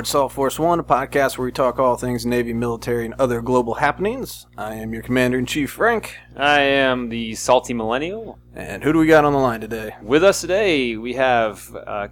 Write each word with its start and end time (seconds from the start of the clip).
Aboard 0.00 0.06
Salt 0.06 0.32
Force 0.32 0.58
One, 0.58 0.80
a 0.80 0.82
podcast 0.82 1.36
where 1.36 1.44
we 1.44 1.52
talk 1.52 1.78
all 1.78 1.94
things 1.94 2.24
Navy, 2.24 2.54
military, 2.54 3.04
and 3.04 3.12
other 3.18 3.42
global 3.42 3.74
happenings. 3.74 4.46
I 4.56 4.76
am 4.76 4.94
your 4.94 5.02
Commander 5.02 5.38
in 5.38 5.44
Chief, 5.44 5.72
Frank. 5.72 6.16
I 6.34 6.60
am 6.60 7.10
the 7.10 7.34
Salty 7.34 7.74
Millennial. 7.74 8.38
And 8.54 8.82
who 8.82 8.94
do 8.94 8.98
we 8.98 9.06
got 9.06 9.26
on 9.26 9.34
the 9.34 9.38
line 9.38 9.60
today? 9.60 9.94
With 10.00 10.24
us 10.24 10.40
today, 10.40 10.96
we 10.96 11.12
have 11.16 11.76
uh, 11.86 12.08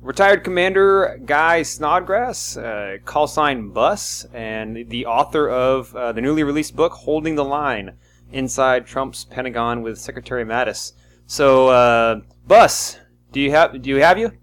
retired 0.00 0.44
Commander 0.44 1.20
Guy 1.24 1.64
Snodgrass, 1.64 2.56
uh, 2.56 2.98
call 3.04 3.26
sign 3.26 3.70
Bus, 3.70 4.24
and 4.32 4.88
the 4.88 5.06
author 5.06 5.50
of 5.50 5.92
uh, 5.96 6.12
the 6.12 6.20
newly 6.20 6.44
released 6.44 6.76
book, 6.76 6.92
Holding 6.92 7.34
the 7.34 7.44
Line 7.44 7.96
Inside 8.30 8.86
Trump's 8.86 9.24
Pentagon 9.24 9.82
with 9.82 9.98
Secretary 9.98 10.44
Mattis. 10.44 10.92
So, 11.26 11.66
uh, 11.66 12.20
Bus, 12.46 12.96
do 13.32 13.40
you 13.40 13.50
have 13.50 13.82
do 13.82 13.90
you 13.90 13.96
have 13.96 14.20
you? 14.20 14.37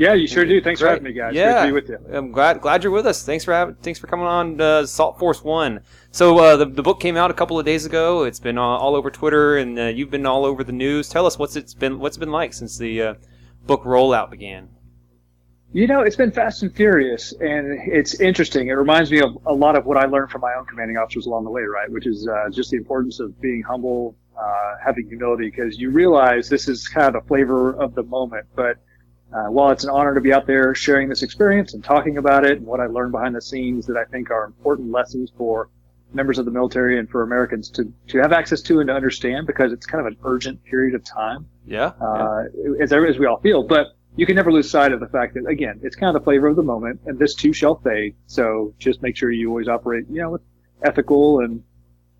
Yeah, 0.00 0.14
you 0.14 0.26
sure 0.26 0.46
do. 0.46 0.62
Thanks 0.62 0.80
Great. 0.80 0.88
for 0.88 0.94
having 0.94 1.04
me, 1.04 1.12
guys. 1.12 1.34
Yeah, 1.34 1.52
Great 1.52 1.60
to 1.60 1.66
be 1.66 1.72
with 1.94 2.08
you. 2.10 2.16
I'm 2.16 2.32
glad 2.32 2.62
glad 2.62 2.82
you're 2.82 2.90
with 2.90 3.06
us. 3.06 3.22
Thanks 3.22 3.44
for 3.44 3.52
having 3.52 3.74
thanks 3.74 3.98
for 3.98 4.06
coming 4.06 4.24
on 4.24 4.58
uh, 4.58 4.86
Salt 4.86 5.18
Force 5.18 5.44
One. 5.44 5.80
So 6.10 6.38
uh, 6.38 6.56
the 6.56 6.64
the 6.64 6.82
book 6.82 7.00
came 7.00 7.18
out 7.18 7.30
a 7.30 7.34
couple 7.34 7.58
of 7.58 7.66
days 7.66 7.84
ago. 7.84 8.24
It's 8.24 8.40
been 8.40 8.56
all, 8.56 8.78
all 8.78 8.94
over 8.94 9.10
Twitter, 9.10 9.58
and 9.58 9.78
uh, 9.78 9.82
you've 9.88 10.10
been 10.10 10.24
all 10.24 10.46
over 10.46 10.64
the 10.64 10.72
news. 10.72 11.10
Tell 11.10 11.26
us 11.26 11.38
what's 11.38 11.54
it's 11.54 11.74
been 11.74 11.98
what's 11.98 12.16
it 12.16 12.20
been 12.20 12.30
like 12.30 12.54
since 12.54 12.78
the 12.78 13.02
uh, 13.02 13.14
book 13.66 13.82
rollout 13.82 14.30
began. 14.30 14.70
You 15.74 15.86
know, 15.86 16.00
it's 16.00 16.16
been 16.16 16.32
fast 16.32 16.62
and 16.62 16.74
furious, 16.74 17.34
and 17.38 17.78
it's 17.86 18.20
interesting. 18.20 18.68
It 18.68 18.78
reminds 18.78 19.10
me 19.10 19.20
of 19.20 19.36
a 19.44 19.52
lot 19.52 19.76
of 19.76 19.84
what 19.84 19.98
I 19.98 20.06
learned 20.06 20.30
from 20.30 20.40
my 20.40 20.54
own 20.58 20.64
commanding 20.64 20.96
officers 20.96 21.26
along 21.26 21.44
the 21.44 21.50
way, 21.50 21.64
right? 21.64 21.90
Which 21.90 22.06
is 22.06 22.26
uh, 22.26 22.48
just 22.48 22.70
the 22.70 22.78
importance 22.78 23.20
of 23.20 23.38
being 23.42 23.62
humble, 23.68 24.16
uh, 24.34 24.76
having 24.82 25.06
humility, 25.08 25.50
because 25.50 25.78
you 25.78 25.90
realize 25.90 26.48
this 26.48 26.68
is 26.68 26.88
kind 26.88 27.14
of 27.14 27.22
the 27.22 27.28
flavor 27.28 27.74
of 27.74 27.94
the 27.94 28.02
moment. 28.04 28.46
But 28.56 28.78
uh, 29.32 29.44
while 29.44 29.70
it's 29.70 29.84
an 29.84 29.90
honor 29.90 30.14
to 30.14 30.20
be 30.20 30.32
out 30.32 30.46
there 30.46 30.74
sharing 30.74 31.08
this 31.08 31.22
experience 31.22 31.74
and 31.74 31.84
talking 31.84 32.18
about 32.18 32.44
it 32.44 32.58
and 32.58 32.66
what 32.66 32.80
I 32.80 32.86
learned 32.86 33.12
behind 33.12 33.34
the 33.34 33.42
scenes 33.42 33.86
that 33.86 33.96
I 33.96 34.04
think 34.04 34.30
are 34.30 34.44
important 34.44 34.90
lessons 34.90 35.32
for 35.36 35.68
members 36.12 36.38
of 36.38 36.44
the 36.44 36.50
military 36.50 36.98
and 36.98 37.08
for 37.08 37.22
Americans 37.22 37.70
to, 37.70 37.92
to 38.08 38.18
have 38.18 38.32
access 38.32 38.60
to 38.62 38.80
and 38.80 38.88
to 38.88 38.94
understand 38.94 39.46
because 39.46 39.72
it's 39.72 39.86
kind 39.86 40.04
of 40.04 40.12
an 40.12 40.18
urgent 40.24 40.62
period 40.64 40.94
of 40.94 41.04
time. 41.04 41.46
Yeah. 41.64 41.92
uh, 42.00 42.44
as, 42.80 42.92
as 42.92 43.18
we 43.18 43.26
all 43.26 43.38
feel. 43.38 43.62
But 43.62 43.94
you 44.16 44.26
can 44.26 44.34
never 44.34 44.50
lose 44.50 44.68
sight 44.68 44.92
of 44.92 44.98
the 44.98 45.06
fact 45.06 45.34
that, 45.34 45.46
again, 45.46 45.78
it's 45.84 45.94
kind 45.94 46.14
of 46.14 46.20
the 46.20 46.24
flavor 46.24 46.48
of 46.48 46.56
the 46.56 46.64
moment, 46.64 47.00
and 47.06 47.16
this 47.16 47.34
too 47.36 47.52
shall 47.52 47.76
fade. 47.76 48.16
So 48.26 48.74
just 48.78 49.02
make 49.02 49.16
sure 49.16 49.30
you 49.30 49.48
always 49.48 49.68
operate, 49.68 50.06
you 50.10 50.20
know, 50.20 50.30
with 50.30 50.42
ethical 50.82 51.40
and 51.40 51.62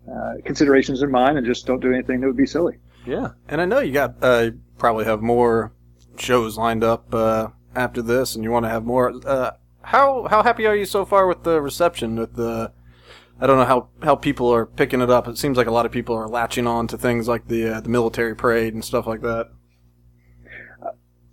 uh, 0.09 0.35
considerations 0.45 1.01
in 1.01 1.11
mind, 1.11 1.37
and 1.37 1.45
just 1.45 1.65
don't 1.65 1.81
do 1.81 1.91
anything 1.91 2.21
that 2.21 2.27
would 2.27 2.37
be 2.37 2.45
silly. 2.47 2.77
yeah. 3.05 3.31
And 3.49 3.59
I 3.59 3.65
know 3.65 3.79
you 3.79 3.91
got 3.91 4.15
uh, 4.21 4.51
probably 4.77 5.03
have 5.03 5.21
more 5.21 5.73
shows 6.17 6.57
lined 6.57 6.83
up 6.83 7.13
uh, 7.13 7.47
after 7.75 8.01
this, 8.01 8.35
and 8.35 8.43
you 8.43 8.51
want 8.51 8.65
to 8.65 8.69
have 8.69 8.85
more. 8.85 9.13
Uh, 9.25 9.51
how 9.81 10.27
how 10.29 10.43
happy 10.43 10.65
are 10.65 10.75
you 10.75 10.85
so 10.85 11.05
far 11.05 11.27
with 11.27 11.43
the 11.43 11.61
reception? 11.61 12.15
With 12.15 12.35
the, 12.35 12.71
I 13.39 13.47
don't 13.47 13.57
know 13.57 13.65
how, 13.65 13.89
how 14.03 14.15
people 14.15 14.53
are 14.53 14.65
picking 14.65 15.01
it 15.01 15.09
up. 15.09 15.27
It 15.27 15.37
seems 15.37 15.57
like 15.57 15.67
a 15.67 15.71
lot 15.71 15.85
of 15.85 15.91
people 15.91 16.15
are 16.15 16.27
latching 16.27 16.67
on 16.67 16.87
to 16.87 16.97
things 16.97 17.27
like 17.27 17.47
the 17.47 17.77
uh, 17.77 17.81
the 17.81 17.89
military 17.89 18.35
parade 18.35 18.73
and 18.73 18.83
stuff 18.85 19.07
like 19.07 19.21
that. 19.21 19.49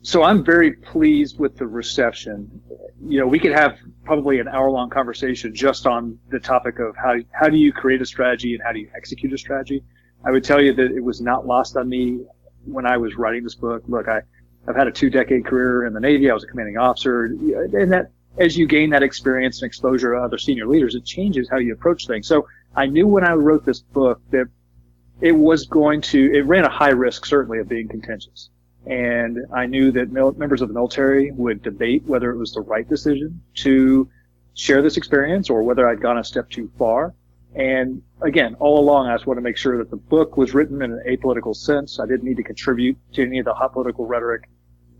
So 0.02 0.22
I'm 0.22 0.44
very 0.44 0.72
pleased 0.72 1.38
with 1.38 1.56
the 1.56 1.66
reception. 1.66 2.62
You 3.04 3.20
know, 3.20 3.26
we 3.26 3.38
could 3.38 3.52
have 3.52 3.78
probably 4.04 4.38
an 4.38 4.48
hour 4.48 4.70
long 4.70 4.88
conversation 4.88 5.54
just 5.54 5.86
on 5.86 6.18
the 6.30 6.40
topic 6.40 6.78
of 6.78 6.96
how 6.96 7.16
how 7.32 7.48
do 7.48 7.58
you 7.58 7.72
create 7.72 8.00
a 8.00 8.06
strategy 8.06 8.54
and 8.54 8.62
how 8.62 8.72
do 8.72 8.78
you 8.78 8.88
execute 8.96 9.32
a 9.32 9.38
strategy. 9.38 9.84
I 10.24 10.30
would 10.30 10.44
tell 10.44 10.62
you 10.62 10.72
that 10.74 10.90
it 10.92 11.04
was 11.04 11.20
not 11.20 11.46
lost 11.46 11.76
on 11.76 11.88
me 11.88 12.20
when 12.64 12.86
I 12.86 12.96
was 12.96 13.16
writing 13.16 13.44
this 13.44 13.54
book. 13.54 13.82
Look, 13.86 14.08
I 14.08 14.22
I've 14.66 14.76
had 14.76 14.86
a 14.86 14.92
two 14.92 15.10
decade 15.10 15.46
career 15.46 15.86
in 15.86 15.92
the 15.92 16.00
Navy. 16.00 16.30
I 16.30 16.34
was 16.34 16.44
a 16.44 16.46
commanding 16.46 16.76
officer, 16.76 17.24
and 17.24 17.92
that 17.92 18.10
as 18.38 18.56
you 18.56 18.66
gain 18.66 18.90
that 18.90 19.02
experience 19.02 19.62
and 19.62 19.66
exposure 19.66 20.14
to 20.14 20.20
other 20.20 20.38
senior 20.38 20.66
leaders, 20.66 20.94
it 20.94 21.04
changes 21.04 21.48
how 21.48 21.58
you 21.58 21.72
approach 21.72 22.06
things. 22.06 22.26
So 22.26 22.46
I 22.76 22.86
knew 22.86 23.06
when 23.06 23.24
I 23.24 23.32
wrote 23.32 23.64
this 23.64 23.80
book 23.80 24.20
that 24.30 24.48
it 25.20 25.32
was 25.32 25.66
going 25.66 26.00
to, 26.02 26.32
it 26.32 26.42
ran 26.42 26.64
a 26.64 26.68
high 26.68 26.90
risk 26.90 27.26
certainly 27.26 27.58
of 27.58 27.68
being 27.68 27.88
contentious. 27.88 28.50
And 28.86 29.38
I 29.52 29.66
knew 29.66 29.90
that 29.92 30.12
mil- 30.12 30.32
members 30.34 30.62
of 30.62 30.68
the 30.68 30.74
military 30.74 31.30
would 31.32 31.62
debate 31.62 32.04
whether 32.04 32.30
it 32.30 32.36
was 32.36 32.52
the 32.52 32.60
right 32.60 32.88
decision 32.88 33.42
to 33.56 34.08
share 34.54 34.82
this 34.82 34.96
experience 34.96 35.50
or 35.50 35.62
whether 35.62 35.88
I'd 35.88 36.00
gone 36.00 36.18
a 36.18 36.24
step 36.24 36.48
too 36.50 36.70
far. 36.78 37.14
And 37.58 38.02
again, 38.22 38.54
all 38.60 38.78
along, 38.78 39.08
I 39.08 39.14
just 39.14 39.26
want 39.26 39.38
to 39.38 39.42
make 39.42 39.56
sure 39.56 39.78
that 39.78 39.90
the 39.90 39.96
book 39.96 40.36
was 40.36 40.54
written 40.54 40.80
in 40.80 40.92
an 40.92 41.02
apolitical 41.08 41.54
sense. 41.54 41.98
I 41.98 42.06
didn't 42.06 42.22
need 42.22 42.36
to 42.36 42.44
contribute 42.44 42.96
to 43.14 43.22
any 43.22 43.40
of 43.40 43.44
the 43.44 43.52
hot 43.52 43.72
political 43.72 44.06
rhetoric. 44.06 44.48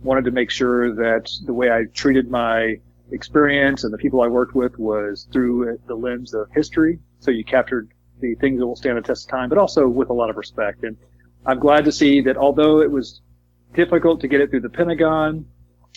Wanted 0.02 0.24
to 0.24 0.32
make 0.32 0.50
sure 0.50 0.92
that 0.97 1.30
the 1.47 1.52
way 1.52 1.70
I 1.70 1.84
treated 1.94 2.28
my 2.28 2.80
experience 3.12 3.84
and 3.84 3.92
the 3.92 3.98
people 3.98 4.22
I 4.22 4.26
worked 4.26 4.56
with 4.56 4.76
was 4.76 5.28
through 5.32 5.78
the 5.86 5.94
lens 5.94 6.34
of 6.34 6.48
history. 6.52 6.98
So 7.20 7.30
you 7.30 7.44
captured 7.44 7.91
the 8.20 8.34
things 8.34 8.58
that 8.58 8.66
will 8.66 8.76
stand 8.76 8.98
the 8.98 9.02
test 9.02 9.26
of 9.26 9.30
time, 9.30 9.48
but 9.48 9.58
also 9.58 9.86
with 9.86 10.10
a 10.10 10.12
lot 10.12 10.28
of 10.28 10.36
respect. 10.36 10.82
And 10.82 10.97
I'm 11.47 11.60
glad 11.60 11.84
to 11.84 11.92
see 11.92 12.20
that 12.22 12.36
although 12.36 12.80
it 12.80 12.91
was 12.91 13.20
difficult 13.72 14.20
to 14.22 14.28
get 14.28 14.41
it 14.41 14.50
through 14.50 14.62
the 14.62 14.68
Pentagon, 14.68 15.47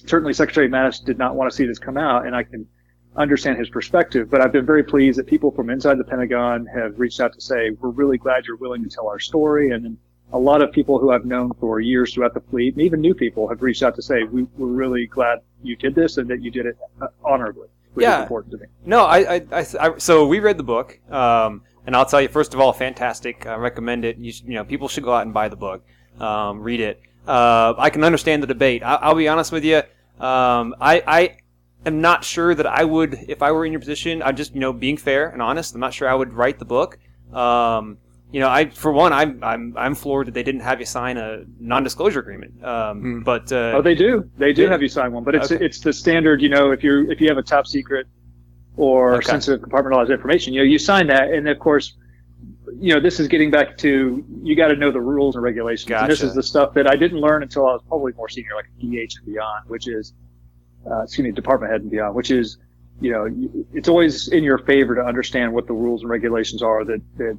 certainly 0.05 0.33
Secretary 0.33 0.69
Mattis 0.69 1.03
did 1.03 1.17
not 1.17 1.35
want 1.35 1.49
to 1.49 1.55
see 1.55 1.65
this 1.65 1.79
come 1.79 1.97
out, 1.97 2.27
and 2.27 2.35
I 2.35 2.43
can 2.43 2.67
understand 3.15 3.57
his 3.57 3.69
perspective. 3.69 4.29
But 4.29 4.41
I've 4.41 4.51
been 4.51 4.65
very 4.65 4.83
pleased 4.83 5.19
that 5.19 5.27
people 5.27 5.51
from 5.51 5.69
inside 5.69 5.97
the 5.97 6.03
Pentagon 6.03 6.65
have 6.67 6.99
reached 6.99 7.19
out 7.19 7.33
to 7.33 7.41
say, 7.41 7.71
we're 7.71 7.89
really 7.89 8.17
glad 8.17 8.45
you're 8.45 8.57
willing 8.57 8.83
to 8.83 8.89
tell 8.89 9.07
our 9.07 9.19
story. 9.19 9.71
And 9.71 9.97
a 10.33 10.39
lot 10.39 10.61
of 10.61 10.71
people 10.71 10.97
who 10.97 11.11
I've 11.11 11.25
known 11.25 11.51
for 11.59 11.79
years 11.81 12.13
throughout 12.13 12.33
the 12.33 12.39
fleet, 12.39 12.73
and 12.75 12.81
even 12.81 13.01
new 13.01 13.13
people, 13.13 13.49
have 13.49 13.61
reached 13.61 13.83
out 13.83 13.95
to 13.95 14.01
say, 14.01 14.23
we, 14.23 14.43
we're 14.57 14.67
really 14.67 15.07
glad 15.07 15.39
you 15.61 15.75
did 15.75 15.93
this 15.93 16.17
and 16.17 16.29
that 16.29 16.41
you 16.41 16.49
did 16.51 16.65
it 16.65 16.77
uh, 17.01 17.07
honorably, 17.23 17.67
which 17.93 18.03
Yeah. 18.03 18.19
is 18.19 18.21
important 18.23 18.51
to 18.53 18.57
me. 18.59 18.65
No, 18.85 19.05
I, 19.05 19.17
I, 19.35 19.35
I, 19.51 19.65
I 19.79 19.97
so 19.97 20.25
we 20.25 20.39
read 20.39 20.57
the 20.57 20.63
book, 20.63 20.99
um, 21.11 21.63
and 21.85 21.95
I'll 21.95 22.05
tell 22.05 22.21
you 22.21 22.29
first 22.29 22.53
of 22.53 22.61
all, 22.61 22.71
fantastic. 22.71 23.45
I 23.45 23.55
recommend 23.55 24.05
it. 24.05 24.17
You, 24.17 24.31
should, 24.31 24.45
you 24.45 24.53
know, 24.53 24.63
people 24.63 24.87
should 24.87 25.03
go 25.03 25.13
out 25.13 25.23
and 25.23 25.33
buy 25.33 25.49
the 25.49 25.57
book, 25.57 25.83
um, 26.19 26.61
read 26.61 26.79
it. 26.79 27.01
Uh, 27.27 27.73
I 27.77 27.89
can 27.89 28.03
understand 28.05 28.41
the 28.41 28.47
debate. 28.47 28.83
I, 28.83 28.95
I'll 28.95 29.15
be 29.15 29.27
honest 29.27 29.51
with 29.51 29.65
you. 29.65 29.77
Um, 30.19 30.75
I, 30.79 31.03
I 31.05 31.37
am 31.85 32.01
not 32.01 32.23
sure 32.23 32.53
that 32.55 32.65
I 32.67 32.83
would, 32.83 33.25
if 33.27 33.41
I 33.41 33.51
were 33.51 33.65
in 33.65 33.71
your 33.71 33.79
position, 33.79 34.21
I'm 34.23 34.35
just, 34.35 34.53
you 34.53 34.59
know, 34.59 34.73
being 34.73 34.97
fair 34.97 35.29
and 35.29 35.41
honest, 35.41 35.73
I'm 35.73 35.79
not 35.81 35.93
sure 35.93 36.07
I 36.07 36.13
would 36.13 36.33
write 36.33 36.59
the 36.59 36.65
book. 36.65 36.99
Um, 37.33 37.97
you 38.31 38.39
know, 38.39 38.47
I, 38.49 38.69
for 38.69 38.91
one, 38.91 39.11
I'm, 39.11 39.43
I'm, 39.43 39.73
I'm 39.77 39.95
floored 39.95 40.27
that 40.27 40.33
they 40.33 40.43
didn't 40.43 40.61
have 40.61 40.79
you 40.79 40.85
sign 40.85 41.17
a 41.17 41.43
non-disclosure 41.59 42.19
agreement. 42.19 42.63
Um, 42.63 43.01
Hmm. 43.01 43.19
but, 43.23 43.51
uh, 43.51 43.73
Oh, 43.77 43.81
they 43.81 43.95
do. 43.95 44.29
They 44.37 44.53
do 44.53 44.63
Yeah. 44.63 44.69
have 44.69 44.81
you 44.81 44.87
sign 44.87 45.11
one, 45.11 45.23
but 45.23 45.35
it's 45.35 45.51
Okay. 45.51 45.63
it's 45.65 45.79
the 45.79 45.91
standard. 45.91 46.41
You 46.41 46.49
know, 46.49 46.71
if 46.71 46.83
you 46.83 47.09
if 47.11 47.19
you 47.19 47.27
have 47.27 47.37
a 47.37 47.43
top 47.43 47.67
secret 47.67 48.07
or 48.77 49.15
Okay. 49.15 49.25
sensitive 49.25 49.59
compartmentalized 49.67 50.11
information, 50.11 50.53
you 50.53 50.61
know, 50.61 50.65
you 50.65 50.77
sign 50.79 51.07
that, 51.07 51.31
and 51.33 51.47
of 51.49 51.59
course, 51.59 51.97
you 52.79 52.93
know, 52.93 53.01
this 53.01 53.19
is 53.19 53.27
getting 53.27 53.51
back 53.51 53.75
to 53.79 54.23
you 54.43 54.55
got 54.55 54.69
to 54.69 54.75
know 54.77 54.91
the 54.91 55.01
rules 55.01 55.35
and 55.35 55.43
regulations. 55.43 55.91
And 55.91 56.09
this 56.09 56.21
is 56.21 56.33
the 56.33 56.43
stuff 56.43 56.73
that 56.75 56.87
I 56.89 56.95
didn't 56.95 57.19
learn 57.19 57.43
until 57.43 57.67
I 57.67 57.73
was 57.73 57.81
probably 57.87 58.13
more 58.13 58.29
senior, 58.29 58.51
like 58.55 58.65
a 58.65 58.81
DH 58.81 59.17
and 59.17 59.25
beyond, 59.25 59.67
which 59.67 59.87
is, 59.89 60.13
uh, 60.89 61.03
excuse 61.03 61.25
me, 61.25 61.31
department 61.31 61.71
head 61.71 61.81
and 61.81 61.91
beyond, 61.91 62.15
which 62.15 62.31
is, 62.31 62.57
you 62.99 63.11
know, 63.11 63.27
it's 63.73 63.87
always 63.87 64.27
in 64.29 64.43
your 64.43 64.59
favor 64.59 64.95
to 64.95 65.01
understand 65.01 65.53
what 65.53 65.67
the 65.67 65.73
rules 65.73 66.01
and 66.01 66.09
regulations 66.09 66.61
are 66.61 66.83
that 66.85 67.01
that 67.17 67.37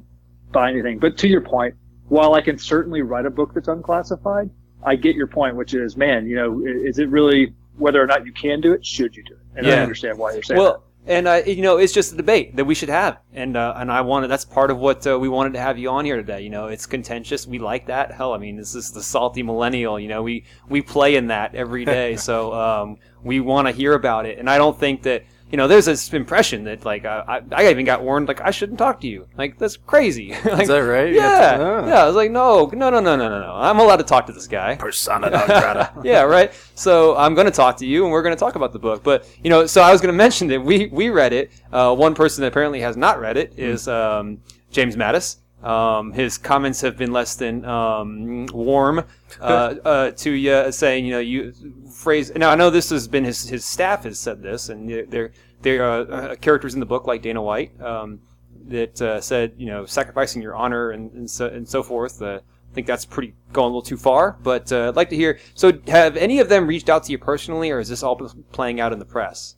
bind 0.51 0.77
anything. 0.77 0.99
But 0.99 1.17
to 1.19 1.27
your 1.27 1.41
point, 1.41 1.75
while 2.09 2.33
I 2.33 2.41
can 2.41 2.57
certainly 2.57 3.01
write 3.01 3.25
a 3.25 3.29
book 3.29 3.53
that's 3.53 3.67
unclassified, 3.67 4.49
I 4.83 4.95
get 4.95 5.15
your 5.15 5.27
point, 5.27 5.55
which 5.55 5.73
is, 5.73 5.95
man, 5.95 6.27
you 6.27 6.35
know, 6.35 6.61
is 6.65 6.99
it 6.99 7.09
really 7.09 7.53
whether 7.77 8.01
or 8.01 8.07
not 8.07 8.25
you 8.25 8.31
can 8.33 8.61
do 8.61 8.73
it? 8.73 8.85
Should 8.85 9.15
you 9.15 9.23
do 9.23 9.33
it? 9.33 9.39
And 9.55 9.67
I 9.67 9.81
understand 9.81 10.17
why 10.17 10.33
you're 10.33 10.43
saying 10.43 10.59
well, 10.59 10.83
and 11.05 11.27
uh, 11.27 11.41
you 11.45 11.61
know, 11.61 11.77
it's 11.77 11.91
just 11.91 12.13
a 12.13 12.15
debate 12.15 12.55
that 12.55 12.63
we 12.63 12.75
should 12.75 12.89
have, 12.89 13.19
and 13.33 13.57
uh, 13.57 13.73
and 13.75 13.91
I 13.91 14.01
wanted 14.01 14.29
that's 14.29 14.45
part 14.45 14.71
of 14.71 14.77
what 14.77 15.05
uh, 15.05 15.19
we 15.19 15.27
wanted 15.27 15.53
to 15.53 15.59
have 15.59 15.77
you 15.77 15.89
on 15.89 16.05
here 16.05 16.15
today. 16.15 16.41
You 16.41 16.49
know, 16.49 16.67
it's 16.67 16.85
contentious. 16.85 17.45
We 17.45 17.59
like 17.59 17.87
that. 17.87 18.13
Hell, 18.13 18.33
I 18.33 18.37
mean, 18.37 18.55
this 18.55 18.73
is 18.73 18.91
the 18.91 19.03
salty 19.03 19.43
millennial. 19.43 19.99
You 19.99 20.07
know, 20.07 20.23
we 20.23 20.45
we 20.69 20.81
play 20.81 21.15
in 21.15 21.27
that 21.27 21.55
every 21.55 21.83
day, 21.83 22.15
so 22.17 22.53
um, 22.53 22.97
we 23.23 23.39
want 23.39 23.67
to 23.67 23.73
hear 23.73 23.93
about 23.93 24.25
it. 24.25 24.37
And 24.37 24.49
I 24.49 24.57
don't 24.57 24.77
think 24.79 25.03
that 25.03 25.23
you 25.53 25.57
know, 25.57 25.67
there's 25.67 25.85
this 25.85 26.11
impression 26.11 26.63
that 26.63 26.83
like 26.83 27.05
uh, 27.05 27.23
I 27.27 27.41
I 27.51 27.69
even 27.69 27.85
got 27.85 28.01
warned 28.01 28.27
like 28.27 28.41
I 28.41 28.49
shouldn't 28.49 28.79
talk 28.79 28.99
to 29.01 29.07
you. 29.07 29.27
Like 29.37 29.59
that's 29.59 29.77
crazy. 29.77 30.31
like, 30.45 30.63
Is 30.63 30.67
that 30.67 30.79
right? 30.79 31.13
Yeah, 31.13 31.57
ah. 31.59 31.87
yeah. 31.87 32.03
I 32.03 32.07
was 32.07 32.15
like, 32.15 32.31
no, 32.31 32.65
no, 32.73 32.89
no, 32.89 32.99
no, 32.99 33.15
no, 33.15 33.29
no, 33.29 33.39
no. 33.39 33.53
I'm 33.53 33.77
allowed 33.77 33.97
to 33.97 34.03
talk 34.03 34.25
to 34.25 34.33
this 34.33 34.47
guy. 34.47 34.77
Persona 34.77 35.29
non 35.29 35.45
grata. 35.45 35.93
yeah, 36.03 36.23
right. 36.23 36.51
So 36.73 37.15
I'm 37.17 37.35
going 37.35 37.45
to 37.45 37.51
talk 37.51 37.77
to 37.77 37.85
you, 37.85 38.03
and 38.03 38.11
we're 38.11 38.23
going 38.23 38.35
to 38.35 38.39
talk 38.39 38.55
about 38.55 38.73
the 38.73 38.79
book. 38.79 39.03
But 39.03 39.29
you 39.43 39.51
know, 39.51 39.67
so 39.67 39.83
I 39.83 39.91
was 39.91 40.01
going 40.01 40.11
to 40.17 40.17
mention 40.17 40.47
that 40.47 40.59
we 40.59 40.87
we 40.87 41.11
read 41.11 41.33
it. 41.33 41.51
Uh, 41.71 41.93
one 41.93 42.15
person 42.15 42.41
that 42.41 42.47
apparently 42.47 42.81
has 42.81 42.97
not 42.97 43.19
read 43.19 43.37
it 43.37 43.53
is 43.55 43.87
um, 43.87 44.39
James 44.71 44.95
Mattis. 44.95 45.37
Um, 45.63 46.11
his 46.13 46.39
comments 46.39 46.81
have 46.81 46.97
been 46.97 47.13
less 47.13 47.35
than 47.35 47.63
um, 47.63 48.47
warm 48.47 49.05
uh, 49.39 49.43
uh, 49.43 50.11
to 50.11 50.31
you, 50.31 50.71
saying 50.71 51.05
you 51.05 51.11
know 51.11 51.19
you 51.19 51.53
phrase. 52.03 52.31
Now 52.35 52.49
I 52.49 52.55
know 52.55 52.69
this 52.69 52.89
has 52.89 53.07
been 53.07 53.23
his 53.23 53.47
his 53.47 53.65
staff 53.65 54.03
has 54.03 54.19
said 54.19 54.41
this, 54.41 54.69
and 54.69 54.89
they're 54.89 55.05
they're, 55.05 55.31
they're 55.61 55.83
uh, 55.83 56.03
uh, 56.03 56.35
characters 56.35 56.73
in 56.73 56.79
the 56.79 56.85
book 56.85 57.07
like 57.07 57.21
Dana 57.21 57.41
White 57.41 57.79
um, 57.81 58.19
that 58.67 59.01
uh, 59.01 59.21
said 59.21 59.53
you 59.57 59.67
know 59.67 59.85
sacrificing 59.85 60.41
your 60.41 60.55
honor 60.55 60.91
and 60.91 61.11
and 61.13 61.29
so, 61.29 61.47
and 61.47 61.67
so 61.67 61.81
forth. 61.81 62.21
Uh, 62.21 62.39
think 62.73 62.87
that's 62.87 63.05
pretty 63.05 63.33
going 63.51 63.65
a 63.65 63.67
little 63.67 63.81
too 63.81 63.97
far. 63.97 64.37
But 64.43 64.71
uh, 64.71 64.89
I'd 64.89 64.95
like 64.95 65.09
to 65.09 65.15
hear. 65.15 65.39
So, 65.53 65.71
have 65.87 66.17
any 66.17 66.39
of 66.39 66.49
them 66.49 66.67
reached 66.67 66.89
out 66.89 67.03
to 67.03 67.11
you 67.11 67.17
personally, 67.17 67.71
or 67.71 67.79
is 67.79 67.89
this 67.89 68.03
all 68.03 68.15
playing 68.51 68.79
out 68.79 68.91
in 68.93 68.99
the 68.99 69.05
press? 69.05 69.55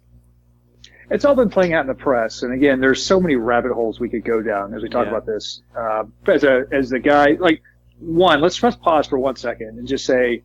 It's 1.10 1.24
all 1.24 1.36
been 1.36 1.50
playing 1.50 1.74
out 1.74 1.82
in 1.82 1.88
the 1.88 1.94
press, 1.94 2.42
and 2.44 2.54
again, 2.54 2.82
there's 2.82 3.04
so 3.04 3.20
many 3.20 3.36
rabbit 3.36 3.72
holes 3.74 4.00
we 4.00 4.10
could 4.10 4.24
go 4.26 4.42
down 4.42 4.74
as 4.74 4.82
we 4.82 4.90
talk 4.90 5.06
Yeah. 5.06 5.12
about 5.12 5.26
this. 5.26 5.62
Uh, 5.78 6.06
as 6.28 6.44
a 6.44 6.66
as 6.72 6.90
the 6.90 7.00
guy, 7.00 7.38
like 7.40 7.62
one, 8.00 8.42
let's 8.42 8.60
press 8.60 8.76
pause 8.76 9.08
for 9.08 9.20
one 9.20 9.36
second 9.36 9.78
and 9.78 9.88
just 9.88 10.06
say, 10.06 10.44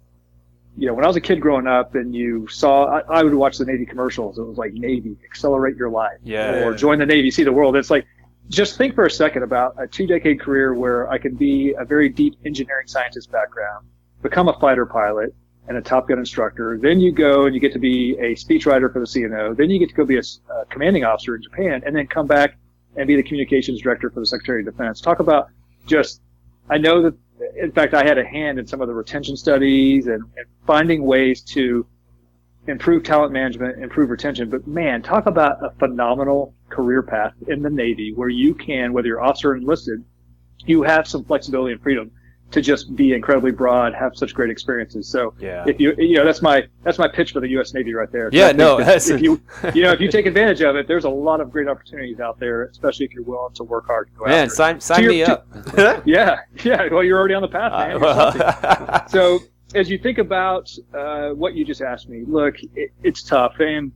you 0.77 0.87
know, 0.87 0.95
when 0.95 1.05
I 1.05 1.09
was 1.09 1.17
a 1.17 1.21
kid 1.21 1.41
growing 1.41 1.67
up, 1.67 1.95
and 1.95 2.15
you 2.15 2.47
saw, 2.49 2.87
I, 2.87 3.01
I 3.21 3.23
would 3.23 3.35
watch 3.35 3.59
the 3.59 3.65
Navy 3.65 3.85
commercials. 3.85 4.39
It 4.39 4.43
was 4.43 4.57
like 4.57 4.73
Navy, 4.73 5.17
accelerate 5.25 5.77
your 5.77 5.91
life, 5.91 6.19
Yeah. 6.23 6.65
or 6.65 6.75
join 6.75 6.99
the 6.99 7.07
Navy, 7.07 7.31
see 7.31 7.45
the 7.45 7.53
world. 7.53 7.77
It's 7.77 7.91
like 7.91 8.07
just 8.49 8.77
think 8.77 8.95
for 8.95 9.05
a 9.07 9.11
second 9.11 9.43
about 9.45 9.75
a 9.79 9.87
two 9.87 10.07
decade 10.07 10.41
career 10.41 10.75
where 10.75 11.09
I 11.11 11.19
could 11.19 11.39
be 11.39 11.75
a 11.79 11.85
very 11.85 12.09
deep 12.09 12.35
engineering 12.45 12.87
scientist 12.89 13.31
background, 13.31 13.87
become 14.23 14.49
a 14.49 14.59
fighter 14.59 14.87
pilot 14.87 15.35
and 15.69 15.77
a 15.77 15.81
Top 15.83 16.09
Gun 16.09 16.19
instructor. 16.19 16.77
Then 16.81 16.99
you 16.99 17.13
go 17.13 17.47
and 17.47 17.55
you 17.55 17.61
get 17.61 17.73
to 17.75 17.79
be 17.79 18.17
a 18.19 18.35
speechwriter 18.35 18.93
for 18.93 18.99
the 18.99 19.07
CNO. 19.07 19.57
Then 19.57 19.71
you 19.71 19.79
get 19.79 19.91
to 19.91 19.95
go 19.95 20.05
be 20.05 20.19
a 20.19 20.23
commanding 20.71 21.05
officer 21.05 21.37
in 21.37 21.43
Japan 21.43 21.83
and 21.87 21.95
then 21.95 22.07
come 22.09 22.27
back 22.27 22.57
and 22.97 23.07
be 23.07 23.15
the 23.15 23.23
communications 23.23 23.81
director 23.83 24.11
for 24.11 24.19
the 24.21 24.27
Secretary 24.27 24.61
of 24.61 24.67
Defense. 24.67 25.01
Talk 25.01 25.21
about 25.21 25.49
just, 25.87 26.21
I 26.71 26.79
know 26.79 27.03
that, 27.03 27.15
in 27.61 27.73
fact, 27.73 27.95
I 27.95 28.05
had 28.05 28.17
a 28.17 28.25
hand 28.25 28.59
in 28.59 28.67
some 28.67 28.81
of 28.81 28.89
the 28.89 28.95
retention 28.95 29.37
studies 29.37 30.07
and, 30.07 30.23
and 30.37 30.47
finding 30.67 31.05
ways 31.05 31.43
to 31.43 31.87
improve 32.69 33.03
talent 33.03 33.33
management, 33.33 33.83
improve 33.83 34.11
retention. 34.11 34.49
But 34.49 34.67
man, 34.67 35.03
talk 35.03 35.27
about 35.27 35.65
a 35.65 35.71
phenomenal 35.79 36.55
career 36.69 37.03
path 37.03 37.33
in 37.49 37.63
the 37.63 37.71
Navy 37.71 38.13
where 38.15 38.29
you 38.29 38.55
can, 38.55 38.93
whether 38.93 39.09
you're 39.09 39.21
officer 39.21 39.51
or 39.51 39.57
enlisted, 39.57 40.05
you 40.65 40.83
have 40.83 41.09
some 41.09 41.25
flexibility 41.25 41.73
and 41.73 41.83
freedom 41.83 42.13
to 42.51 42.61
just 42.61 42.97
be 42.97 43.13
incredibly 43.13 43.53
broad, 43.53 43.95
have 43.95 44.17
such 44.17 44.35
great 44.35 44.51
experiences. 44.51 45.07
So 45.07 45.35
Yeah. 45.39 45.65
if 45.69 45.79
you, 45.79 45.95
you 45.99 46.17
know, 46.17 46.25
that's 46.25 46.43
my, 46.43 46.67
that's 46.83 46.99
my 46.99 47.07
pitch 47.07 47.33
for 47.33 47.41
the 47.41 47.49
U.S. 47.51 47.73
Navy 47.75 47.95
right 47.95 48.11
there. 48.11 48.29
Yeah, 48.33 48.51
no, 48.53 48.81
if 48.81 49.09
you, 49.21 49.41
you 49.75 49.83
know, 49.83 49.93
if 49.93 50.01
you 50.01 50.11
take 50.11 50.27
advantage 50.27 50.61
of 50.61 50.75
it, 50.77 50.89
there's 50.89 51.05
a 51.05 51.09
lot 51.11 51.41
of 51.41 51.51
great 51.51 51.69
opportunities 51.69 52.19
out 52.19 52.41
there, 52.41 52.65
especially 52.65 53.07
if 53.07 53.13
you're 53.13 53.23
willing 53.23 53.55
to 53.55 53.63
work 53.65 53.87
hard. 53.87 54.09
To 54.09 54.13
go 54.19 54.25
Man, 54.27 54.51
sign 54.51 54.81
sign 54.81 55.03
your- 55.05 55.13
me 55.13 55.19
to- 55.25 55.33
up. 55.33 56.03
Yeah, 56.07 56.41
yeah. 56.65 56.89
Well, 56.91 57.05
you're 57.05 57.19
already 57.19 57.35
on 57.35 57.43
the 57.43 57.49
path, 57.49 57.73
man. 57.73 57.91
Uh, 58.03 58.33
You're 58.35 58.43
well, 58.91 59.09
so 59.09 59.39
as 59.75 59.89
you 59.89 59.99
think 59.99 60.19
about 60.19 60.71
uh, 60.93 61.31
what 61.31 61.55
you 61.55 61.65
just 61.65 61.83
asked 61.83 62.09
me, 62.09 62.25
look, 62.27 62.57
it, 62.75 62.91
it's 63.05 63.23
tough, 63.23 63.61
and 63.61 63.93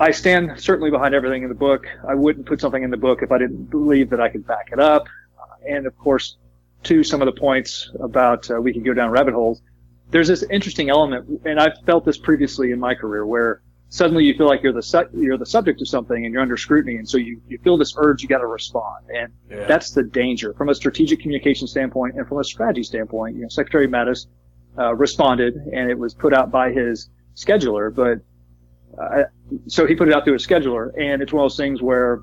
I 0.00 0.10
stand 0.10 0.60
certainly 0.60 0.90
behind 0.90 1.14
everything 1.14 1.44
in 1.44 1.48
the 1.48 1.54
book. 1.54 1.86
I 2.08 2.14
wouldn't 2.14 2.46
put 2.46 2.60
something 2.60 2.82
in 2.82 2.90
the 2.90 2.96
book 2.96 3.22
if 3.22 3.30
I 3.30 3.38
didn't 3.38 3.70
believe 3.70 4.10
that 4.10 4.20
I 4.20 4.28
could 4.28 4.44
back 4.46 4.70
it 4.72 4.80
up. 4.80 5.06
Uh, 5.38 5.70
and 5.72 5.86
of 5.86 5.96
course, 5.96 6.36
to 6.84 7.02
some 7.04 7.22
of 7.22 7.26
the 7.26 7.38
points 7.40 7.90
about 8.00 8.50
uh, 8.50 8.60
we 8.60 8.72
can 8.72 8.82
go 8.82 8.94
down 8.94 9.10
rabbit 9.10 9.34
holes. 9.34 9.62
There's 10.10 10.28
this 10.28 10.44
interesting 10.50 10.90
element, 10.90 11.42
and 11.44 11.58
I've 11.58 11.78
felt 11.86 12.04
this 12.04 12.18
previously 12.18 12.70
in 12.70 12.78
my 12.78 12.94
career, 12.94 13.26
where 13.26 13.62
suddenly 13.88 14.24
you 14.24 14.34
feel 14.34 14.46
like 14.46 14.62
you're 14.62 14.72
the 14.72 14.82
su- 14.82 15.08
you're 15.14 15.38
the 15.38 15.46
subject 15.46 15.80
of 15.80 15.88
something 15.88 16.24
and 16.24 16.32
you're 16.32 16.42
under 16.42 16.56
scrutiny, 16.56 16.96
and 16.96 17.08
so 17.08 17.16
you, 17.16 17.40
you 17.48 17.58
feel 17.58 17.76
this 17.76 17.94
urge 17.96 18.22
you 18.22 18.28
got 18.28 18.38
to 18.38 18.46
respond, 18.46 19.06
and 19.14 19.32
Yeah. 19.50 19.64
that's 19.66 19.90
the 19.92 20.02
danger 20.02 20.52
from 20.54 20.68
a 20.68 20.74
strategic 20.74 21.20
communication 21.20 21.66
standpoint 21.66 22.14
and 22.16 22.28
from 22.28 22.38
a 22.38 22.44
strategy 22.44 22.82
standpoint. 22.82 23.36
You 23.36 23.42
know, 23.42 23.48
Secretary 23.48 23.88
Mattis 23.88 24.26
uh, 24.78 24.94
responded, 24.94 25.54
and 25.72 25.90
it 25.90 25.98
was 25.98 26.14
put 26.14 26.32
out 26.34 26.50
by 26.50 26.70
his 26.72 27.08
scheduler. 27.34 27.92
But 27.94 28.18
uh, 29.02 29.24
so 29.66 29.86
he 29.86 29.94
put 29.94 30.08
it 30.08 30.14
out 30.14 30.24
through 30.24 30.34
his 30.34 30.46
scheduler, 30.46 30.90
and 31.00 31.22
it's 31.22 31.32
one 31.32 31.44
of 31.44 31.50
those 31.50 31.56
things 31.56 31.80
where 31.82 32.22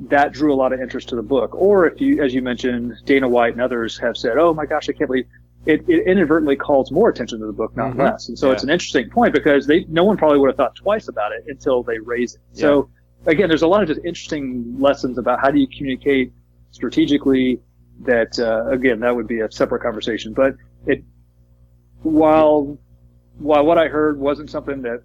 that 0.00 0.32
drew 0.32 0.52
a 0.52 0.56
lot 0.56 0.72
of 0.72 0.80
interest 0.80 1.08
to 1.10 1.16
the 1.16 1.22
book. 1.22 1.54
Or 1.54 1.86
if 1.86 2.00
you, 2.00 2.22
as 2.22 2.34
you 2.34 2.42
mentioned, 2.42 2.94
Dana 3.04 3.28
White 3.28 3.52
and 3.52 3.62
others 3.62 3.98
have 3.98 4.16
said, 4.16 4.38
"Oh 4.38 4.52
my 4.54 4.66
gosh, 4.66 4.88
I 4.88 4.92
can't 4.92 5.08
believe." 5.08 5.26
It, 5.64 5.88
it 5.88 6.08
inadvertently 6.08 6.56
calls 6.56 6.90
more 6.90 7.08
attention 7.08 7.38
to 7.38 7.46
the 7.46 7.52
book, 7.52 7.76
not 7.76 7.92
Mhm. 7.92 7.98
less. 8.00 8.28
And 8.28 8.36
so 8.36 8.48
Yeah. 8.48 8.54
it's 8.54 8.64
an 8.64 8.70
interesting 8.70 9.08
point 9.10 9.32
because 9.32 9.64
they, 9.64 9.84
no 9.88 10.02
one 10.02 10.16
probably 10.16 10.40
would 10.40 10.48
have 10.48 10.56
thought 10.56 10.74
twice 10.74 11.06
about 11.06 11.30
it 11.30 11.44
until 11.46 11.84
they 11.84 12.00
raise 12.00 12.34
it. 12.34 12.40
So 12.50 12.88
again, 13.26 13.48
there's 13.48 13.62
a 13.62 13.68
lot 13.68 13.80
of 13.80 13.86
just 13.86 14.00
interesting 14.04 14.74
lessons 14.80 15.18
about 15.18 15.38
how 15.40 15.52
do 15.52 15.60
you 15.60 15.68
communicate 15.68 16.32
strategically 16.72 17.60
that, 18.00 18.36
uh, 18.40 18.66
again, 18.70 18.98
that 19.00 19.14
would 19.14 19.28
be 19.28 19.38
a 19.38 19.52
separate 19.52 19.82
conversation. 19.82 20.32
But 20.32 20.56
it, 20.86 21.04
while, 22.02 22.76
while 23.38 23.64
what 23.64 23.78
I 23.78 23.86
heard 23.86 24.18
wasn't 24.18 24.50
something 24.50 24.82
that 24.82 25.04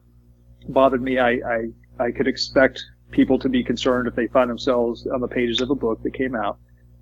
bothered 0.69 1.03
me, 1.03 1.19
I, 1.19 1.29
I, 1.33 1.69
I 1.99 2.11
could 2.11 2.27
expect 2.27 2.83
people 3.11 3.39
to 3.39 3.49
be 3.49 3.63
concerned 3.63 4.07
if 4.07 4.15
they 4.15 4.27
find 4.27 4.49
themselves 4.49 5.07
on 5.07 5.21
the 5.21 5.27
pages 5.27 5.61
of 5.61 5.69
a 5.69 5.75
book 5.75 6.01
that 6.03 6.13
came 6.13 6.35
out. 6.35 6.57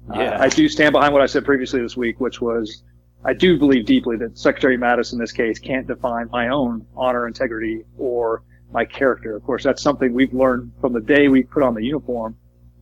Uh, 0.09 0.19
Yeah. 0.19 0.37
I 0.39 0.49
do 0.49 0.69
stand 0.69 0.93
behind 0.93 1.13
what 1.13 1.21
I 1.21 1.25
said 1.25 1.45
previously 1.45 1.81
this 1.81 1.97
week, 1.97 2.19
which 2.19 2.41
was 2.41 2.83
I 3.23 3.33
do 3.33 3.57
believe 3.57 3.85
deeply 3.85 4.17
that 4.17 4.37
Secretary 4.37 4.77
Mattis 4.77 5.11
in 5.11 5.19
this 5.19 5.31
case 5.31 5.57
can't 5.57 5.87
define 5.87 6.29
my 6.31 6.49
own 6.49 6.85
honor, 6.95 7.27
integrity, 7.27 7.83
or 7.97 8.43
my 8.71 8.85
character. 8.85 9.35
Of 9.35 9.43
course, 9.43 9.63
that's 9.63 9.81
something 9.81 10.13
we've 10.13 10.33
learned 10.33 10.71
from 10.79 10.93
the 10.93 11.01
day 11.01 11.27
we 11.27 11.41
put 11.41 11.63
on 11.63 11.73
the 11.73 11.83
uniform 11.83 12.35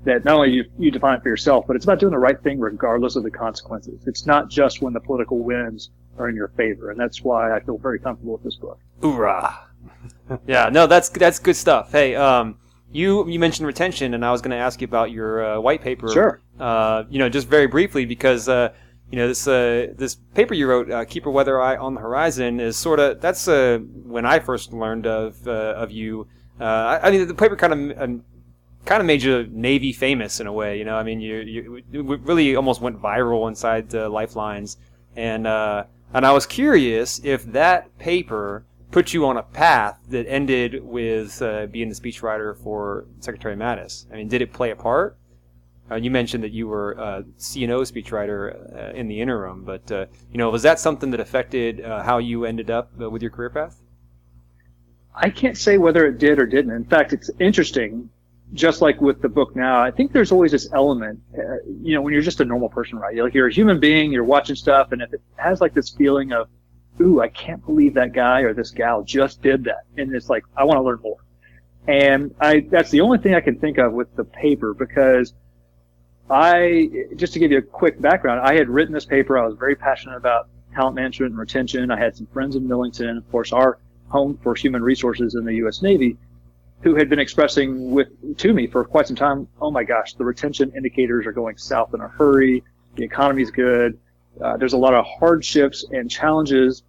that 0.04 0.26
not 0.26 0.36
only 0.36 0.52
you, 0.52 0.66
you 0.78 0.92
define 0.92 1.18
it 1.18 1.24
for 1.24 1.30
yourself, 1.30 1.66
but 1.66 1.78
it's 1.78 1.86
about 1.86 2.00
doing 2.00 2.12
the 2.12 2.20
right 2.20 2.42
thing 2.44 2.60
regardless 2.60 3.16
of 3.16 3.24
the 3.24 3.32
consequences. 3.32 4.04
It's 4.06 4.26
not 4.26 4.50
just 4.50 4.82
when 4.82 4.92
the 4.92 5.00
political 5.00 5.40
winds 5.40 5.92
are 6.18 6.28
in 6.28 6.36
your 6.36 6.50
favor. 6.50 6.92
And 6.92 7.00
that's 7.00 7.24
why 7.24 7.56
I 7.56 7.62
feel 7.62 7.78
very 7.78 8.00
comfortable 8.00 8.34
with 8.34 8.44
this 8.44 8.58
book. 8.58 8.80
Hoorah! 9.02 9.60
yeah, 10.48 10.70
no, 10.70 10.88
that's 10.88 11.08
that's 11.10 11.40
good 11.40 11.56
stuff. 11.56 11.92
Hey, 11.94 12.16
um, 12.16 12.58
you 12.94 13.28
you 13.28 13.40
mentioned 13.40 13.68
retention, 13.68 14.14
and 14.14 14.24
I 14.24 14.32
was 14.32 14.42
going 14.42 14.52
to 14.52 14.58
ask 14.58 14.80
you 14.82 14.86
about 14.86 15.12
your 15.12 15.44
uh, 15.44 15.60
white 15.60 15.82
paper. 15.82 16.08
Sure. 16.10 16.40
Uh, 16.60 17.04
you 17.10 17.20
know, 17.20 17.28
just 17.28 17.48
very 17.48 17.68
briefly 17.68 18.06
because 18.06 18.48
uh, 18.48 18.74
you 19.12 19.18
know 19.18 19.28
this 19.28 19.48
uh, 19.48 19.88
this 19.98 20.16
paper 20.16 20.54
you 20.54 20.68
wrote, 20.68 20.90
uh, 20.90 21.04
"Keep 21.06 21.26
Weather 21.26 21.62
Eye 21.62 21.76
on 21.76 21.96
the 21.96 22.02
Horizon," 22.02 22.60
is 22.60 22.78
sort 22.78 23.00
of 23.00 23.20
that's 23.20 23.48
uh, 23.48 23.80
when 24.06 24.26
I 24.26 24.40
first 24.40 24.72
learned 24.72 25.08
of 25.08 25.46
uh, 25.48 25.52
of 25.52 25.92
you. 25.92 26.28
Uh, 26.62 26.64
I, 26.64 27.08
I 27.08 27.12
mean, 27.12 27.28
the 27.28 27.34
paper 27.36 27.56
kind 27.56 27.92
of. 27.92 28.02
Um, 28.02 28.24
Kind 28.86 29.00
of 29.00 29.06
made 29.08 29.24
you 29.24 29.48
Navy 29.50 29.94
famous 29.94 30.42
in 30.42 30.48
a 30.48 30.52
way, 30.52 30.78
you 30.78 30.84
know. 30.84 30.98
I 30.98 31.04
mean, 31.04 31.22
you, 31.22 31.38
you 31.38 31.84
it 31.94 32.20
really 32.20 32.58
almost 32.58 32.82
went 32.82 33.02
viral 33.02 33.48
inside 33.48 33.96
uh, 33.96 34.10
Lifelines, 34.10 34.76
and 35.16 35.48
uh, 35.48 35.86
and 36.14 36.26
I 36.26 36.34
was 36.34 36.46
curious 36.46 37.22
if 37.24 37.46
that 37.54 37.98
paper 37.98 38.66
put 38.94 39.12
you 39.12 39.26
on 39.26 39.38
a 39.38 39.44
path 39.44 40.00
that 40.10 40.28
ended 40.30 40.84
with 40.84 41.42
uh, 41.42 41.66
being 41.66 41.90
the 41.90 41.96
speechwriter 41.96 42.56
for 42.56 43.08
Secretary 43.20 43.56
Mattis. 43.56 44.06
I 44.14 44.18
mean, 44.18 44.28
did 44.28 44.44
it 44.44 44.54
play 44.54 44.70
a 44.70 44.76
part? 44.76 45.18
Uh, 45.90 45.96
you 45.96 46.12
mentioned 46.12 46.44
that 46.44 46.52
you 46.52 46.68
were 46.68 46.98
uh, 47.00 47.24
CNO 47.40 47.82
speechwriter 47.92 48.92
uh, 48.92 48.94
in 48.94 49.08
the 49.08 49.20
interim, 49.20 49.64
but 49.64 49.92
uh, 49.92 50.06
you 50.32 50.38
know, 50.38 50.52
was 50.52 50.62
that 50.62 50.80
something 50.80 51.10
that 51.10 51.20
affected 51.20 51.84
uh, 51.84 52.04
how 52.04 52.20
you 52.20 52.46
ended 52.46 52.70
up 52.70 52.92
uh, 53.02 53.10
with 53.10 53.24
your 53.24 53.32
career 53.32 53.50
path? 53.50 53.82
I 55.16 55.32
can't 55.32 55.58
say 55.58 55.80
whether 55.80 56.06
it 56.06 56.20
did 56.20 56.40
or 56.40 56.46
didn't. 56.46 56.72
In 56.72 56.86
fact, 56.86 57.14
it's 57.14 57.32
interesting. 57.40 58.10
Just 58.54 58.82
like 58.82 59.02
with 59.02 59.24
the 59.24 59.30
book 59.30 59.56
now, 59.56 59.82
I 59.82 59.90
think 59.90 60.12
there's 60.12 60.32
always 60.32 60.52
this 60.52 60.72
element, 60.74 61.20
you 61.82 61.96
know, 61.96 62.02
when 62.04 62.14
you're 62.14 62.22
just 62.22 62.40
a 62.40 62.46
normal 62.46 62.70
person, 62.70 63.00
right? 63.00 63.16
You're, 63.16 63.24
like, 63.26 63.34
you're 63.34 63.48
a 63.48 63.54
human 63.54 63.80
being, 63.80 64.12
you're 64.12 64.24
watching 64.24 64.56
stuff, 64.56 64.92
and 64.92 65.02
if 65.02 65.12
it 65.12 65.22
has 65.38 65.60
like 65.60 65.74
this 65.74 65.90
feeling 65.90 66.32
of, 66.34 66.48
ooh, 67.02 67.22
I 67.22 67.28
can't 67.28 67.66
believe 67.66 67.96
that 67.96 68.14
guy 68.14 68.42
or 68.42 68.54
this 68.54 68.72
gal 68.72 69.04
just 69.04 69.42
did 69.42 69.66
that, 69.66 69.86
and 69.98 70.14
it's 70.14 70.30
like, 70.30 70.44
I 70.56 70.64
want 70.64 70.78
to 70.78 70.82
learn 70.82 71.00
more. 71.02 71.18
And 71.88 72.34
I, 72.40 72.62
that's 72.62 72.92
the 72.92 73.02
only 73.02 73.18
thing 73.18 73.36
I 73.36 73.42
can 73.42 73.60
think 73.60 73.78
of 73.78 73.94
with 73.94 74.16
the 74.16 74.24
paper 74.24 74.74
because 74.74 75.34
I, 76.30 76.90
just 77.16 77.34
to 77.34 77.40
give 77.40 77.52
you 77.52 77.58
a 77.58 77.62
quick 77.62 78.00
background, 78.00 78.42
I 78.42 78.56
had 78.56 78.70
written 78.70 78.94
this 78.94 79.06
paper. 79.06 79.38
I 79.38 79.46
was 79.46 79.56
very 79.58 79.76
passionate 79.76 80.16
about 80.16 80.48
talent 80.74 80.96
management 80.96 81.32
and 81.32 81.40
retention. 81.40 81.92
I 81.92 82.00
had 82.00 82.16
some 82.16 82.28
friends 82.28 82.56
in 82.56 82.68
Millington, 82.68 83.18
of 83.18 83.30
course, 83.32 83.52
our 83.52 83.80
home 84.08 84.40
for 84.42 84.56
human 84.56 84.82
resources 84.82 85.36
in 85.36 85.44
the 85.44 85.56
U.S. 85.56 85.82
Navy, 85.82 86.18
who 86.82 86.96
had 86.96 87.10
been 87.10 87.20
expressing 87.20 87.92
with 87.92 88.38
to 88.38 88.54
me 88.54 88.68
for 88.68 88.86
quite 88.86 89.08
some 89.08 89.16
time, 89.16 89.48
oh 89.60 89.72
my 89.72 89.84
gosh, 89.84 90.14
the 90.14 90.24
retention 90.24 90.72
indicators 90.76 91.26
are 91.26 91.32
going 91.32 91.58
south 91.58 91.94
in 91.94 92.02
a 92.02 92.08
hurry. 92.08 92.64
The 92.96 93.04
economy's 93.04 93.52
good. 93.52 94.00
Uh, 94.42 94.58
there's 94.58 94.74
a 94.74 94.78
lot 94.78 94.94
of 94.94 95.06
hardships 95.06 95.86
and 95.92 96.10
challenges, 96.10 96.84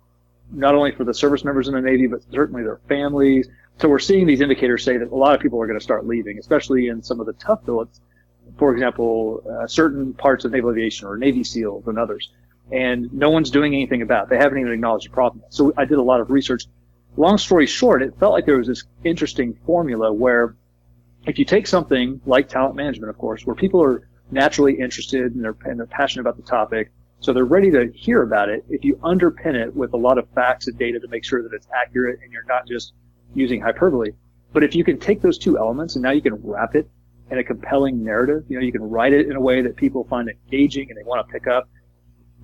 not 0.50 0.74
only 0.74 0.92
for 0.92 1.04
the 1.04 1.14
service 1.14 1.44
members 1.44 1.68
in 1.68 1.74
the 1.74 1.80
Navy, 1.80 2.06
but 2.06 2.20
certainly 2.30 2.62
their 2.62 2.80
families. 2.88 3.48
So 3.80 3.88
we're 3.88 3.98
seeing 3.98 4.26
these 4.26 4.40
indicators 4.40 4.84
say 4.84 4.96
that 4.96 5.10
a 5.10 5.14
lot 5.14 5.34
of 5.34 5.40
people 5.40 5.60
are 5.60 5.66
going 5.66 5.78
to 5.78 5.84
start 5.84 6.06
leaving, 6.06 6.38
especially 6.38 6.88
in 6.88 7.02
some 7.02 7.20
of 7.20 7.26
the 7.26 7.32
tough 7.34 7.64
billets. 7.64 8.00
For 8.58 8.72
example, 8.72 9.42
uh, 9.50 9.66
certain 9.66 10.12
parts 10.14 10.44
of 10.44 10.52
naval 10.52 10.70
aviation 10.70 11.08
or 11.08 11.16
Navy 11.16 11.44
SEALs 11.44 11.86
and 11.86 11.98
others. 11.98 12.30
And 12.70 13.12
no 13.12 13.30
one's 13.30 13.50
doing 13.50 13.74
anything 13.74 14.02
about 14.02 14.24
it. 14.24 14.30
They 14.30 14.38
haven't 14.38 14.58
even 14.58 14.72
acknowledged 14.72 15.06
the 15.06 15.10
problem. 15.10 15.42
So 15.50 15.72
I 15.76 15.84
did 15.84 15.98
a 15.98 16.02
lot 16.02 16.20
of 16.20 16.30
research 16.30 16.64
long 17.16 17.38
story 17.38 17.66
short, 17.66 18.02
it 18.02 18.18
felt 18.18 18.32
like 18.32 18.46
there 18.46 18.58
was 18.58 18.66
this 18.66 18.84
interesting 19.04 19.56
formula 19.66 20.12
where 20.12 20.56
if 21.26 21.38
you 21.38 21.44
take 21.44 21.66
something 21.66 22.20
like 22.26 22.48
talent 22.48 22.74
management, 22.74 23.10
of 23.10 23.18
course, 23.18 23.46
where 23.46 23.54
people 23.54 23.82
are 23.82 24.08
naturally 24.30 24.74
interested 24.74 25.34
and 25.34 25.42
they're, 25.42 25.56
and 25.64 25.78
they're 25.78 25.86
passionate 25.86 26.22
about 26.22 26.36
the 26.36 26.42
topic, 26.42 26.90
so 27.24 27.32
they're 27.32 27.46
ready 27.46 27.70
to 27.70 27.90
hear 27.94 28.22
about 28.22 28.50
it. 28.50 28.64
If 28.68 28.84
you 28.84 28.96
underpin 28.96 29.54
it 29.54 29.74
with 29.74 29.94
a 29.94 29.96
lot 29.96 30.18
of 30.18 30.28
facts 30.34 30.66
and 30.68 30.78
data 30.78 31.00
to 31.00 31.08
make 31.08 31.24
sure 31.24 31.42
that 31.42 31.54
it's 31.54 31.66
accurate 31.74 32.20
and 32.22 32.30
you're 32.30 32.44
not 32.46 32.68
just 32.68 32.92
using 33.34 33.62
hyperbole, 33.62 34.10
but 34.52 34.62
if 34.62 34.74
you 34.74 34.84
can 34.84 34.98
take 34.98 35.22
those 35.22 35.38
two 35.38 35.56
elements 35.58 35.96
and 35.96 36.02
now 36.02 36.10
you 36.10 36.20
can 36.20 36.34
wrap 36.42 36.74
it 36.74 36.86
in 37.30 37.38
a 37.38 37.44
compelling 37.44 38.04
narrative, 38.04 38.44
you 38.48 38.58
know, 38.58 38.62
you 38.64 38.70
can 38.72 38.82
write 38.82 39.14
it 39.14 39.26
in 39.26 39.36
a 39.36 39.40
way 39.40 39.62
that 39.62 39.74
people 39.74 40.04
find 40.04 40.28
engaging 40.28 40.90
and 40.90 40.98
they 40.98 41.02
want 41.02 41.26
to 41.26 41.32
pick 41.32 41.46
up. 41.46 41.66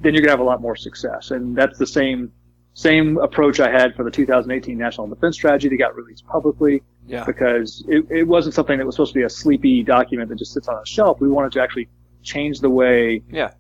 then 0.01 0.15
you're 0.15 0.23
going 0.23 0.29
to 0.29 0.33
have 0.33 0.41
a 0.41 0.43
lot 0.43 0.63
more 0.63 0.75
success. 0.77 1.31
And 1.31 1.55
that's 1.55 1.77
the 1.79 1.87
same 1.87 2.33
same 2.73 3.19
approach 3.19 3.61
I 3.61 3.69
had 3.71 3.95
for 3.97 4.05
the 4.05 4.11
2018 4.11 4.79
National 4.79 5.07
Defense 5.09 5.37
Strategy 5.37 5.69
that 5.69 5.77
got 5.77 5.95
released 5.95 6.25
publicly 6.27 6.83
Yeah. 7.07 7.25
because 7.25 7.85
it, 7.89 8.07
it 8.11 8.23
wasn't 8.27 8.55
something 8.55 8.79
that 8.79 8.87
was 8.87 8.95
supposed 8.95 9.13
to 9.13 9.19
be 9.19 9.25
a 9.25 9.29
sleepy 9.29 9.83
document 9.83 10.31
that 10.31 10.37
just 10.39 10.53
sits 10.55 10.69
on 10.69 10.77
a 10.81 10.87
shelf. 10.87 11.21
We 11.21 11.29
wanted 11.29 11.53
to 11.53 11.61
actually 11.61 11.89
change 12.23 12.61
the 12.61 12.71
way 12.71 13.23
Yeah. 13.31 13.51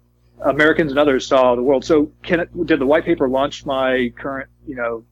Americans 0.44 0.92
and 0.92 0.98
others 0.98 1.26
saw 1.26 1.54
the 1.54 1.62
world. 1.62 1.84
So, 1.84 2.10
can 2.22 2.40
it, 2.40 2.66
did 2.66 2.80
the 2.80 2.86
white 2.86 3.04
paper 3.04 3.28
launch 3.28 3.64
my 3.66 4.12
current, 4.16 4.48
you 4.66 4.76
know, 4.76 5.04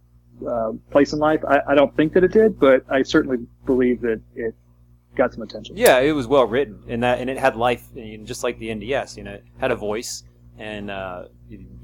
uh, 0.48 0.72
place 0.90 1.12
in 1.12 1.18
life? 1.18 1.44
I, 1.46 1.60
I 1.68 1.74
don't 1.74 1.94
think 1.96 2.12
that 2.14 2.24
it 2.24 2.32
did, 2.32 2.58
but 2.58 2.84
I 2.90 3.02
certainly 3.02 3.38
believe 3.66 4.00
that 4.02 4.20
it 4.34 4.54
got 5.16 5.32
some 5.32 5.42
attention. 5.42 5.76
Yeah, 5.76 5.98
it 5.98 6.12
was 6.12 6.26
well 6.26 6.46
written, 6.46 6.82
and 6.88 7.02
that 7.02 7.20
and 7.20 7.28
it 7.28 7.38
had 7.38 7.56
life, 7.56 7.86
just 8.24 8.42
like 8.42 8.58
the 8.58 8.68
NDS, 8.68 9.16
you 9.16 9.24
know, 9.24 9.34
it 9.34 9.44
had 9.58 9.70
a 9.70 9.76
voice, 9.76 10.24
and 10.56 10.90
uh, 10.90 11.24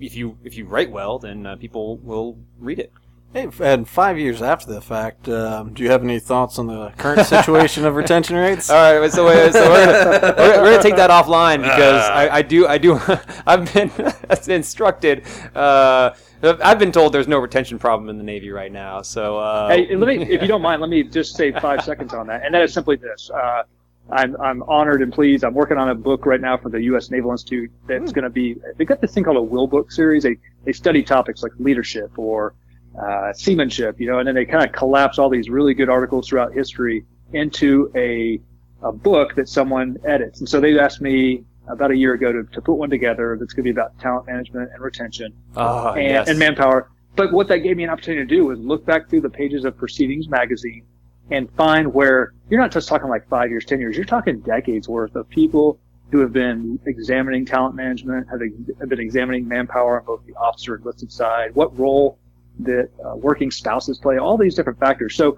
if 0.01 0.17
you 0.17 0.39
if 0.45 0.57
you 0.57 0.65
write 0.67 0.91
well, 0.91 1.19
then 1.19 1.47
uh, 1.47 1.57
people 1.57 1.99
will 1.99 2.39
read 2.59 2.79
it. 2.79 2.93
Hey, 3.35 3.49
and 3.63 3.89
five 3.89 4.17
years 4.17 4.43
after 4.43 4.73
the 4.73 4.81
fact, 4.81 5.29
um, 5.29 5.75
do 5.75 5.83
you 5.83 5.91
have 5.91 6.05
any 6.05 6.21
thoughts 6.21 6.57
on 6.61 6.69
the 6.69 6.91
current 6.91 7.27
situation 7.27 7.85
of 7.85 7.97
retention 7.97 8.37
rates? 8.37 8.71
All 8.71 9.01
right, 9.01 9.11
so, 9.11 9.27
uh, 9.27 9.51
so 9.51 9.71
we're, 9.71 9.87
gonna, 9.87 10.35
we're, 10.39 10.63
we're 10.63 10.71
gonna 10.71 10.83
take 10.85 10.95
that 10.95 11.11
offline 11.11 11.57
because 11.63 12.09
I, 12.11 12.29
I 12.29 12.43
do 12.43 12.69
I 12.69 12.79
do 12.79 13.01
I've 13.47 13.75
been 13.75 13.91
instructed. 14.47 15.25
Uh, 15.53 16.15
I've 16.45 16.79
been 16.79 16.93
told 16.93 17.13
there's 17.13 17.27
no 17.27 17.39
retention 17.39 17.77
problem 17.77 18.09
in 18.09 18.19
the 18.19 18.23
Navy 18.23 18.51
right 18.51 18.71
now. 18.71 19.03
So 19.03 19.39
uh, 19.39 19.69
Hey, 19.69 19.97
let 19.97 20.07
me, 20.07 20.23
if 20.23 20.41
you 20.41 20.47
don't 20.47 20.63
mind, 20.63 20.81
let 20.81 20.91
me 20.91 21.03
just 21.03 21.35
say 21.35 21.51
five 21.51 21.83
seconds 21.83 22.15
on 22.15 22.29
that, 22.29 22.45
and 22.45 22.55
that 22.55 22.63
is 22.63 22.73
simply 22.73 22.95
this. 22.95 23.31
Uh, 23.31 23.65
I'm, 24.11 24.41
I'm 24.41 24.63
honored 24.65 25.03
and 25.03 25.13
pleased. 25.13 25.43
I'm 25.43 25.55
working 25.55 25.77
on 25.79 25.89
a 25.89 25.95
book 25.95 26.25
right 26.25 26.41
now 26.41 26.57
for 26.57 26.69
the 26.69 26.83
U.S. 26.83 27.11
Naval 27.11 27.33
Institute 27.33 27.73
that's 27.89 28.13
going 28.13 28.25
to 28.25 28.31
be, 28.31 28.55
they've 28.77 28.87
got 28.87 29.01
this 29.01 29.13
thing 29.13 29.25
called 29.25 29.39
a 29.39 29.43
Wheel 29.43 29.67
Book 29.67 29.91
series. 29.91 30.23
They, 30.23 30.37
they 30.65 30.73
study 30.73 31.03
topics 31.03 31.43
like 31.43 31.53
leadership 31.59 32.17
or, 32.19 32.55
uh, 33.01 33.33
seamanship, 33.33 34.01
you 34.01 34.07
know, 34.07 34.19
and 34.19 34.29
then 34.29 34.35
they 34.35 34.45
kind 34.45 34.65
of 34.65 34.73
collapse 34.73 35.19
all 35.19 35.29
these 35.29 35.49
really 35.49 35.75
good 35.75 35.89
articles 35.89 36.29
throughout 36.29 36.53
history 36.53 37.05
into 37.33 37.91
a, 37.95 38.41
a 38.83 38.93
book 38.93 39.35
that 39.35 39.49
someone 39.49 39.97
edits. 40.07 40.41
And 40.41 40.49
so 40.49 40.61
they 40.61 40.79
asked 40.79 41.01
me 41.01 41.45
about 41.67 41.91
a 41.91 41.97
year 41.97 42.13
ago 42.13 42.33
to, 42.33 42.45
to 42.45 42.61
put 42.61 42.75
one 42.75 42.91
together 42.91 43.37
that's 43.39 43.53
going 43.53 43.65
to 43.65 43.73
be 43.73 43.79
about 43.79 43.99
talent 43.99 44.27
management 44.27 44.71
and 44.73 44.83
retention 44.83 45.33
uh, 45.57 45.93
and, 45.93 46.03
yes. 46.03 46.29
and 46.29 46.39
manpower. 46.39 46.91
But 47.17 47.33
what 47.33 47.49
that 47.49 47.59
gave 47.59 47.77
me 47.77 47.85
an 47.85 47.91
opportunity 47.91 48.27
to 48.27 48.35
do 48.35 48.47
was 48.47 48.59
look 48.59 48.85
back 48.85 49.09
through 49.09 49.23
the 49.23 49.31
pages 49.31 49.65
of 49.65 49.77
Proceedings 49.77 50.29
magazine 50.29 50.85
and 51.31 51.51
find 51.53 51.93
where 51.95 52.35
you're 52.51 52.61
not 52.61 52.71
just 52.71 52.89
talking 52.89 53.09
like 53.09 53.27
five 53.29 53.51
years, 53.51 53.65
ten 53.65 53.81
years, 53.81 53.97
you're 53.97 54.05
talking 54.05 54.41
decades 54.41 54.89
worth 54.89 55.15
of 55.15 55.29
people 55.29 55.79
who 56.11 56.19
have 56.19 56.33
been 56.33 56.79
examining 56.87 57.47
talent 57.47 57.75
management, 57.75 58.29
have, 58.29 58.41
have 58.79 58.89
been 58.89 59.01
examining 59.01 59.49
manpower 59.49 60.01
on 60.01 60.05
both 60.05 60.25
the 60.27 60.35
officer 60.35 60.75
and 60.75 60.83
enlisted 60.83 61.11
side, 61.11 61.55
what 61.55 61.77
role 61.79 62.19
that 62.61 62.89
uh, 63.05 63.17
working 63.17 63.51
spouses 63.51 63.99
play, 63.99 64.19
all 64.19 64.37
these 64.39 64.55
different 64.55 64.79
factors. 64.79 65.17
So 65.17 65.37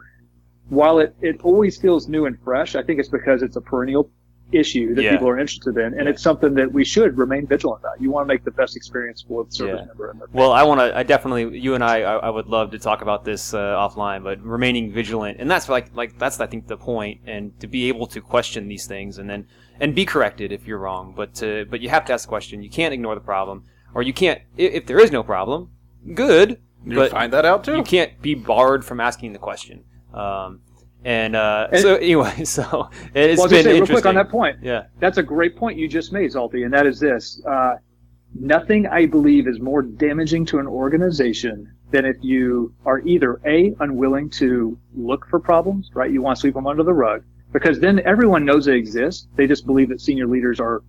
while 0.68 0.98
it, 0.98 1.14
it 1.22 1.40
always 1.42 1.76
feels 1.78 2.08
new 2.08 2.26
and 2.26 2.38
fresh, 2.42 2.74
I 2.74 2.82
think 2.82 3.00
it's 3.00 3.08
because 3.08 3.42
it's 3.42 3.56
a 3.56 3.60
perennial 3.60 4.10
issue 4.52 4.94
that 4.94 5.02
Yeah. 5.02 5.12
people 5.12 5.28
are 5.28 5.38
interested 5.38 5.76
in, 5.76 5.98
and 5.98 6.08
it's 6.08 6.22
something 6.22 6.54
that 6.54 6.72
we 6.72 6.84
should 6.84 7.18
remain 7.18 7.46
vigilant 7.48 7.80
about. 7.80 8.00
You 8.00 8.10
want 8.12 8.28
to 8.28 8.32
make 8.32 8.44
the 8.44 8.52
best 8.52 8.76
experience 8.76 9.24
for 9.26 9.44
the 9.44 9.50
service 9.50 9.80
Yeah. 9.80 9.86
member 9.86 10.28
Well, 10.32 10.52
I 10.52 10.62
want 10.62 10.78
to. 10.80 10.96
I 10.96 11.02
definitely. 11.02 11.58
You 11.58 11.74
and 11.74 11.82
I, 11.82 12.02
I. 12.02 12.16
I 12.16 12.30
would 12.30 12.46
love 12.46 12.70
to 12.70 12.78
talk 12.78 13.02
about 13.02 13.24
this 13.24 13.54
uh, 13.54 13.58
offline, 13.76 14.22
but 14.22 14.40
remaining 14.42 14.92
vigilant, 14.92 15.38
and 15.40 15.50
that's 15.50 15.68
like, 15.68 15.94
like 15.96 16.16
that's 16.18 16.38
I 16.40 16.46
think 16.46 16.68
the 16.68 16.76
point, 16.76 17.22
and 17.26 17.58
to 17.60 17.66
be 17.66 17.88
able 17.88 18.06
to 18.08 18.20
question 18.20 18.68
these 18.68 18.86
things, 18.86 19.18
and 19.18 19.28
then 19.28 19.46
and 19.80 19.94
be 19.96 20.04
corrected 20.04 20.52
if 20.52 20.64
you're 20.66 20.78
wrong. 20.78 21.12
But 21.16 21.34
to, 21.36 21.66
but 21.68 21.80
you 21.80 21.88
have 21.88 22.04
to 22.06 22.12
ask 22.12 22.26
the 22.26 22.28
question. 22.28 22.62
You 22.62 22.70
can't 22.70 22.94
ignore 22.94 23.14
the 23.16 23.20
problem, 23.20 23.64
or 23.94 24.02
you 24.02 24.12
can't. 24.12 24.40
i- 24.58 24.62
If 24.62 24.86
there 24.86 25.00
is 25.00 25.10
no 25.10 25.24
problem, 25.24 25.70
good. 26.14 26.60
You 26.86 26.96
but 26.96 27.10
find 27.10 27.32
that 27.32 27.44
out 27.44 27.64
too. 27.64 27.76
you 27.76 27.82
can't 27.82 28.20
be 28.22 28.34
barred 28.34 28.84
from 28.84 29.00
asking 29.00 29.32
the 29.32 29.38
question. 29.38 29.84
Um, 30.14 30.60
and, 31.04 31.34
uh, 31.36 31.68
And- 31.72 31.80
so 31.82 31.96
anyway, 31.96 32.44
so 32.44 32.88
it's 33.14 33.38
well, 33.38 33.48
been 33.48 33.64
say 33.64 33.74
real 33.74 33.86
quick 33.86 34.06
on 34.06 34.14
that 34.14 34.30
point. 34.30 34.58
Yeah. 34.62 34.84
That's 35.00 35.18
a 35.18 35.22
great 35.22 35.56
point 35.56 35.78
you 35.78 35.88
just 35.88 36.12
made, 36.12 36.32
Salty, 36.32 36.62
and 36.62 36.72
that 36.72 36.86
is 36.86 37.00
this. 37.00 37.42
Uh, 37.44 37.74
nothing 38.34 38.86
I 38.86 39.06
believe 39.06 39.48
is 39.48 39.60
more 39.60 39.82
damaging 39.82 40.46
to 40.46 40.58
an 40.58 40.66
organization 40.66 41.72
than 41.90 42.04
if 42.04 42.16
you 42.20 42.72
are 42.84 43.00
either 43.00 43.40
A, 43.46 43.74
unwilling 43.80 44.30
to 44.30 44.78
look 44.94 45.26
for 45.28 45.38
problems, 45.38 45.90
right? 45.94 46.10
You 46.10 46.22
want 46.22 46.36
to 46.36 46.40
sweep 46.40 46.54
them 46.54 46.66
under 46.66 46.82
the 46.82 46.92
rug, 46.92 47.24
because 47.52 47.78
then 47.78 48.00
everyone 48.04 48.44
knows 48.44 48.64
they 48.64 48.76
exist. 48.76 49.28
They 49.36 49.46
just 49.46 49.66
believe 49.66 49.88
that 49.90 50.00
senior 50.00 50.26
leaders 50.26 50.60
are 50.60 50.82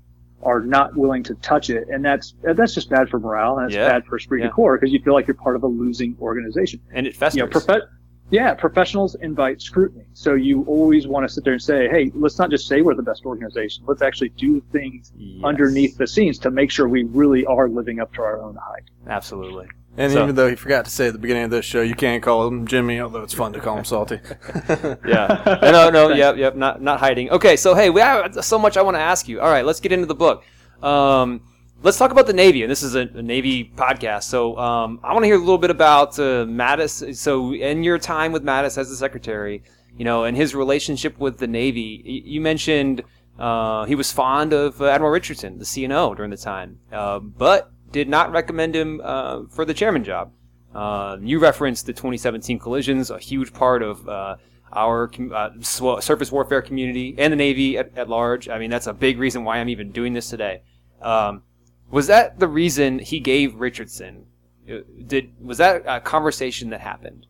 are 0.48 0.62
not 0.62 0.96
willing 0.96 1.22
to 1.24 1.36
touch 1.36 1.70
it, 1.70 1.88
and 1.90 2.04
that's 2.04 2.34
that's 2.42 2.74
just 2.74 2.90
bad 2.90 3.10
for 3.10 3.20
morale, 3.20 3.58
and 3.58 3.66
it's 3.68 3.76
Yeah. 3.76 3.90
bad 3.90 4.06
for 4.06 4.16
esprit 4.16 4.40
Yeah. 4.40 4.48
de 4.48 4.52
corps 4.54 4.78
because 4.78 4.94
you 4.94 5.00
feel 5.00 5.14
like 5.14 5.28
you're 5.28 5.36
part 5.36 5.58
of 5.58 5.64
a 5.64 5.68
losing 5.68 6.16
organization 6.22 6.80
And 6.94 7.06
it 7.06 7.16
festers. 7.16 7.38
you 7.38 7.44
know, 7.44 7.50
profe- 7.50 7.82
yeah, 8.30 8.54
professionals 8.54 9.16
invite 9.16 9.62
scrutiny. 9.62 10.06
So 10.14 10.34
you 10.34 10.64
always 10.66 11.08
want 11.08 11.28
to 11.28 11.34
sit 11.34 11.44
there 11.44 11.54
and 11.54 11.62
say, 11.62 11.88
hey, 11.90 12.12
let's 12.14 12.38
not 12.38 12.50
just 12.50 12.68
say 12.68 12.82
we're 12.82 12.96
the 12.96 13.02
best 13.04 13.26
organization. 13.26 13.84
Let's 13.88 14.02
actually 14.02 14.30
do 14.30 14.62
things 14.72 15.12
Yes. 15.18 15.44
underneath 15.44 15.98
the 15.98 16.08
scenes 16.08 16.38
to 16.40 16.52
make 16.52 16.70
sure 16.72 16.88
we 16.90 17.04
really 17.04 17.46
are 17.46 17.70
living 17.70 18.00
up 18.00 18.14
to 18.16 18.22
our 18.22 18.42
own 18.42 18.56
hype. 18.62 18.84
Absolutely. 19.08 19.68
and 20.00 20.12
So- 20.14 20.24
even 20.24 20.36
though 20.36 20.48
he 20.50 20.56
forgot 20.56 20.86
to 20.86 20.92
say 20.92 21.08
at 21.08 21.14
the 21.14 21.20
beginning 21.20 21.44
of 21.46 21.52
this 21.52 21.66
show, 21.66 21.82
you 21.82 21.96
can't 21.96 22.22
call 22.22 22.46
him 22.48 22.68
Jimmy, 22.68 23.00
although 23.00 23.24
it's 23.24 23.34
fun 23.34 23.54
to 23.54 23.60
call 23.60 23.78
him 23.78 23.86
Salty. 23.86 24.20
yeah. 24.70 25.58
No, 25.62 25.90
no, 25.90 26.10
yep, 26.10 26.38
yep. 26.38 26.56
Not, 26.56 26.82
not 26.82 27.00
hiding. 27.00 27.30
Okay, 27.32 27.56
so 27.56 27.74
hey, 27.74 27.90
we 27.90 28.02
have 28.02 28.44
so 28.46 28.60
much 28.60 28.78
I 28.78 28.82
want 28.82 28.96
to 28.96 29.02
ask 29.02 29.28
you. 29.28 29.40
All 29.42 29.50
right, 29.50 29.66
let's 29.66 29.80
get 29.80 29.92
into 29.92 30.06
the 30.06 30.14
book. 30.16 30.44
Um, 30.84 31.42
let's 31.84 31.98
talk 31.98 32.12
about 32.12 32.28
the 32.28 32.34
Navy, 32.34 32.64
and 32.64 32.72
this 32.72 32.84
is 32.84 32.96
a, 32.96 33.02
a 33.02 33.22
Navy 33.22 33.72
podcast. 33.76 34.24
So 34.24 34.58
um, 34.58 35.00
I 35.04 35.14
want 35.14 35.24
to 35.24 35.28
hear 35.28 35.36
a 35.36 35.40
little 35.40 35.58
bit 35.58 35.70
about 35.70 36.18
uh, 36.20 36.46
Mattis. 36.46 37.16
So 37.16 37.54
in 37.54 37.84
your 37.84 37.98
time 37.98 38.32
with 38.32 38.44
Mattis 38.44 38.78
as 38.78 38.90
the 38.90 38.96
secretary, 38.96 39.64
you 39.98 40.06
know, 40.06 40.24
and 40.26 40.36
his 40.36 40.56
relationship 40.56 41.18
with 41.20 41.38
the 41.38 41.48
Navy, 41.48 42.02
y- 42.06 42.22
you 42.32 42.42
mentioned 42.42 43.04
uh, 43.40 43.86
he 43.86 43.96
was 43.96 44.12
fond 44.12 44.54
of 44.54 44.82
uh, 44.82 44.86
Admiral 44.86 45.12
Richardson, 45.12 45.58
the 45.60 45.66
CNO, 45.66 46.16
during 46.16 46.32
the 46.32 46.38
time, 46.38 46.80
uh, 46.92 47.20
but 47.20 47.72
did 47.92 48.10
not 48.10 48.32
recommend 48.32 48.76
him 48.76 49.00
uh, 49.04 49.44
for 49.50 49.64
the 49.66 49.74
chairman 49.74 50.04
job. 50.04 50.32
Uh, 50.74 51.18
you 51.22 51.40
referenced 51.40 51.86
the 51.86 51.94
2017 51.94 52.60
collisions, 52.60 53.10
a 53.10 53.18
huge 53.18 53.54
part 53.54 53.82
of 53.82 54.08
uh, 54.08 54.36
our 54.74 55.10
uh, 55.34 55.50
surface 55.62 56.32
warfare 56.32 56.62
community 56.62 57.16
and 57.18 57.32
the 57.32 57.38
Navy 57.38 57.78
at, 57.78 57.98
at 57.98 58.10
large. 58.10 58.50
I 58.50 58.60
mean, 58.60 58.70
that's 58.70 58.88
a 58.88 58.94
big 58.94 59.18
reason 59.18 59.44
why 59.44 59.58
I'm 59.58 59.70
even 59.70 59.92
doing 59.92 60.14
this 60.14 60.30
today. 60.30 60.62
Um, 61.02 61.44
was 61.90 62.08
that 62.08 62.40
the 62.40 62.48
reason 62.48 63.00
he 63.00 63.20
gave 63.20 63.56
Richardson? 63.56 64.26
Uh, 64.70 64.78
Did 65.06 65.32
was 65.42 65.58
that 65.60 65.84
a 65.86 66.00
conversation 66.02 66.70
that 66.72 66.82
happened? 66.82 67.26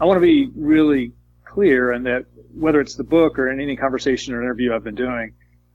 I 0.00 0.04
want 0.04 0.16
to 0.16 0.20
be 0.22 0.50
really 0.54 1.12
clear 1.44 1.92
in 1.92 2.02
that 2.04 2.26
whether 2.54 2.80
it's 2.80 2.94
the 2.96 3.04
book 3.04 3.38
or 3.38 3.50
in 3.50 3.60
any 3.60 3.76
conversation 3.76 4.34
or 4.34 4.42
interview 4.42 4.74
I've 4.74 4.84
been 4.84 4.94
doing, 4.94 5.32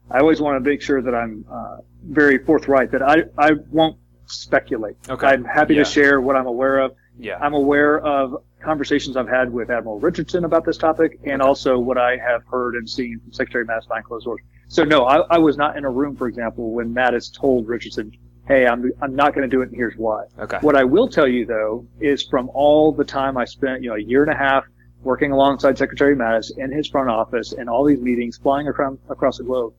I 0.09 0.19
always 0.19 0.41
want 0.41 0.63
to 0.63 0.69
make 0.69 0.81
sure 0.81 1.01
that 1.01 1.13
I'm 1.15 1.45
uh, 1.51 1.77
very 2.03 2.37
forthright 2.39 2.91
that 2.91 3.01
I, 3.01 3.23
I 3.37 3.51
won't 3.71 3.97
speculate. 4.25 4.95
Okay. 5.09 5.27
I'm 5.27 5.43
happy 5.43 5.75
Yeah. 5.75 5.83
to 5.83 5.89
share 5.89 6.21
what 6.21 6.35
I'm 6.35 6.47
aware 6.47 6.79
of. 6.79 6.95
Yeah. 7.19 7.37
I'm 7.39 7.53
aware 7.53 7.99
of 8.01 8.43
conversations 8.63 9.17
I've 9.17 9.27
had 9.29 9.51
with 9.51 9.69
Admiral 9.71 9.99
Richardson 9.99 10.45
about 10.45 10.65
this 10.65 10.77
topic 10.77 11.19
and 11.23 11.41
also 11.41 11.77
what 11.79 11.97
I 11.97 12.17
have 12.17 12.43
heard 12.45 12.75
and 12.75 12.87
seen 12.89 13.19
from 13.23 13.33
Secretary 13.33 13.65
Mattis 13.65 13.87
behind 13.87 14.05
closed 14.05 14.25
doors. 14.25 14.41
So 14.71 14.85
no, 14.85 15.03
I, 15.03 15.17
I 15.29 15.37
was 15.37 15.57
not 15.57 15.75
in 15.75 15.83
a 15.83 15.89
room, 15.89 16.15
for 16.15 16.29
example, 16.29 16.71
when 16.71 16.95
Mattis 16.95 17.29
told 17.29 17.67
Richardson, 17.67 18.09
hey, 18.47 18.65
I'm, 18.65 18.89
I'm 19.01 19.13
not 19.13 19.35
going 19.35 19.41
to 19.41 19.53
do 19.53 19.61
it 19.61 19.67
and 19.67 19.75
here's 19.75 19.97
why. 19.97 20.27
Okay. 20.39 20.59
What 20.61 20.77
I 20.77 20.85
will 20.85 21.09
tell 21.09 21.27
you 21.27 21.45
though 21.45 21.85
is 21.99 22.23
from 22.23 22.49
all 22.53 22.93
the 22.93 23.03
time 23.03 23.35
I 23.35 23.43
spent, 23.43 23.83
you 23.83 23.89
know, 23.89 23.97
a 23.97 24.01
year 24.01 24.23
and 24.23 24.31
a 24.31 24.37
half 24.37 24.63
working 25.03 25.33
alongside 25.33 25.77
Secretary 25.77 26.15
Mattis 26.15 26.57
in 26.57 26.71
his 26.71 26.87
front 26.87 27.09
office 27.09 27.51
and 27.51 27.69
all 27.69 27.83
these 27.83 27.99
meetings 27.99 28.37
flying 28.37 28.69
across, 28.69 28.95
across 29.09 29.39
the 29.39 29.43
globe, 29.43 29.73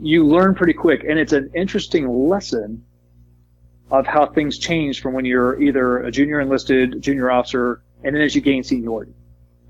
you 0.00 0.26
learn 0.26 0.54
pretty 0.54 0.72
quick. 0.72 1.04
And 1.06 1.18
it's 1.18 1.34
an 1.34 1.50
interesting 1.54 2.08
lesson 2.08 2.82
of 3.90 4.06
how 4.06 4.24
things 4.24 4.58
change 4.58 5.02
from 5.02 5.12
when 5.12 5.26
you're 5.26 5.60
either 5.60 5.98
a 5.98 6.10
junior 6.10 6.40
enlisted, 6.40 7.02
junior 7.02 7.30
officer, 7.30 7.82
and 8.02 8.14
then 8.14 8.22
as 8.22 8.34
you 8.34 8.40
gain 8.40 8.62
seniority. 8.62 9.12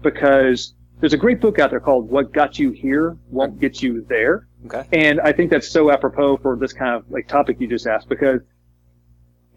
Because 0.00 0.74
there's 1.00 1.12
a 1.12 1.18
great 1.18 1.40
book 1.40 1.58
out 1.58 1.70
there 1.70 1.80
called 1.80 2.10
What 2.10 2.32
Got 2.32 2.58
You 2.58 2.70
Here 2.70 3.16
Won't 3.30 3.60
Get 3.60 3.82
You 3.82 4.04
There. 4.08 4.48
Okay. 4.66 4.84
And 4.92 5.20
I 5.20 5.32
think 5.32 5.50
that's 5.50 5.68
so 5.68 5.90
apropos 5.90 6.38
for 6.38 6.56
this 6.56 6.72
kind 6.72 6.94
of 6.94 7.08
like 7.10 7.28
topic 7.28 7.60
you 7.60 7.68
just 7.68 7.86
asked 7.86 8.08
because 8.08 8.40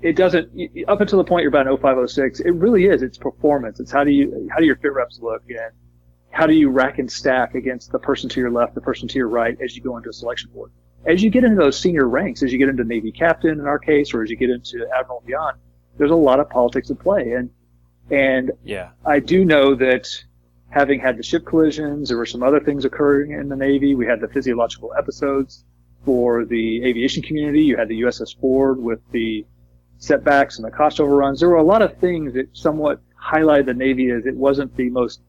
it 0.02 0.16
doesn't 0.16 0.50
up 0.88 1.02
until 1.02 1.18
the 1.18 1.24
point 1.24 1.44
you're 1.44 1.50
about 1.50 1.68
an 1.68 1.78
0506, 1.78 2.40
it 2.42 2.52
really 2.52 2.86
is. 2.86 3.02
It's 3.02 3.18
performance. 3.18 3.80
It's 3.80 3.92
how 3.92 4.04
do 4.04 4.12
you 4.12 4.48
how 4.52 4.60
do 4.60 4.66
your 4.66 4.76
fit 4.78 4.94
reps 4.94 5.20
look 5.22 5.44
and 5.50 5.72
how 6.32 6.48
do 6.48 6.54
you 6.54 6.70
rack 6.70 7.00
and 7.00 7.12
stack 7.12 7.56
against 7.56 7.92
the 7.92 8.00
person 8.00 8.30
to 8.30 8.40
your 8.40 8.52
left, 8.52 8.74
the 8.74 8.82
person 8.82 9.08
to 9.08 9.18
your 9.18 9.28
right 9.28 9.58
as 9.62 9.76
you 9.76 9.84
go 9.84 9.98
into 9.98 10.10
a 10.10 10.14
selection 10.14 10.50
board. 10.52 10.72
As 11.06 11.22
you 11.24 11.30
get 11.30 11.44
into 11.44 11.58
those 11.58 11.78
senior 11.80 12.08
ranks, 12.08 12.44
as 12.44 12.54
you 12.54 12.60
get 12.60 12.70
into 12.70 12.84
Navy 12.84 13.12
captain 13.12 13.60
in 13.60 13.66
our 13.68 13.80
case, 13.80 14.14
or 14.14 14.22
as 14.24 14.30
you 14.30 14.38
get 14.38 14.50
into 14.50 14.88
admiral 14.96 15.24
beyond, 15.26 15.58
there's 15.98 16.12
a 16.12 16.16
lot 16.16 16.40
of 16.40 16.50
politics 16.50 16.90
at 16.92 17.00
play. 17.00 17.32
And 17.32 17.50
and 18.12 18.52
Yeah. 18.64 18.90
I 19.06 19.20
do 19.20 19.44
know 19.46 19.76
that 19.76 20.08
having 20.72 21.00
had 21.00 21.18
the 21.18 21.24
ship 21.24 21.46
collisions, 21.46 22.10
there 22.10 22.18
were 22.18 22.26
some 22.26 22.42
other 22.42 22.60
things 22.60 22.86
occurring 22.86 23.32
in 23.32 23.50
the 23.50 23.56
Navy. 23.56 23.94
We 23.94 24.06
had 24.06 24.20
the 24.22 24.28
physiological 24.28 24.94
episodes. 24.98 25.66
for 26.04 26.46
the 26.46 26.84
aviation 26.84 27.22
community. 27.22 27.62
You 27.62 27.78
had 27.78 27.88
the 27.88 28.02
USS 28.02 28.36
Ford 28.40 28.80
with 28.82 29.00
the 29.12 29.46
setbacks 30.00 30.58
and 30.58 30.66
the 30.66 30.72
cost 30.72 31.00
overruns. 31.00 31.40
There 31.40 31.50
were 31.50 31.58
a 31.58 31.64
lot 31.64 31.84
of 31.84 31.96
things 32.00 32.34
that 32.34 32.48
somewhat 32.54 33.00
highlighted 33.24 33.68
the 33.68 33.76
Navy 33.76 34.10
as 34.10 34.26
it 34.26 34.36
wasn't 34.36 34.76
the 34.76 34.90
most 34.90 35.22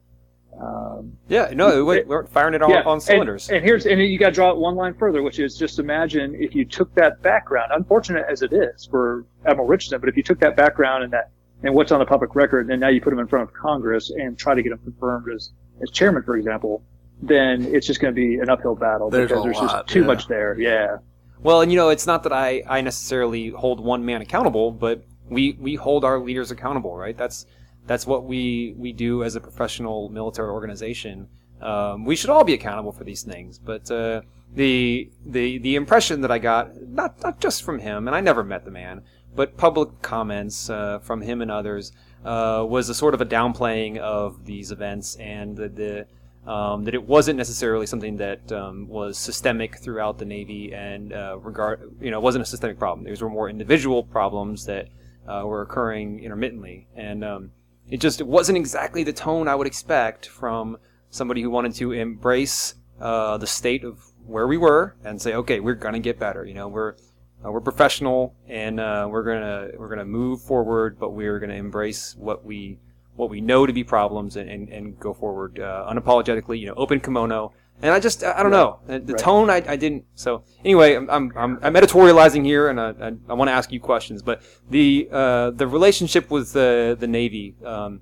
um, 0.59 1.17
yeah, 1.27 1.51
no, 1.53 1.83
we 1.83 2.03
weren't 2.03 2.29
firing 2.29 2.53
it 2.53 2.61
all 2.61 2.69
yeah, 2.69 2.83
on 2.83 3.01
cylinders. 3.01 3.49
And, 3.49 3.57
and 3.57 3.65
here's 3.65 3.85
and 3.85 3.99
you 3.99 4.19
got 4.19 4.27
to 4.27 4.31
draw 4.33 4.51
it 4.51 4.57
one 4.57 4.75
line 4.75 4.93
further, 4.93 5.23
which 5.23 5.39
is 5.39 5.57
just 5.57 5.79
imagine 5.79 6.35
if 6.35 6.53
you 6.53 6.65
took 6.65 6.93
that 6.95 7.21
background, 7.21 7.71
unfortunate 7.73 8.25
as 8.29 8.41
it 8.41 8.53
is 8.53 8.85
for 8.85 9.25
Admiral 9.45 9.67
Richardson, 9.67 9.99
but 9.99 10.09
if 10.09 10.17
you 10.17 10.23
took 10.23 10.39
that 10.39 10.55
background 10.55 11.03
and 11.03 11.13
that 11.13 11.31
and 11.63 11.73
what's 11.73 11.91
on 11.91 11.99
the 11.99 12.05
public 12.05 12.35
record, 12.35 12.69
and 12.69 12.79
now 12.79 12.89
you 12.89 13.01
put 13.01 13.13
him 13.13 13.19
in 13.19 13.27
front 13.27 13.47
of 13.47 13.53
Congress 13.55 14.09
and 14.09 14.37
try 14.37 14.53
to 14.53 14.61
get 14.61 14.71
him 14.71 14.79
confirmed 14.79 15.27
as 15.33 15.51
as 15.81 15.89
chairman, 15.89 16.23
for 16.23 16.35
example, 16.35 16.83
then 17.21 17.65
it's 17.73 17.87
just 17.87 17.99
going 17.99 18.13
to 18.13 18.15
be 18.15 18.35
an 18.35 18.49
uphill 18.49 18.75
battle 18.75 19.09
There's 19.09 19.29
because 19.29 19.43
there's 19.43 19.57
lot, 19.57 19.85
just 19.85 19.93
too 19.93 20.01
yeah. 20.01 20.05
much 20.05 20.27
there. 20.27 20.59
Yeah. 20.59 20.97
Well, 21.41 21.61
and 21.61 21.71
you 21.71 21.77
know, 21.77 21.89
it's 21.89 22.07
not 22.07 22.23
that 22.23 22.33
I, 22.33 22.63
I 22.67 22.81
necessarily 22.81 23.49
hold 23.49 23.79
one 23.79 24.05
man 24.05 24.21
accountable, 24.21 24.71
but 24.71 25.03
we, 25.29 25.53
we 25.59 25.75
hold 25.75 26.05
our 26.05 26.19
leaders 26.19 26.51
accountable, 26.51 26.95
right? 26.95 27.17
That's 27.17 27.45
that's 27.85 28.07
what 28.07 28.23
we 28.25 28.73
we 28.77 28.93
do 28.93 29.23
as 29.23 29.35
a 29.35 29.41
professional 29.41 30.09
military 30.09 30.49
organization. 30.49 31.27
Um, 31.61 32.05
we 32.05 32.15
should 32.15 32.29
all 32.29 32.43
be 32.43 32.53
accountable 32.53 32.93
for 32.93 33.03
these 33.03 33.23
things, 33.23 33.59
but 33.59 33.89
uh, 33.91 34.21
the 34.53 35.09
the 35.25 35.57
the 35.57 35.75
impression 35.75 36.21
that 36.21 36.31
I 36.31 36.39
got, 36.39 36.81
not 36.81 37.21
not 37.21 37.39
just 37.41 37.63
from 37.63 37.79
him, 37.79 38.07
and 38.07 38.15
I 38.15 38.21
never 38.21 38.43
met 38.43 38.63
the 38.63 38.71
man, 38.71 39.03
but 39.35 39.57
public 39.57 40.01
comments 40.01 40.69
uh, 40.69 40.99
from 40.99 41.21
him 41.21 41.41
and 41.41 41.51
others, 41.51 41.91
uh, 42.25 42.65
was 42.67 42.89
a 42.89 42.93
sort 42.93 43.13
of 43.13 43.21
a 43.21 43.25
downplaying 43.25 43.97
of 43.97 44.45
these 44.45 44.71
events 44.71 45.15
and 45.17 45.57
the. 45.57 45.69
the 45.69 46.07
um, 46.45 46.83
that 46.83 46.93
it 46.93 47.03
wasn't 47.03 47.37
necessarily 47.37 47.85
something 47.85 48.17
that 48.17 48.51
um, 48.51 48.87
was 48.89 49.17
systemic 49.17 49.77
throughout 49.77 50.17
the 50.17 50.25
Navy 50.25 50.73
and 50.73 51.13
uh, 51.13 51.37
regard, 51.39 51.95
you 52.01 52.11
know, 52.11 52.19
wasn't 52.19 52.41
a 52.41 52.45
systemic 52.45 52.77
problem. 52.77 53.05
These 53.05 53.21
were 53.21 53.29
more 53.29 53.49
individual 53.49 54.03
problems 54.03 54.65
that 54.65 54.89
uh, 55.25 55.43
were 55.45 55.61
occurring 55.61 56.21
intermittently, 56.21 56.87
and 56.95 57.23
um, 57.23 57.51
it 57.89 58.01
just 58.01 58.19
it 58.19 58.27
wasn't 58.27 58.57
exactly 58.57 59.03
the 59.03 59.13
tone 59.13 59.47
I 59.47 59.55
would 59.55 59.67
expect 59.67 60.27
from 60.27 60.77
somebody 61.09 61.41
who 61.41 61.49
wanted 61.49 61.75
to 61.75 61.93
embrace 61.93 62.75
uh, 62.99 63.37
the 63.37 63.47
state 63.47 63.83
of 63.83 64.03
where 64.25 64.47
we 64.47 64.57
were 64.57 64.95
and 65.03 65.21
say, 65.21 65.33
okay, 65.35 65.59
we're 65.59 65.75
gonna 65.75 65.99
get 65.99 66.19
better. 66.19 66.43
You 66.45 66.55
know, 66.55 66.67
we're 66.67 66.95
uh, 67.45 67.51
we're 67.51 67.61
professional 67.61 68.35
and 68.47 68.79
uh, 68.79 69.07
we're 69.09 69.23
gonna 69.23 69.69
we're 69.77 69.89
gonna 69.89 70.05
move 70.05 70.41
forward, 70.41 70.97
but 70.99 71.09
we're 71.11 71.39
gonna 71.39 71.53
embrace 71.53 72.15
what 72.17 72.45
we 72.45 72.79
what 73.15 73.29
we 73.29 73.41
know 73.41 73.65
to 73.65 73.73
be 73.73 73.83
problems 73.83 74.35
and, 74.37 74.49
and, 74.49 74.69
and 74.69 74.99
go 74.99 75.13
forward 75.13 75.59
uh, 75.59 75.85
unapologetically. 75.91 76.59
You 76.59 76.67
know, 76.67 76.73
open 76.75 76.99
kimono. 76.99 77.53
And 77.81 77.91
I 77.91 77.99
just 77.99 78.23
I 78.23 78.41
don't 78.43 78.51
know 78.51 78.79
Uh, 78.87 78.99
the 78.99 79.13
Right. 79.13 79.17
tone 79.21 79.49
I, 79.49 79.63
I 79.67 79.75
didn't 79.75 80.05
so 80.15 80.43
anyway 80.63 80.95
I'm, 80.95 81.09
I'm, 81.09 81.31
I'm, 81.35 81.59
I'm 81.61 81.73
editorializing 81.73 82.45
here 82.45 82.69
and 82.69 82.79
I, 82.79 82.89
I, 83.01 83.11
I 83.27 83.33
want 83.33 83.49
to 83.49 83.51
ask 83.51 83.71
you 83.73 83.79
questions 83.79 84.21
but 84.21 84.41
the 84.69 85.09
uh, 85.11 85.49
the 85.51 85.67
relationship 85.67 86.29
with 86.31 86.53
the 86.53 86.95
the 86.97 87.07
Navy 87.07 87.55
um, 87.65 88.01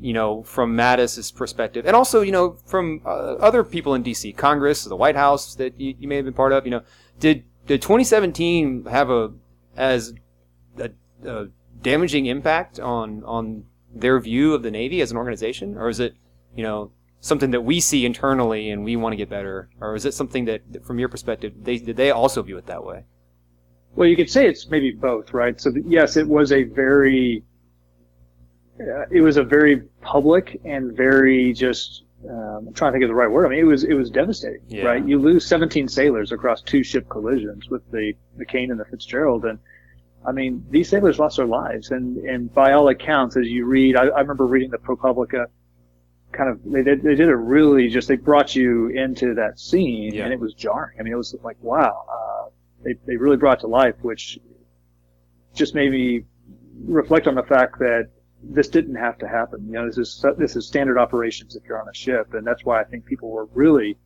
you 0.00 0.12
know 0.12 0.42
from 0.42 0.76
Mattis's 0.76 1.32
perspective 1.32 1.86
and 1.86 1.96
also 1.96 2.20
you 2.20 2.30
know 2.30 2.58
from 2.66 3.00
uh, 3.04 3.08
other 3.48 3.64
people 3.64 3.94
in 3.94 4.04
DC 4.04 4.36
Congress 4.36 4.84
the 4.84 4.94
White 4.94 5.16
House 5.16 5.54
that 5.56 5.80
you, 5.80 5.94
you 5.98 6.06
may 6.06 6.16
have 6.16 6.26
been 6.26 6.34
part 6.34 6.52
of 6.52 6.64
you 6.66 6.70
know 6.70 6.82
did 7.18 7.42
did 7.66 7.82
2017 7.82 8.86
have 8.86 9.10
a 9.10 9.32
as 9.76 10.14
a, 10.78 10.90
a 11.24 11.46
damaging 11.82 12.26
impact 12.26 12.80
on 12.80 13.22
on 13.24 13.64
their 13.94 14.18
view 14.20 14.54
of 14.54 14.62
the 14.62 14.70
Navy 14.70 15.00
as 15.00 15.10
an 15.10 15.16
organization, 15.16 15.76
or 15.76 15.88
is 15.88 16.00
it 16.00 16.14
you 16.54 16.62
know 16.62 16.92
something 17.20 17.50
that 17.50 17.62
we 17.62 17.80
see 17.80 18.06
internally 18.06 18.70
and 18.70 18.84
we 18.84 18.96
want 18.96 19.12
to 19.12 19.16
get 19.16 19.28
better, 19.28 19.68
or 19.80 19.94
is 19.94 20.04
it 20.04 20.14
something 20.14 20.44
that, 20.44 20.84
from 20.84 20.98
your 20.98 21.08
perspective 21.08 21.52
they 21.62 21.78
did 21.78 21.96
they 21.96 22.10
also 22.10 22.42
view 22.42 22.56
it 22.56 22.66
that 22.66 22.84
way? 22.84 23.04
Well, 23.96 24.08
you 24.08 24.16
could 24.16 24.30
say 24.30 24.46
it's 24.46 24.68
maybe 24.68 24.92
both, 24.92 25.32
right? 25.32 25.58
So 25.58 25.72
yes, 25.86 26.16
it 26.18 26.28
was 26.28 26.52
a 26.52 26.64
very, 26.64 27.42
uh, 28.78 29.06
it 29.10 29.22
was 29.22 29.38
a 29.38 29.42
very 29.42 29.82
public 30.02 30.60
and 30.64 30.94
very 30.96 31.52
just. 31.52 32.02
Um, 32.28 32.68
I'm 32.68 32.72
trying 32.74 32.92
to 32.92 32.94
think 32.94 33.04
of 33.04 33.08
the 33.08 33.14
right 33.14 33.30
word. 33.30 33.46
I 33.46 33.50
mean, 33.50 33.58
it 33.60 33.64
was 33.64 33.84
it 33.84 33.94
was 33.94 34.10
devastating, 34.10 34.62
Yeah. 34.68 34.84
right? 34.86 35.06
You 35.06 35.18
lose 35.18 35.46
17 35.46 35.86
sailors 35.88 36.32
across 36.32 36.62
two 36.62 36.82
ship 36.82 37.08
collisions 37.08 37.68
with 37.68 37.88
the 37.90 38.14
McCain 38.38 38.70
and 38.70 38.80
the 38.80 38.84
Fitzgerald, 38.86 39.44
and 39.44 39.58
I 40.26 40.32
mean, 40.32 40.64
these 40.70 40.88
sailors 40.88 41.18
lost 41.18 41.36
their 41.36 41.46
lives, 41.46 41.90
and 41.90 42.16
and 42.18 42.52
by 42.52 42.72
all 42.72 42.88
accounts, 42.88 43.36
as 43.36 43.46
you 43.46 43.66
read, 43.66 43.96
I, 43.96 44.06
I 44.06 44.20
remember 44.20 44.46
reading 44.46 44.70
the 44.70 44.78
ProPublica. 44.78 45.46
Kind 46.32 46.50
of, 46.50 46.60
they 46.64 46.82
did 46.82 47.02
they 47.02 47.14
did 47.14 47.28
it 47.28 47.34
really 47.36 47.88
just 47.88 48.08
they 48.08 48.16
brought 48.16 48.56
you 48.56 48.88
into 48.88 49.34
that 49.34 49.60
scene, 49.60 50.12
Yeah. 50.14 50.24
and 50.24 50.32
it 50.32 50.40
was 50.40 50.54
jarring. 50.54 50.98
I 50.98 51.02
mean, 51.02 51.12
it 51.12 51.16
was 51.16 51.34
like 51.42 51.56
wow, 51.62 52.04
uh, 52.10 52.50
they 52.82 52.94
they 53.06 53.16
really 53.16 53.36
brought 53.36 53.60
to 53.60 53.66
life, 53.68 53.94
which 54.02 54.38
just 55.54 55.74
made 55.74 55.92
me 55.92 56.24
reflect 56.84 57.26
on 57.28 57.34
the 57.34 57.42
fact 57.44 57.78
that 57.78 58.08
this 58.42 58.68
didn't 58.68 58.96
have 58.96 59.18
to 59.18 59.28
happen. 59.28 59.66
You 59.66 59.72
know, 59.72 59.86
this 59.86 59.98
is 59.98 60.24
this 60.38 60.56
is 60.56 60.66
standard 60.66 60.98
operations 60.98 61.56
if 61.56 61.64
you're 61.64 61.80
on 61.80 61.88
a 61.88 61.94
ship, 61.94 62.34
and 62.34 62.46
that's 62.46 62.64
why 62.64 62.80
I 62.80 62.84
think 62.84 63.04
people 63.04 63.30
were 63.30 63.46
really 63.54 63.96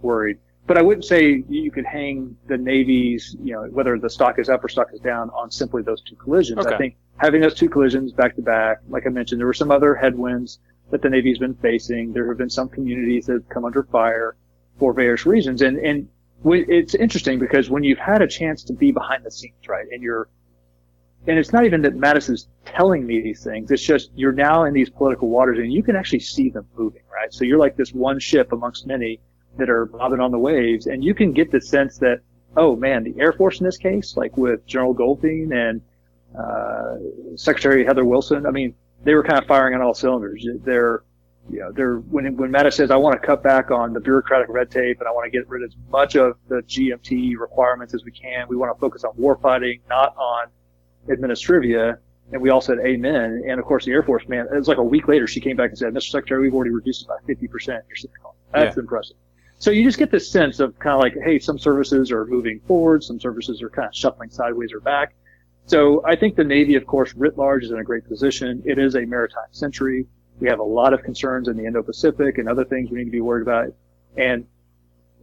worried. 0.00 0.38
But 0.66 0.78
I 0.78 0.82
wouldn't 0.82 1.04
say 1.04 1.42
you 1.48 1.70
could 1.70 1.86
hang 1.86 2.36
the 2.46 2.56
Navy's, 2.56 3.36
you 3.42 3.54
know, 3.54 3.64
whether 3.64 3.98
the 3.98 4.10
stock 4.10 4.38
is 4.38 4.48
up 4.48 4.62
or 4.62 4.68
stock 4.68 4.88
is 4.92 5.00
down 5.00 5.30
on 5.30 5.50
simply 5.50 5.82
those 5.82 6.02
two 6.02 6.14
collisions. 6.16 6.64
Okay. 6.64 6.74
I 6.74 6.78
think 6.78 6.96
having 7.16 7.40
those 7.40 7.54
two 7.54 7.68
collisions 7.68 8.12
back 8.12 8.36
to 8.36 8.42
back, 8.42 8.78
like 8.88 9.06
I 9.06 9.10
mentioned, 9.10 9.40
there 9.40 9.46
were 9.46 9.54
some 9.54 9.70
other 9.70 9.94
headwinds 9.94 10.60
that 10.90 11.02
the 11.02 11.10
Navy's 11.10 11.38
been 11.38 11.54
facing. 11.54 12.12
There 12.12 12.28
have 12.28 12.38
been 12.38 12.50
some 12.50 12.68
communities 12.68 13.26
that 13.26 13.32
have 13.34 13.48
come 13.48 13.64
under 13.64 13.82
fire 13.84 14.36
for 14.78 14.92
various 14.92 15.26
reasons, 15.26 15.62
and 15.62 15.78
and 15.78 16.08
it's 16.44 16.94
interesting 16.94 17.38
because 17.38 17.68
when 17.68 17.84
you've 17.84 17.98
had 17.98 18.22
a 18.22 18.26
chance 18.26 18.62
to 18.64 18.72
be 18.72 18.92
behind 18.92 19.24
the 19.24 19.30
scenes, 19.30 19.68
right, 19.68 19.86
and 19.90 20.02
you're 20.02 20.28
and 21.26 21.38
it's 21.38 21.52
not 21.52 21.64
even 21.64 21.82
that 21.82 21.94
Mattis 21.96 22.30
is 22.30 22.48
telling 22.64 23.06
me 23.06 23.20
these 23.20 23.44
things. 23.44 23.70
It's 23.70 23.82
just 23.82 24.10
you're 24.14 24.32
now 24.32 24.64
in 24.64 24.72
these 24.72 24.88
political 24.88 25.28
waters 25.28 25.58
and 25.58 25.72
you 25.72 25.82
can 25.82 25.96
actually 25.96 26.20
see 26.20 26.48
them 26.48 26.66
moving, 26.76 27.02
right? 27.12 27.32
So 27.32 27.44
you're 27.44 27.58
like 27.58 27.76
this 27.76 27.92
one 27.92 28.18
ship 28.18 28.52
amongst 28.52 28.86
many 28.86 29.20
that 29.58 29.68
are 29.68 29.86
bobbing 29.86 30.20
on 30.20 30.30
the 30.30 30.38
waves, 30.38 30.86
and 30.86 31.04
you 31.04 31.14
can 31.14 31.32
get 31.32 31.50
the 31.50 31.60
sense 31.60 31.98
that, 31.98 32.20
oh 32.56 32.76
man, 32.76 33.04
the 33.04 33.14
Air 33.20 33.32
Force 33.32 33.60
in 33.60 33.66
this 33.66 33.76
case, 33.76 34.16
like 34.16 34.36
with 34.36 34.64
General 34.66 34.94
Goldfein 34.94 35.52
and 35.52 35.82
uh, 36.38 37.36
Secretary 37.36 37.84
Heather 37.84 38.04
Wilson, 38.04 38.46
I 38.46 38.50
mean, 38.50 38.74
they 39.04 39.14
were 39.14 39.24
kind 39.24 39.38
of 39.38 39.46
firing 39.46 39.74
on 39.74 39.82
all 39.82 39.94
cylinders. 39.94 40.46
They're, 40.64 41.02
you 41.50 41.60
know, 41.60 41.72
they're 41.72 41.96
when 41.96 42.36
when 42.36 42.52
Mattis 42.52 42.74
says, 42.74 42.90
I 42.90 42.96
want 42.96 43.20
to 43.20 43.26
cut 43.26 43.42
back 43.42 43.70
on 43.70 43.92
the 43.92 44.00
bureaucratic 44.00 44.48
red 44.48 44.70
tape 44.70 45.00
and 45.00 45.08
I 45.08 45.10
want 45.10 45.30
to 45.30 45.36
get 45.36 45.48
rid 45.48 45.62
of 45.62 45.70
as 45.70 45.76
much 45.90 46.14
of 46.16 46.36
the 46.48 46.62
GMT 46.62 47.36
requirements 47.38 47.94
as 47.94 48.04
we 48.04 48.12
can. 48.12 48.46
We 48.48 48.56
want 48.56 48.74
to 48.74 48.80
focus 48.80 49.04
on 49.04 49.12
warfighting, 49.14 49.80
not 49.88 50.16
on 50.16 50.48
administrivia. 51.08 51.98
And 52.32 52.40
we 52.40 52.50
all 52.50 52.60
said 52.60 52.78
amen. 52.84 53.42
And 53.48 53.58
of 53.58 53.66
course, 53.66 53.84
the 53.84 53.92
Air 53.92 54.02
Force, 54.02 54.28
man, 54.28 54.46
it 54.52 54.56
was 54.56 54.68
like 54.68 54.78
a 54.78 54.84
week 54.84 55.08
later, 55.08 55.26
she 55.26 55.40
came 55.40 55.56
back 55.56 55.70
and 55.70 55.78
said, 55.78 55.92
Mr. 55.92 56.10
Secretary, 56.10 56.42
we've 56.42 56.54
already 56.54 56.70
reduced 56.70 57.02
it 57.02 57.08
by 57.08 57.16
50% 57.32 57.66
your 57.66 57.82
ship 57.94 58.10
cost. 58.22 58.36
That's 58.52 58.76
impressive. 58.76 59.16
So 59.58 59.70
you 59.70 59.84
just 59.84 59.98
get 59.98 60.10
this 60.10 60.30
sense 60.30 60.58
of 60.58 60.78
kind 60.78 60.94
of 60.94 61.00
like, 61.00 61.14
hey, 61.22 61.38
some 61.38 61.58
services 61.58 62.10
are 62.10 62.24
moving 62.24 62.60
forward, 62.60 63.04
some 63.04 63.20
services 63.20 63.60
are 63.62 63.68
kind 63.68 63.88
of 63.88 63.94
shuffling 63.94 64.30
sideways 64.30 64.72
or 64.72 64.80
back. 64.80 65.14
So 65.66 66.02
I 66.06 66.16
think 66.16 66.34
the 66.36 66.44
Navy, 66.44 66.76
of 66.76 66.86
course, 66.86 67.14
writ 67.14 67.36
large 67.36 67.64
is 67.64 67.70
in 67.70 67.78
a 67.78 67.84
great 67.84 68.08
position. 68.08 68.62
It 68.64 68.78
is 68.78 68.94
a 68.94 69.04
maritime 69.04 69.52
century. 69.52 70.06
We 70.40 70.48
have 70.48 70.60
a 70.60 70.64
lot 70.64 70.94
of 70.94 71.02
concerns 71.02 71.48
in 71.48 71.56
the 71.56 71.66
Indo-Pacific 71.66 72.38
and 72.38 72.48
other 72.48 72.64
things 72.64 72.90
we 72.90 72.98
need 72.98 73.04
to 73.04 73.10
be 73.10 73.20
worried 73.20 73.42
about. 73.42 73.74
And 74.16 74.46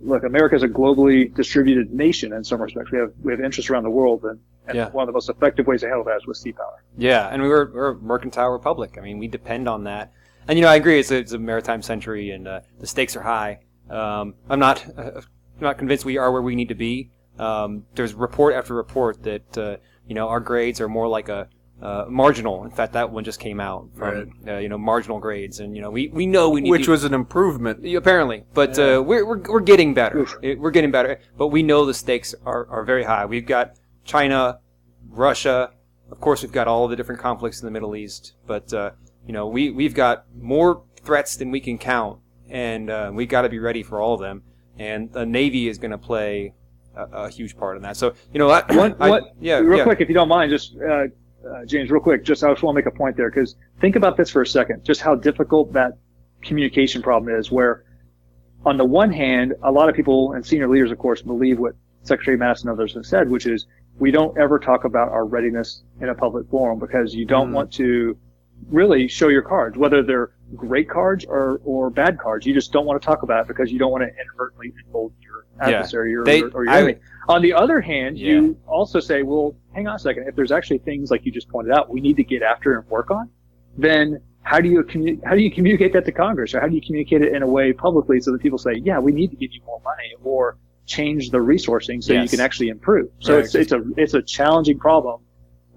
look, 0.01 0.23
America 0.23 0.55
is 0.55 0.63
a 0.63 0.67
globally 0.67 1.33
distributed 1.33 1.91
nation 1.93 2.33
in 2.33 2.43
some 2.43 2.62
respects. 2.62 2.91
We 2.91 2.99
have 2.99 3.12
we 3.23 3.31
have 3.31 3.41
interests 3.41 3.69
around 3.69 3.83
the 3.83 3.89
world, 3.89 4.23
and, 4.23 4.39
and 4.67 4.75
Yeah. 4.75 4.89
one 4.89 5.03
of 5.03 5.07
the 5.07 5.13
most 5.13 5.29
effective 5.29 5.67
ways 5.67 5.81
to 5.81 5.88
handle 5.88 6.03
that 6.05 6.17
is 6.17 6.27
with 6.27 6.38
sea 6.38 6.51
power. 6.53 6.83
Yeah, 6.97 7.27
and 7.27 7.41
we 7.41 7.47
were, 7.47 7.71
we're 7.73 7.89
a 7.91 7.95
mercantile 7.95 8.49
republic. 8.49 8.97
I 8.97 9.01
mean, 9.01 9.17
we 9.17 9.27
depend 9.27 9.67
on 9.67 9.83
that. 9.86 10.12
And 10.47 10.57
you 10.57 10.63
know, 10.63 10.69
I 10.71 10.75
agree. 10.75 10.99
It's 10.99 11.12
a, 11.12 11.17
it's 11.17 11.33
a 11.33 11.38
maritime 11.39 11.81
century, 11.81 12.31
and 12.31 12.47
uh, 12.47 12.62
the 12.79 12.88
stakes 12.88 13.15
are 13.15 13.21
high. 13.21 13.60
Um, 13.89 14.36
I'm 14.49 14.60
not 14.60 14.86
uh, 14.97 15.12
I'm 15.21 15.62
not 15.62 15.77
convinced 15.77 16.05
we 16.05 16.17
are 16.17 16.31
where 16.31 16.41
we 16.41 16.55
need 16.55 16.69
to 16.69 16.75
be. 16.75 17.12
Um, 17.39 17.83
there's 17.95 18.13
report 18.13 18.53
after 18.55 18.73
report 18.73 19.23
that 19.23 19.57
uh, 19.57 19.77
you 20.07 20.15
know 20.15 20.27
our 20.29 20.39
grades 20.39 20.79
are 20.81 20.88
more 20.89 21.07
like 21.07 21.29
a 21.29 21.49
uh, 21.82 22.06
marginal. 22.10 22.63
In 22.63 22.72
fact, 22.72 22.94
that 22.94 23.12
one 23.12 23.24
just 23.24 23.40
came 23.40 23.60
out 23.60 23.88
from 23.96 24.32
uh, 24.48 24.58
you 24.58 24.70
know 24.70 24.78
marginal 24.78 25.20
grades, 25.20 25.60
and 25.60 25.76
you 25.76 25.82
know 25.82 25.92
we, 25.92 26.08
we 26.10 26.26
know 26.26 26.50
we 26.50 26.62
need 26.62 26.72
which 26.72 26.86
to, 26.86 26.92
was 26.92 27.04
an 27.04 27.13
improvement. 27.13 27.86
apparently, 27.96 28.44
but 28.54 28.78
uh, 28.80 29.02
we're, 29.06 29.26
we're 29.26 29.40
we're 29.42 29.60
getting 29.60 29.94
better. 29.94 30.28
It- 30.42 30.60
we're 30.60 30.72
getting 30.72 30.92
better, 30.92 31.20
but 31.38 31.48
we 31.50 31.62
know 31.63 31.86
the 31.86 31.94
stakes 31.94 32.34
are, 32.46 32.68
are 32.70 32.84
very 32.84 33.04
high. 33.04 33.26
We've 33.26 33.46
got 33.46 33.74
China, 34.06 34.60
Russia, 35.10 35.72
of 36.12 36.20
course, 36.20 36.42
we've 36.42 36.52
got 36.52 36.68
all 36.68 36.88
the 36.88 36.96
different 36.96 37.22
conflicts 37.22 37.62
in 37.62 37.66
the 37.66 37.72
Middle 37.72 37.96
East, 37.96 38.34
but 38.48 38.74
uh, 38.74 38.92
you 39.26 39.34
know 39.34 39.48
we 39.48 39.70
we've 39.70 39.94
got 39.94 40.26
more 40.40 40.84
threats 41.04 41.36
than 41.38 41.52
we 41.52 41.60
can 41.60 41.78
count, 41.78 42.20
and 42.50 42.90
uh, 42.90 43.12
we've 43.13 43.30
got 43.30 43.44
to 43.44 43.50
be 43.50 43.60
ready 43.60 43.84
for 43.84 44.02
all 44.02 44.13
of 44.16 44.20
them. 44.22 44.44
And 44.80 45.12
the 45.12 45.26
Navy 45.26 45.68
is 45.68 45.78
going 45.80 45.92
to 45.92 45.98
play 45.98 46.54
a, 46.96 47.04
a 47.26 47.30
huge 47.30 47.58
part 47.58 47.78
in 47.78 47.84
that. 47.84 47.98
So 47.98 48.13
you 48.34 48.40
know, 48.40 48.50
I, 48.50 48.62
What, 48.74 48.98
I- 49.00 49.10
what, 49.10 49.24
yeah, 49.40 49.58
real 49.58 49.78
yeah. 49.80 49.84
quick, 49.84 50.02
if 50.02 50.08
you 50.08 50.13
don't 50.16 50.28
mind, 50.30 50.50
just, 50.52 50.76
uh, 51.55 51.65
James, 51.65 51.89
real 51.91 52.01
quick, 52.01 52.23
just 52.23 52.43
I 52.43 52.49
just 52.51 52.63
want 52.63 52.75
to 52.75 52.81
make 52.83 52.91
a 52.93 52.95
point 52.95 53.15
there 53.17 53.29
because 53.29 53.55
think 53.81 53.95
about 53.95 54.17
this 54.17 54.29
for 54.29 54.41
a 54.41 54.47
second, 54.47 54.83
just 54.83 55.01
how 55.01 55.15
difficult 55.15 55.73
that 55.73 55.93
communication 56.41 57.01
problem 57.01 57.33
is 57.36 57.51
where 57.51 57.83
on 58.65 58.77
the 58.77 58.86
one 58.86 59.12
hand, 59.12 59.53
a 59.63 59.71
lot 59.71 59.88
of 59.89 59.95
people 59.95 60.33
and 60.33 60.45
senior 60.45 60.67
leaders, 60.67 60.91
of 60.91 60.97
course, 60.97 61.21
believe 61.21 61.57
what 61.60 61.73
Secretary 62.03 62.38
Mattis 62.38 62.62
and 62.62 62.69
others 62.69 62.93
have 62.95 63.05
said, 63.05 63.29
which 63.29 63.45
is 63.45 63.65
we 63.99 64.12
don't 64.12 64.38
ever 64.38 64.60
talk 64.60 64.83
about 64.83 65.10
our 65.10 65.25
readiness 65.25 65.83
in 66.01 66.10
a 66.10 66.15
public 66.15 66.47
forum 66.49 66.79
because 66.79 67.13
you 67.15 67.25
don't 67.25 67.49
Mm. 67.49 67.53
want 67.53 67.73
to 67.73 68.17
really 68.69 69.07
show 69.07 69.27
your 69.27 69.41
cards, 69.43 69.77
whether 69.77 70.01
they're 70.03 70.31
great 70.55 70.89
cards 70.89 71.25
or, 71.25 71.62
or 71.63 71.89
bad 71.89 72.17
cards. 72.17 72.45
You 72.45 72.53
just 72.53 72.71
don't 72.71 72.86
want 72.86 72.99
to 73.01 73.05
talk 73.05 73.21
about 73.23 73.41
it 73.41 73.47
because 73.47 73.71
you 73.71 73.77
don't 73.79 73.91
want 73.91 74.03
to 74.03 74.10
inadvertently 74.21 74.73
embolden 74.86 75.15
your 75.21 75.45
Yeah. 75.60 75.77
adversary 75.77 76.15
or, 76.15 76.23
They- 76.23 76.41
or 76.41 76.63
your 76.65 76.73
I- 76.73 76.77
enemy. 76.79 76.95
On 77.29 77.41
the 77.41 77.53
other 77.53 77.79
hand, 77.81 78.17
Yeah. 78.17 78.31
you 78.33 78.57
also 78.67 78.99
say, 78.99 79.21
well, 79.23 79.55
hang 79.78 79.88
on 79.88 79.96
a 79.96 80.00
second. 80.00 80.28
If 80.28 80.36
there's 80.36 80.52
actually 80.52 80.80
things 80.80 81.12
like 81.12 81.24
you 81.24 81.32
just 81.32 81.48
pointed 81.50 81.72
out, 81.72 81.90
we 81.90 82.02
need 82.02 82.18
to 82.18 82.24
get 82.24 82.42
after 82.42 82.78
and 82.78 82.90
work 82.90 83.12
on, 83.12 83.30
then 83.78 84.20
how 84.42 84.60
do 84.60 84.68
you 84.68 84.82
commu- 84.82 85.24
how 85.24 85.36
do 85.36 85.42
you 85.42 85.52
communicate 85.52 85.94
that 85.94 86.04
to 86.06 86.12
Congress, 86.12 86.56
or 86.56 86.60
how 86.60 86.68
do 86.68 86.76
you 86.76 86.82
communicate 86.82 87.22
it 87.22 87.34
in 87.34 87.44
a 87.44 87.48
way 87.48 87.72
publicly 87.74 88.20
so 88.20 88.32
that 88.32 88.42
people 88.42 88.58
say, 88.58 88.74
yeah, 88.74 88.98
we 88.98 89.12
need 89.12 89.30
to 89.30 89.38
give 89.38 89.52
you 89.54 89.62
more 89.66 89.80
money, 89.86 90.16
or 90.24 90.58
change 90.88 91.30
the 91.30 91.38
resourcing 91.38 92.04
so 92.04 92.13
you 92.13 92.28
can 92.28 92.40
actually 92.40 92.70
improve. 92.70 93.10
So 93.20 93.36
Right. 93.36 93.46
it's 93.46 93.56
it's 93.56 93.72
a 93.72 93.84
it's 93.98 94.13
a 94.16 94.22
challenging 94.22 94.80
problem 94.80 95.22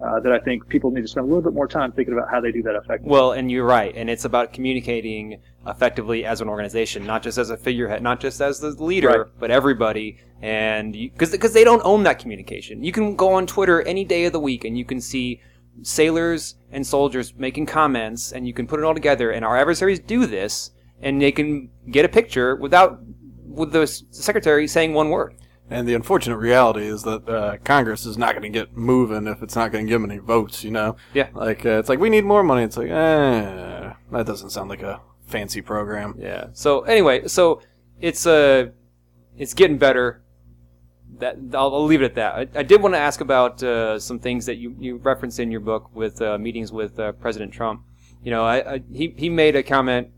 uh, 0.03 0.19
that 0.21 0.33
I 0.33 0.39
think 0.39 0.67
people 0.69 0.91
need 0.91 1.03
to 1.03 1.09
spend 1.09 1.25
a 1.25 1.29
little 1.29 1.43
bit 1.43 1.53
more 1.53 1.69
time 1.69 1.93
thinking 1.93 2.15
about 2.15 2.31
how 2.31 2.41
they 2.41 2.53
do 2.53 2.63
that 2.63 2.75
effectively. 2.75 3.11
Well, 3.11 3.33
and 3.33 3.51
you're 3.51 3.65
right, 3.67 3.93
and 3.95 4.09
it's 4.09 4.25
about 4.25 4.53
communicating 4.53 5.41
effectively 5.67 6.25
as 6.25 6.41
an 6.41 6.49
organization, 6.49 7.05
not 7.05 7.23
just 7.23 7.37
as 7.37 7.51
a 7.51 7.57
figurehead, 7.57 8.03
not 8.03 8.19
just 8.21 8.41
as 8.41 8.61
the 8.61 8.71
leader, 8.71 9.09
Right. 9.09 9.27
but 9.39 9.51
everybody. 9.51 10.19
And 10.43 10.93
because 10.95 11.31
because 11.33 11.53
they 11.53 11.65
don't 11.65 11.83
own 11.85 12.03
that 12.05 12.19
communication, 12.19 12.83
you 12.83 12.93
can 12.93 13.15
go 13.15 13.33
on 13.35 13.47
Twitter 13.47 13.83
any 13.83 14.05
day 14.05 14.25
of 14.25 14.33
the 14.33 14.41
week 14.41 14.65
and 14.65 14.79
you 14.79 14.87
can 14.87 15.01
see 15.01 15.41
sailors 15.83 16.57
and 16.73 16.87
soldiers 16.87 17.35
making 17.37 17.67
comments, 17.67 18.33
and 18.33 18.47
you 18.47 18.53
can 18.55 18.67
put 18.67 18.81
it 18.81 18.85
all 18.85 18.95
together. 18.95 19.31
And 19.31 19.45
our 19.45 19.57
adversaries 19.57 20.01
do 20.01 20.25
this, 20.27 20.71
and 21.03 21.21
they 21.21 21.33
can 21.33 21.69
get 21.91 22.05
a 22.05 22.09
picture 22.09 22.57
without 22.57 23.01
with 23.47 23.73
the 23.73 23.87
secretary 23.87 24.67
saying 24.67 24.95
one 24.95 25.11
word. 25.11 25.35
And 25.71 25.87
the 25.87 25.95
unfortunate 25.95 26.37
reality 26.39 26.85
is 26.87 27.05
that 27.05 27.29
uh, 27.29 27.57
Congress 27.65 28.05
is 28.05 28.19
not 28.19 28.33
going 28.33 28.43
to 28.43 28.49
get 28.59 28.77
moving 28.77 29.29
if 29.29 29.41
it's 29.43 29.55
not 29.55 29.71
going 29.71 29.87
to 29.87 29.89
give 29.89 30.03
them 30.03 30.11
any 30.11 30.19
votes. 30.19 30.65
You 30.65 30.73
know, 30.73 30.97
Yeah. 31.15 31.29
like 31.33 31.65
uh, 31.65 31.79
it's 31.79 31.89
like 31.89 32.01
we 32.01 32.11
need 32.11 32.25
more 32.25 32.43
money. 32.43 32.65
It's 32.65 32.77
like, 32.77 32.91
eh, 32.91 33.93
that 34.11 34.27
doesn't 34.27 34.51
sound 34.51 34.69
like 34.69 34.83
a 34.83 35.01
fancy 35.27 35.61
program. 35.63 36.17
Yeah. 36.19 36.47
So 36.55 36.81
anyway, 36.83 37.29
so 37.29 37.63
it's 38.01 38.27
uh, 38.27 38.71
it's 39.39 39.55
getting 39.55 39.79
better. 39.79 40.23
That 41.19 41.37
I'll, 41.55 41.75
I'll 41.75 41.85
leave 41.85 42.03
it 42.03 42.07
at 42.07 42.15
that. 42.17 42.35
I, 42.35 42.61
I 42.61 42.63
did 42.63 42.83
want 42.83 42.95
to 42.95 42.99
ask 42.99 43.21
about 43.21 43.63
uh, 43.63 43.99
some 43.99 44.19
things 44.19 44.47
that 44.47 44.57
you, 44.57 44.75
you 44.79 44.97
referenced 44.97 45.39
in 45.39 45.51
your 45.51 45.61
book 45.61 45.95
with 45.95 46.21
uh, 46.23 46.39
meetings 46.39 46.73
with 46.73 46.99
uh, 46.99 47.13
President 47.13 47.53
Trump. 47.53 47.83
You 48.25 48.31
know, 48.31 48.43
I, 48.45 48.75
I, 48.75 48.83
he 48.93 49.15
he 49.17 49.29
made 49.29 49.55
a 49.55 49.63
comment, 49.63 50.09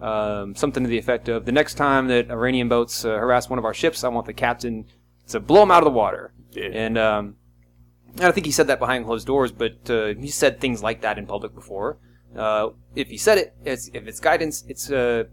um, 0.00 0.54
something 0.54 0.82
to 0.84 0.88
the 0.88 0.98
effect 0.98 1.28
of, 1.28 1.44
"The 1.44 1.52
next 1.52 1.74
time 1.74 2.08
that 2.08 2.30
Iranian 2.30 2.68
boats 2.68 3.04
uh, 3.04 3.10
harass 3.18 3.50
one 3.50 3.58
of 3.58 3.64
our 3.64 3.74
ships, 3.74 4.04
I 4.04 4.08
want 4.08 4.26
the 4.26 4.32
captain 4.32 4.86
to 5.28 5.40
blow 5.40 5.62
him 5.62 5.70
out 5.70 5.82
of 5.82 5.84
the 5.84 5.96
water." 5.98 6.32
Yeah. 6.52 6.70
And 6.72 6.98
um, 6.98 7.36
I 8.18 8.22
don't 8.22 8.32
think 8.32 8.46
he 8.46 8.52
said 8.52 8.68
that 8.68 8.78
behind 8.78 9.04
closed 9.06 9.26
doors, 9.26 9.52
but 9.52 9.90
uh, 9.90 10.14
he 10.14 10.28
said 10.28 10.60
things 10.60 10.82
like 10.82 11.00
that 11.02 11.18
in 11.18 11.26
public 11.26 11.54
before. 11.54 11.98
Uh, 12.36 12.70
if 12.94 13.08
he 13.08 13.16
said 13.16 13.38
it, 13.38 13.54
it's, 13.64 13.88
if 13.92 14.06
it's 14.06 14.20
guidance, 14.20 14.64
it's 14.68 14.90
uh, 14.90 15.24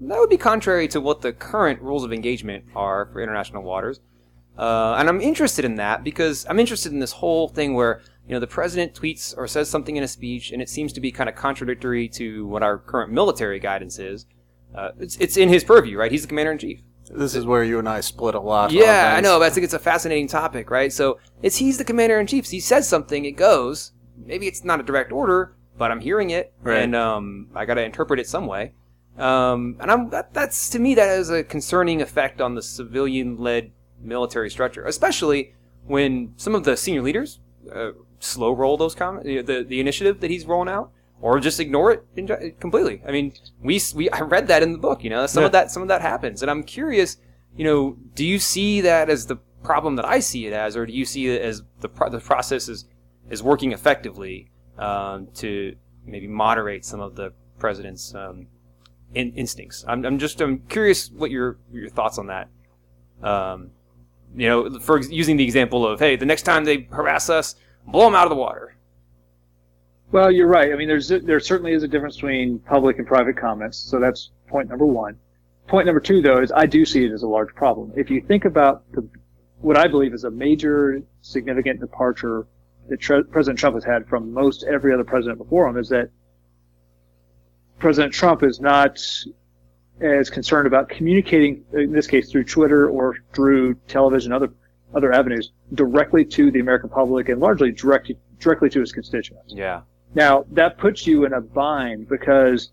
that 0.00 0.18
would 0.18 0.30
be 0.30 0.36
contrary 0.36 0.88
to 0.88 1.00
what 1.00 1.20
the 1.20 1.32
current 1.32 1.80
rules 1.80 2.04
of 2.04 2.12
engagement 2.12 2.64
are 2.74 3.06
for 3.12 3.20
international 3.20 3.62
waters. 3.62 4.00
Uh, 4.58 4.94
and 4.98 5.08
I'm 5.08 5.20
interested 5.20 5.64
in 5.64 5.76
that 5.76 6.04
because 6.04 6.46
I'm 6.48 6.58
interested 6.58 6.92
in 6.92 7.00
this 7.00 7.12
whole 7.12 7.48
thing 7.48 7.74
where 7.74 8.02
you 8.26 8.34
know 8.34 8.40
the 8.40 8.46
president 8.46 8.94
tweets 8.94 9.36
or 9.36 9.46
says 9.46 9.68
something 9.68 9.96
in 9.96 10.02
a 10.02 10.08
speech, 10.08 10.52
and 10.52 10.60
it 10.60 10.68
seems 10.68 10.92
to 10.94 11.00
be 11.00 11.10
kind 11.10 11.28
of 11.28 11.36
contradictory 11.36 12.08
to 12.10 12.46
what 12.46 12.62
our 12.62 12.78
current 12.78 13.12
military 13.12 13.58
guidance 13.58 13.98
is. 13.98 14.26
Uh, 14.74 14.90
it's, 14.98 15.16
it's 15.16 15.36
in 15.36 15.48
his 15.48 15.64
purview, 15.64 15.98
right? 15.98 16.10
He's 16.10 16.22
the 16.22 16.28
commander 16.28 16.52
in 16.52 16.58
chief. 16.58 16.80
This 17.12 17.34
is 17.34 17.44
where 17.44 17.62
you 17.62 17.78
and 17.78 17.88
I 17.88 18.00
split 18.00 18.34
a 18.34 18.40
lot. 18.40 18.72
Yeah, 18.72 19.14
I 19.16 19.20
know. 19.20 19.38
But 19.38 19.44
I 19.46 19.50
think 19.50 19.64
it's 19.64 19.74
a 19.74 19.78
fascinating 19.78 20.28
topic, 20.28 20.70
right? 20.70 20.92
So 20.92 21.18
it's 21.42 21.56
he's 21.56 21.78
the 21.78 21.84
commander 21.84 22.18
in 22.18 22.26
chief. 22.26 22.46
He 22.50 22.60
says 22.60 22.88
something, 22.88 23.24
it 23.24 23.32
goes. 23.32 23.92
Maybe 24.16 24.46
it's 24.46 24.64
not 24.64 24.80
a 24.80 24.82
direct 24.82 25.12
order, 25.12 25.54
but 25.76 25.90
I'm 25.90 26.00
hearing 26.00 26.30
it, 26.30 26.52
Right. 26.62 26.82
and 26.82 26.94
um, 26.96 27.48
I 27.54 27.64
got 27.64 27.74
to 27.74 27.82
interpret 27.84 28.18
it 28.20 28.26
some 28.28 28.46
way. 28.46 28.72
Um, 29.18 29.76
and 29.80 29.90
I'm 29.90 30.08
that, 30.10 30.32
that's 30.32 30.70
to 30.70 30.78
me 30.78 30.94
that 30.94 31.06
has 31.06 31.28
a 31.28 31.44
concerning 31.44 32.00
effect 32.00 32.40
on 32.40 32.54
the 32.54 32.62
civilian-led 32.62 33.70
military 34.00 34.48
structure, 34.50 34.84
especially 34.86 35.54
when 35.86 36.32
some 36.36 36.54
of 36.54 36.64
the 36.64 36.76
senior 36.76 37.02
leaders 37.02 37.40
uh, 37.74 37.90
slow 38.20 38.52
roll 38.52 38.76
those 38.76 38.94
comments, 38.94 39.26
the 39.26 39.64
the 39.68 39.80
initiative 39.80 40.20
that 40.20 40.30
he's 40.30 40.46
rolling 40.46 40.68
out, 40.68 40.92
or 41.22 41.38
just 41.38 41.60
ignore 41.60 41.92
it 41.92 42.60
completely. 42.60 43.00
I 43.06 43.12
mean, 43.12 43.32
we 43.62 43.80
we 43.94 44.10
I 44.10 44.20
read 44.20 44.48
that 44.48 44.62
in 44.62 44.72
the 44.72 44.78
book. 44.78 45.02
You 45.02 45.10
know, 45.10 45.26
some 45.26 45.44
of 45.44 45.52
that 45.52 45.70
some 45.70 45.80
of 45.80 45.88
that 45.88 46.02
happens, 46.02 46.42
and 46.42 46.50
I'm 46.50 46.64
curious. 46.64 47.16
You 47.56 47.64
know, 47.64 47.96
do 48.14 48.26
you 48.26 48.38
see 48.38 48.80
that 48.82 49.08
as 49.08 49.26
the 49.26 49.36
problem 49.62 49.96
that 49.96 50.04
I 50.04 50.18
see 50.20 50.46
it 50.46 50.52
as, 50.52 50.76
or 50.76 50.84
do 50.84 50.92
you 50.92 51.04
see 51.04 51.28
it 51.28 51.40
as 51.40 51.62
the 51.80 51.88
pro- 51.88 52.10
the 52.10 52.18
process 52.18 52.68
is 52.68 52.86
is 53.30 53.42
working 53.42 53.72
effectively 53.72 54.50
um, 54.78 55.28
to 55.34 55.76
maybe 56.04 56.26
moderate 56.26 56.84
some 56.84 57.00
of 57.00 57.14
the 57.14 57.32
president's 57.58 58.14
um, 58.14 58.48
in, 59.14 59.32
instincts? 59.34 59.84
I'm, 59.86 60.04
I'm 60.04 60.18
just 60.18 60.40
I'm 60.40 60.58
curious 60.68 61.10
what 61.10 61.30
your 61.30 61.58
your 61.72 61.88
thoughts 61.88 62.18
on 62.18 62.26
that. 62.26 62.48
Um, 63.22 63.70
you 64.34 64.48
know, 64.48 64.80
for 64.80 64.98
ex- 64.98 65.10
using 65.10 65.36
the 65.36 65.44
example 65.44 65.86
of 65.86 66.00
hey, 66.00 66.16
the 66.16 66.26
next 66.26 66.42
time 66.42 66.64
they 66.64 66.88
harass 66.90 67.30
us, 67.30 67.54
blow 67.86 68.06
them 68.06 68.16
out 68.16 68.24
of 68.24 68.30
the 68.30 68.36
water. 68.36 68.74
Well, 70.12 70.30
you're 70.30 70.46
right. 70.46 70.70
I 70.72 70.76
mean, 70.76 70.88
there's 70.88 71.08
there 71.08 71.40
certainly 71.40 71.72
is 71.72 71.82
a 71.82 71.88
difference 71.88 72.16
between 72.16 72.58
public 72.58 72.98
and 72.98 73.06
private 73.06 73.36
comments. 73.36 73.78
So 73.78 73.98
that's 73.98 74.30
point 74.46 74.68
number 74.68 74.84
one. 74.84 75.18
Point 75.66 75.86
number 75.86 76.00
two, 76.00 76.20
though, 76.20 76.38
is 76.38 76.52
I 76.52 76.66
do 76.66 76.84
see 76.84 77.06
it 77.06 77.12
as 77.12 77.22
a 77.22 77.26
large 77.26 77.54
problem. 77.54 77.92
If 77.96 78.10
you 78.10 78.20
think 78.20 78.44
about 78.44 78.84
the, 78.92 79.08
what 79.60 79.78
I 79.78 79.88
believe 79.88 80.12
is 80.12 80.24
a 80.24 80.30
major 80.30 81.02
significant 81.22 81.80
departure 81.80 82.46
that 82.88 83.00
President 83.30 83.58
Trump 83.58 83.74
has 83.74 83.84
had 83.84 84.06
from 84.06 84.32
most 84.34 84.64
every 84.64 84.92
other 84.92 85.04
president 85.04 85.38
before 85.38 85.66
him, 85.66 85.78
is 85.78 85.88
that 85.88 86.10
President 87.78 88.12
Trump 88.12 88.42
is 88.42 88.60
not 88.60 89.00
as 90.02 90.28
concerned 90.28 90.66
about 90.66 90.90
communicating, 90.90 91.64
in 91.72 91.90
this 91.90 92.06
case 92.06 92.30
through 92.30 92.44
Twitter 92.44 92.90
or 92.90 93.16
through 93.32 93.74
television, 93.88 94.30
other 94.32 94.52
other 94.94 95.10
avenues, 95.14 95.52
directly 95.72 96.22
to 96.22 96.50
the 96.50 96.60
American 96.60 96.90
public 96.90 97.30
and 97.30 97.40
largely 97.40 97.72
directly 97.72 98.18
directly 98.40 98.68
to 98.68 98.80
his 98.80 98.92
constituents. 98.92 99.54
Yeah. 99.56 99.82
Now, 100.14 100.44
that 100.52 100.78
puts 100.78 101.06
you 101.06 101.24
in 101.24 101.32
a 101.32 101.40
bind 101.40 102.08
because, 102.08 102.72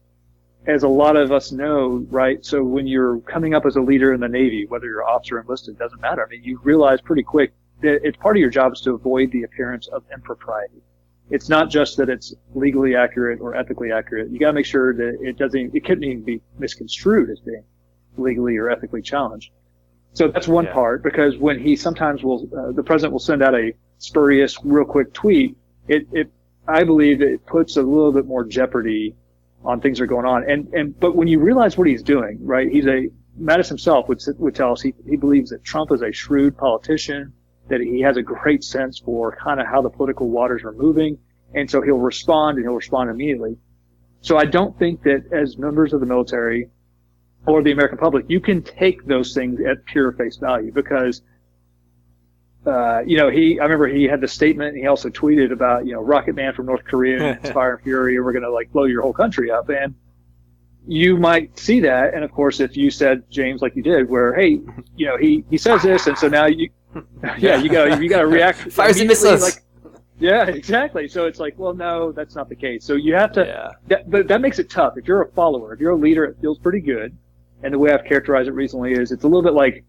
as 0.68 0.84
a 0.84 0.88
lot 0.88 1.16
of 1.16 1.32
us 1.32 1.52
know, 1.52 2.06
right, 2.10 2.44
so 2.46 2.64
when 2.64 2.86
you're 2.86 3.20
coming 3.22 3.54
up 3.54 3.66
as 3.66 3.78
a 3.78 3.82
leader 3.82 4.14
in 4.14 4.20
the 4.20 4.28
Navy, 4.28 4.66
whether 4.66 4.86
you're 4.86 5.08
officer 5.08 5.38
or 5.38 5.42
enlisted, 5.42 5.78
doesn't 5.78 6.02
matter. 6.02 6.26
I 6.26 6.30
mean, 6.30 6.44
you 6.44 6.60
realize 6.64 7.00
pretty 7.02 7.24
quick 7.24 7.54
that 7.82 8.06
it's 8.06 8.18
part 8.18 8.36
of 8.36 8.42
your 8.42 8.50
job 8.50 8.74
is 8.74 8.82
to 8.82 8.94
avoid 8.94 9.32
the 9.32 9.44
appearance 9.44 9.88
of 9.88 10.04
impropriety. 10.14 10.82
It's 11.30 11.48
not 11.48 11.70
just 11.70 11.96
that 11.98 12.10
it's 12.10 12.34
legally 12.56 12.96
accurate 12.96 13.40
or 13.40 13.56
ethically 13.56 13.92
accurate. 13.92 14.32
You 14.32 14.40
gotta 14.40 14.54
make 14.54 14.66
sure 14.66 14.94
that 14.96 15.20
it 15.22 15.38
doesn't, 15.38 15.76
it 15.76 15.86
couldn't 15.86 16.04
even 16.04 16.24
be 16.24 16.42
misconstrued 16.58 17.30
as 17.30 17.40
being 17.40 17.64
legally 18.18 18.58
or 18.58 18.70
ethically 18.70 19.02
challenged. 19.02 19.52
So 20.14 20.28
that's 20.28 20.48
one 20.48 20.66
Yeah. 20.66 20.74
part 20.74 21.04
because 21.04 21.38
when 21.38 21.60
he 21.60 21.76
sometimes 21.76 22.24
will, 22.24 22.50
uh, 22.58 22.72
the 22.72 22.84
president 22.84 23.14
will 23.14 23.20
send 23.20 23.44
out 23.44 23.54
a 23.54 23.74
spurious, 24.00 24.58
real 24.66 24.86
quick 24.86 25.14
tweet, 25.14 25.56
it, 25.88 26.08
it, 26.12 26.32
I 26.70 26.84
believe 26.84 27.22
it 27.22 27.46
puts 27.46 27.78
a 27.78 27.82
little 27.82 28.12
bit 28.12 28.26
more 28.26 28.46
jeopardy 28.46 29.16
on 29.66 29.82
things 29.82 29.98
that 29.98 30.06
are 30.06 30.08
going 30.08 30.26
on. 30.26 30.50
And, 30.50 30.68
and, 30.74 31.00
but 31.00 31.16
when 31.16 31.28
you 31.28 31.40
realize 31.40 31.78
what 31.78 31.88
he's 31.88 32.04
doing, 32.04 32.38
right, 32.42 32.72
he's 32.72 32.86
a, 32.86 33.10
Mattis 33.42 33.68
himself 33.68 34.08
would, 34.08 34.22
would 34.38 34.56
tell 34.56 34.72
us 34.74 34.82
he, 34.82 34.94
he 35.08 35.18
believes 35.18 35.50
that 35.50 35.64
Trump 35.64 35.92
is 35.92 36.02
a 36.02 36.12
shrewd 36.12 36.58
politician, 36.58 37.34
that 37.70 37.82
he 37.82 38.02
has 38.02 38.18
a 38.18 38.22
great 38.22 38.64
sense 38.64 39.00
for 39.00 39.36
kind 39.36 39.60
of 39.60 39.68
how 39.68 39.82
the 39.82 39.90
political 39.90 40.30
waters 40.30 40.64
are 40.64 40.74
moving. 40.74 41.18
And 41.56 41.70
so 41.70 41.82
he'll 41.82 41.98
respond 41.98 42.58
and 42.58 42.66
he'll 42.66 42.76
respond 42.76 43.10
immediately. 43.10 43.58
So 44.22 44.38
I 44.38 44.46
don't 44.46 44.78
think 44.78 45.02
that 45.04 45.24
as 45.32 45.58
members 45.58 45.94
of 45.94 46.00
the 46.00 46.06
military 46.06 46.70
or 47.48 47.64
the 47.64 47.72
American 47.72 47.98
public, 47.98 48.26
you 48.28 48.40
can 48.40 48.62
take 48.62 49.06
those 49.06 49.34
things 49.34 49.60
at 49.62 49.86
pure 49.86 50.12
face 50.12 50.38
value 50.38 50.72
because, 50.72 51.22
uh, 52.66 53.02
you 53.06 53.18
know, 53.18 53.30
he, 53.30 53.60
I 53.60 53.64
remember 53.64 53.88
he 53.88 54.04
had 54.04 54.22
the 54.22 54.28
statement 54.28 54.70
and 54.70 54.78
he 54.80 54.88
also 54.88 55.10
tweeted 55.10 55.52
about, 55.52 55.86
you 55.86 55.94
know, 55.94 56.02
Rocket 56.02 56.36
Man 56.36 56.54
from 56.54 56.66
North 56.66 56.84
Korea 56.84 57.40
and 57.42 57.48
Fire 57.54 57.76
and 57.76 57.84
Fury 57.84 58.16
and 58.18 58.26
we're 58.26 58.34
going 58.34 58.44
to 58.44 58.52
like 58.52 58.72
blow 58.72 58.84
your 58.84 59.02
whole 59.02 59.14
country 59.14 59.50
up. 59.50 59.70
And 59.70 59.96
you 60.88 61.18
might 61.18 61.58
see 61.58 61.80
that. 61.82 62.14
And 62.14 62.24
of 62.24 62.32
course, 62.32 62.60
if 62.60 62.76
you 62.76 62.90
said, 62.92 63.24
James, 63.30 63.62
like 63.62 63.76
you 63.76 63.84
did, 63.84 64.10
where, 64.10 64.36
hey, 64.36 64.60
you 64.96 65.06
know, 65.06 65.18
he, 65.18 65.44
he 65.50 65.58
says 65.58 65.84
this. 65.84 66.08
And 66.08 66.18
so 66.18 66.28
now 66.28 66.48
you, 66.48 66.70
yeah, 67.38 67.58
you 67.58 67.70
go, 67.70 67.86
you 67.86 68.10
got 68.10 68.22
to 68.22 68.28
react. 68.38 68.72
Fires 68.72 69.00
and 69.00 69.08
missiles. 69.08 69.42
Like, 69.42 69.64
yeah, 70.20 70.48
exactly. 70.48 71.08
So 71.08 71.28
it's 71.28 71.40
like, 71.40 71.58
well, 71.58 71.74
no, 71.74 72.12
that's 72.12 72.36
not 72.36 72.50
the 72.50 72.56
case. 72.56 72.84
So 72.84 72.96
you 72.96 73.14
have 73.16 73.32
to, 73.34 73.46
Yeah. 73.46 73.70
that, 73.88 74.10
but 74.12 74.28
that 74.28 74.42
makes 74.42 74.60
it 74.60 74.70
tough. 74.70 74.98
If 74.98 75.08
you're 75.08 75.22
a 75.22 75.32
follower, 75.32 75.74
if 75.74 75.80
you're 75.80 75.92
a 75.92 75.96
leader, 75.98 76.26
it 76.26 76.38
feels 76.42 76.58
pretty 76.60 76.82
good. 76.82 77.16
And 77.64 77.74
the 77.74 77.80
way 77.80 77.92
I've 77.94 78.04
characterized 78.06 78.50
it 78.50 78.54
recently 78.54 78.94
is 78.94 79.12
it's 79.12 79.24
a 79.24 79.28
little 79.28 79.44
bit 79.44 79.54
like 79.54 79.84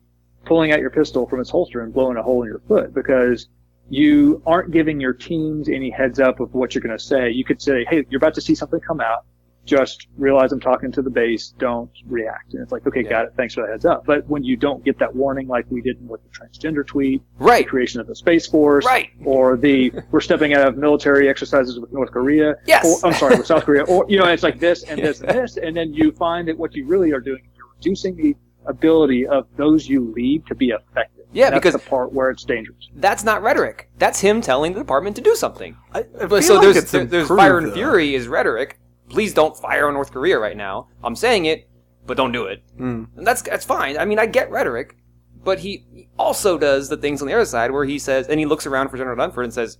pulling 0.44 0.72
out 0.72 0.81
your 0.81 0.90
pistol 0.90 1.26
from 1.26 1.40
its 1.40 1.50
holster 1.50 1.81
and 1.83 1.92
blowing 1.92 2.16
a 2.16 2.22
hole 2.22 2.42
in 2.42 2.48
your 2.48 2.61
foot 2.66 2.94
because 2.94 3.48
you 3.88 4.40
aren't 4.46 4.70
giving 4.70 5.00
your 5.00 5.12
teams 5.12 5.68
any 5.68 5.90
heads 5.90 6.20
up 6.20 6.40
of 6.40 6.55
what 6.55 6.74
you're 6.74 6.83
going 6.83 6.96
to 6.96 7.03
say. 7.05 7.31
You 7.31 7.44
could 7.44 7.61
say, 7.61 7.85
hey, 7.90 8.05
you're 8.09 8.18
about 8.18 8.35
to 8.35 8.40
see 8.40 8.55
something 8.55 8.81
come 8.81 9.00
out. 9.00 9.24
just 9.66 10.09
realize 10.16 10.53
I'm 10.53 10.59
talking 10.59 10.90
to 10.92 11.03
the 11.03 11.11
base, 11.11 11.53
don't 11.59 11.90
react. 12.07 12.55
And 12.55 12.62
it's 12.62 12.72
like, 12.72 12.85
okay, 12.87 13.03
Yeah. 13.05 13.11
got 13.11 13.24
it. 13.26 13.35
Thanks 13.37 13.55
for 13.55 13.61
the 13.61 13.68
heads 13.70 13.85
up. 13.85 14.07
But 14.07 14.26
when 14.26 14.42
you 14.42 14.57
don't 14.57 14.83
get 14.83 14.98
that 15.00 15.14
warning, 15.14 15.46
like 15.48 15.66
we 15.68 15.83
did 15.83 15.96
with 16.09 16.22
the 16.24 16.31
transgender 16.31 16.85
tweet, 16.85 17.20
the 17.38 17.44
Right. 17.44 17.68
creation 17.68 18.00
of 18.00 18.07
the 18.07 18.14
Space 18.16 18.46
Force, 18.46 18.87
Right. 18.87 19.11
or 19.24 19.59
the 19.59 19.92
we're 20.11 20.22
stepping 20.22 20.55
out 20.55 20.66
of 20.66 20.79
military 20.79 21.29
exercises 21.29 21.79
with 21.79 21.92
North 21.92 22.11
Korea, 22.11 22.55
Yes. 22.66 22.85
or 23.05 23.07
I'm 23.07 23.14
sorry, 23.14 23.37
with 23.37 23.46
South 23.46 23.64
Korea, 23.66 23.83
or 23.85 24.07
you 24.09 24.18
know, 24.18 24.24
it's 24.26 24.42
like 24.42 24.59
this 24.59 24.83
and 24.85 24.98
this 25.05 25.20
and 25.20 25.29
this, 25.31 25.57
and 25.59 25.76
then 25.76 25.92
you 25.92 26.11
find 26.12 26.48
that 26.48 26.57
what 26.59 26.74
you 26.74 26.87
really 26.87 27.12
are 27.12 27.20
doing, 27.20 27.40
is 27.44 27.50
you're 27.59 27.66
reducing 27.76 28.16
the 28.16 28.35
ability 28.66 29.26
of 29.26 29.46
those 29.56 29.88
you 29.88 30.12
lead 30.12 30.46
to 30.46 30.54
be 30.54 30.70
effective. 30.70 31.24
Yeah, 31.32 31.50
That's 31.50 31.60
because- 31.64 31.82
the 31.82 31.88
part 31.90 32.12
where 32.12 32.30
it's 32.30 32.44
dangerous. 32.44 32.88
That's 32.96 33.22
not 33.24 33.42
rhetoric. 33.42 33.88
That's 33.98 34.20
him 34.20 34.40
telling 34.40 34.72
the 34.72 34.80
department 34.80 35.14
to 35.16 35.22
do 35.22 35.34
something. 35.36 35.76
I, 35.94 36.00
I 36.20 36.26
feel 36.28 36.42
so 36.42 36.54
like 36.54 36.62
there's 36.62 36.76
it's 36.76 36.90
there- 36.90 37.04
there's 37.04 37.22
improved, 37.24 37.40
fire 37.40 37.58
and 37.58 37.68
though. 37.68 37.74
fury 37.74 38.14
is 38.14 38.26
rhetoric. 38.28 38.78
Please 39.08 39.32
don't 39.34 39.56
fire 39.56 39.86
on 39.88 39.94
North 39.94 40.12
Korea 40.12 40.38
right 40.38 40.56
now. 40.56 40.88
I'm 41.04 41.16
saying 41.16 41.44
it, 41.46 41.68
but 42.06 42.16
don't 42.16 42.32
do 42.32 42.44
it. 42.46 42.62
Mm. 42.78 43.08
And 43.16 43.26
that's 43.26 43.42
that's 43.42 43.64
fine. 43.64 43.96
I 43.98 44.04
mean, 44.04 44.18
I 44.18 44.26
get 44.26 44.50
rhetoric, 44.50 44.96
but 45.44 45.58
he 45.60 45.84
he 45.92 46.08
also 46.18 46.58
does 46.58 46.88
the 46.88 46.96
things 46.96 47.20
on 47.22 47.28
the 47.28 47.34
other 47.34 47.44
side 47.44 47.70
where 47.72 47.84
he 47.84 47.98
says, 47.98 48.26
and 48.28 48.38
he 48.40 48.46
looks 48.46 48.66
around 48.66 48.88
for 48.88 48.96
General 48.96 49.16
Dunford 49.16 49.44
and 49.44 49.52
says, 49.54 49.78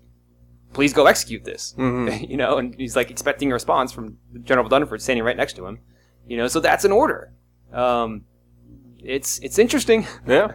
"Please 0.73 0.93
go 0.93 1.07
execute 1.07 1.45
this." 1.45 1.75
Mhm. 1.79 2.29
you 2.31 2.37
know, 2.37 2.59
and 2.59 2.75
he's 2.77 2.95
like 2.97 3.11
expecting 3.11 3.51
a 3.51 3.55
response 3.55 3.93
from 3.93 4.19
General 4.43 4.69
Dunford 4.69 5.01
standing 5.01 5.25
right 5.25 5.37
next 5.37 5.55
to 5.57 5.67
him. 5.67 5.79
You 6.27 6.37
know, 6.37 6.47
so 6.49 6.61
that's 6.61 6.85
an 6.85 6.93
order. 6.93 7.33
Um, 7.73 8.25
it's 9.05 9.39
it's 9.41 9.59
interesting. 9.59 10.07
Yeah. 10.27 10.53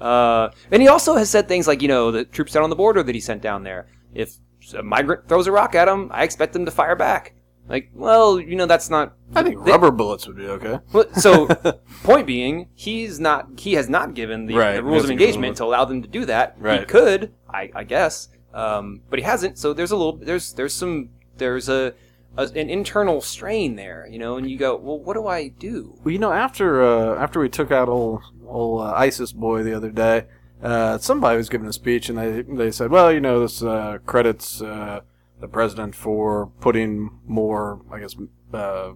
Uh, 0.00 0.50
and 0.70 0.82
he 0.82 0.88
also 0.88 1.16
has 1.16 1.30
said 1.30 1.48
things 1.48 1.66
like, 1.66 1.82
you 1.82 1.88
know, 1.88 2.10
the 2.10 2.24
troops 2.24 2.52
down 2.52 2.62
on 2.64 2.70
the 2.70 2.76
border 2.76 3.02
that 3.02 3.14
he 3.14 3.20
sent 3.20 3.42
down 3.42 3.62
there. 3.64 3.86
If 4.14 4.34
a 4.76 4.82
migrant 4.82 5.28
throws 5.28 5.46
a 5.46 5.52
rock 5.52 5.74
at 5.74 5.88
him, 5.88 6.10
I 6.12 6.24
expect 6.24 6.52
them 6.52 6.64
to 6.64 6.70
fire 6.70 6.96
back. 6.96 7.34
Like, 7.68 7.90
well, 7.94 8.40
you 8.40 8.56
know, 8.56 8.64
that's 8.66 8.88
not. 8.88 9.14
I 9.34 9.42
think 9.42 9.62
they- 9.64 9.70
rubber 9.72 9.90
bullets 9.90 10.26
would 10.26 10.36
be 10.36 10.46
okay. 10.46 10.78
well, 10.92 11.12
So, 11.14 11.46
point 12.02 12.26
being, 12.26 12.68
he's 12.74 13.20
not. 13.20 13.48
He 13.58 13.74
has 13.74 13.88
not 13.90 14.14
given 14.14 14.46
the, 14.46 14.54
Right, 14.54 14.76
the 14.76 14.82
rules 14.82 15.04
of 15.04 15.10
engagement 15.10 15.58
to 15.58 15.64
allow 15.64 15.84
them 15.84 16.00
to 16.02 16.08
do 16.08 16.24
that. 16.24 16.56
He 16.80 16.86
could, 16.86 17.34
I, 17.52 17.70
I 17.74 17.84
guess, 17.84 18.28
um, 18.54 19.02
but 19.10 19.18
he 19.18 19.24
hasn't. 19.24 19.58
So 19.58 19.74
there's 19.74 19.90
a 19.90 19.96
little. 19.96 20.16
There's 20.16 20.54
there's 20.54 20.72
some. 20.74 21.10
There's 21.36 21.68
a, 21.68 21.92
a 22.38 22.42
an 22.54 22.70
internal 22.70 23.20
strain 23.20 23.76
there, 23.76 24.06
you 24.10 24.18
know. 24.18 24.36
And 24.36 24.48
you 24.48 24.56
go, 24.56 24.76
well, 24.76 24.98
what 24.98 25.14
do 25.14 25.26
I 25.26 25.48
do? 25.48 25.98
Well, 26.04 26.12
you 26.12 26.18
know, 26.18 26.32
after 26.32 26.82
uh, 26.82 27.16
after 27.16 27.40
we 27.40 27.48
took 27.48 27.70
out 27.70 27.88
old 27.88 28.22
old 28.46 28.82
uh, 28.82 28.92
ISIS 28.92 29.32
boy 29.32 29.62
the 29.62 29.74
other 29.74 29.90
day, 29.90 30.26
uh, 30.62 30.98
somebody 30.98 31.36
was 31.36 31.48
giving 31.48 31.68
a 31.68 31.72
speech, 31.72 32.08
and 32.08 32.16
they 32.16 32.42
they 32.42 32.70
said, 32.70 32.90
well, 32.90 33.12
you 33.12 33.20
know, 33.20 33.40
this 33.40 33.62
uh, 33.62 33.98
credits 34.06 34.62
uh, 34.62 35.00
the 35.40 35.48
president 35.48 35.94
for 35.94 36.46
putting 36.60 37.10
more, 37.26 37.80
I 37.92 38.00
guess, 38.00 38.14
uh, 38.52 38.92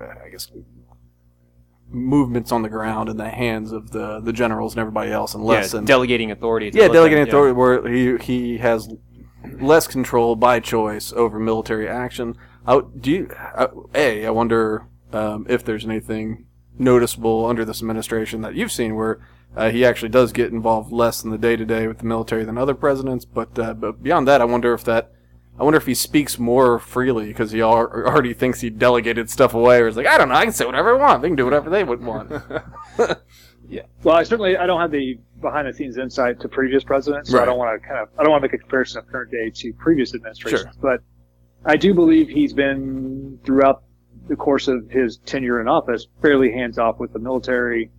I 0.00 0.28
guess, 0.30 0.50
movements 1.88 2.52
on 2.52 2.62
the 2.62 2.68
ground 2.68 3.08
in 3.08 3.16
the 3.16 3.28
hands 3.28 3.72
of 3.72 3.90
the 3.90 4.20
the 4.20 4.32
generals 4.32 4.74
and 4.74 4.80
everybody 4.80 5.10
else, 5.10 5.34
and 5.34 5.42
less 5.44 5.72
yeah, 5.72 5.80
in 5.80 5.84
delegating 5.86 6.30
authority. 6.30 6.70
To 6.70 6.78
yeah, 6.78 6.88
delegating 6.88 7.24
them- 7.24 7.28
yeah. 7.28 7.32
authority 7.32 7.52
where 7.54 7.88
he 7.88 8.16
he 8.18 8.58
has 8.58 8.88
less 9.60 9.86
control 9.86 10.36
by 10.36 10.60
choice 10.60 11.12
over 11.12 11.38
military 11.38 11.88
action. 11.88 12.36
I, 12.66 12.80
do 12.98 13.10
you? 13.10 13.30
Uh, 13.54 13.68
a, 13.94 14.26
I 14.26 14.30
wonder 14.30 14.86
um, 15.12 15.46
if 15.48 15.64
there's 15.64 15.84
anything 15.84 16.46
noticeable 16.78 17.46
under 17.46 17.64
this 17.64 17.80
administration 17.80 18.42
that 18.42 18.54
you've 18.54 18.72
seen 18.72 18.94
where 18.94 19.20
uh, 19.56 19.70
he 19.70 19.84
actually 19.84 20.10
does 20.10 20.32
get 20.32 20.52
involved 20.52 20.92
less 20.92 21.24
in 21.24 21.30
the 21.30 21.38
day 21.38 21.56
to 21.56 21.64
day 21.64 21.86
with 21.86 21.98
the 21.98 22.04
military 22.04 22.44
than 22.44 22.58
other 22.58 22.74
presidents. 22.74 23.24
But 23.24 23.58
uh, 23.58 23.74
but 23.74 24.02
beyond 24.02 24.28
that, 24.28 24.40
I 24.40 24.44
wonder 24.44 24.74
if 24.74 24.84
that. 24.84 25.12
I 25.58 25.64
wonder 25.64 25.78
if 25.78 25.86
he 25.86 25.94
speaks 25.94 26.38
more 26.38 26.78
freely 26.78 27.28
because 27.28 27.50
he 27.50 27.62
al- 27.62 27.90
already 27.90 28.34
thinks 28.34 28.60
he 28.60 28.68
delegated 28.68 29.30
stuff 29.30 29.54
away, 29.54 29.80
or 29.80 29.88
is 29.88 29.96
like, 29.96 30.06
I 30.06 30.18
don't 30.18 30.28
know, 30.28 30.34
I 30.34 30.44
can 30.44 30.52
say 30.52 30.66
whatever 30.66 30.94
I 30.94 30.98
want. 30.98 31.22
They 31.22 31.28
can 31.28 31.36
do 31.36 31.46
whatever 31.46 31.70
they 31.70 31.82
would 31.82 32.04
want. 32.04 32.30
Well, 34.02 34.16
I 34.16 34.22
certainly 34.22 34.56
I 34.56 34.66
don't 34.66 34.80
have 34.80 34.90
the 34.90 35.18
behind 35.40 35.68
the 35.68 35.72
scenes 35.72 35.98
insight 35.98 36.40
to 36.40 36.48
previous 36.48 36.84
presidents, 36.84 37.30
so 37.30 37.36
Right. 37.36 37.42
I 37.42 37.46
don't 37.46 37.58
want 37.58 37.80
to 37.80 37.86
kind 37.86 38.00
of 38.00 38.08
I 38.18 38.22
don't 38.22 38.30
want 38.30 38.42
to 38.42 38.48
make 38.48 38.54
a 38.54 38.58
comparison 38.58 38.98
of 39.00 39.08
current 39.08 39.30
day 39.30 39.50
to 39.50 39.72
previous 39.74 40.14
administrations. 40.14 40.62
sure. 40.62 40.72
But 40.80 41.00
I 41.64 41.76
do 41.76 41.92
believe 41.94 42.28
he's 42.28 42.52
been 42.52 43.38
throughout 43.44 43.82
the 44.28 44.36
course 44.36 44.68
of 44.68 44.88
his 44.90 45.18
tenure 45.18 45.60
in 45.60 45.68
office 45.68 46.06
fairly 46.22 46.52
hands 46.52 46.78
off 46.78 46.98
with 46.98 47.12
the 47.12 47.18
military. 47.18 47.90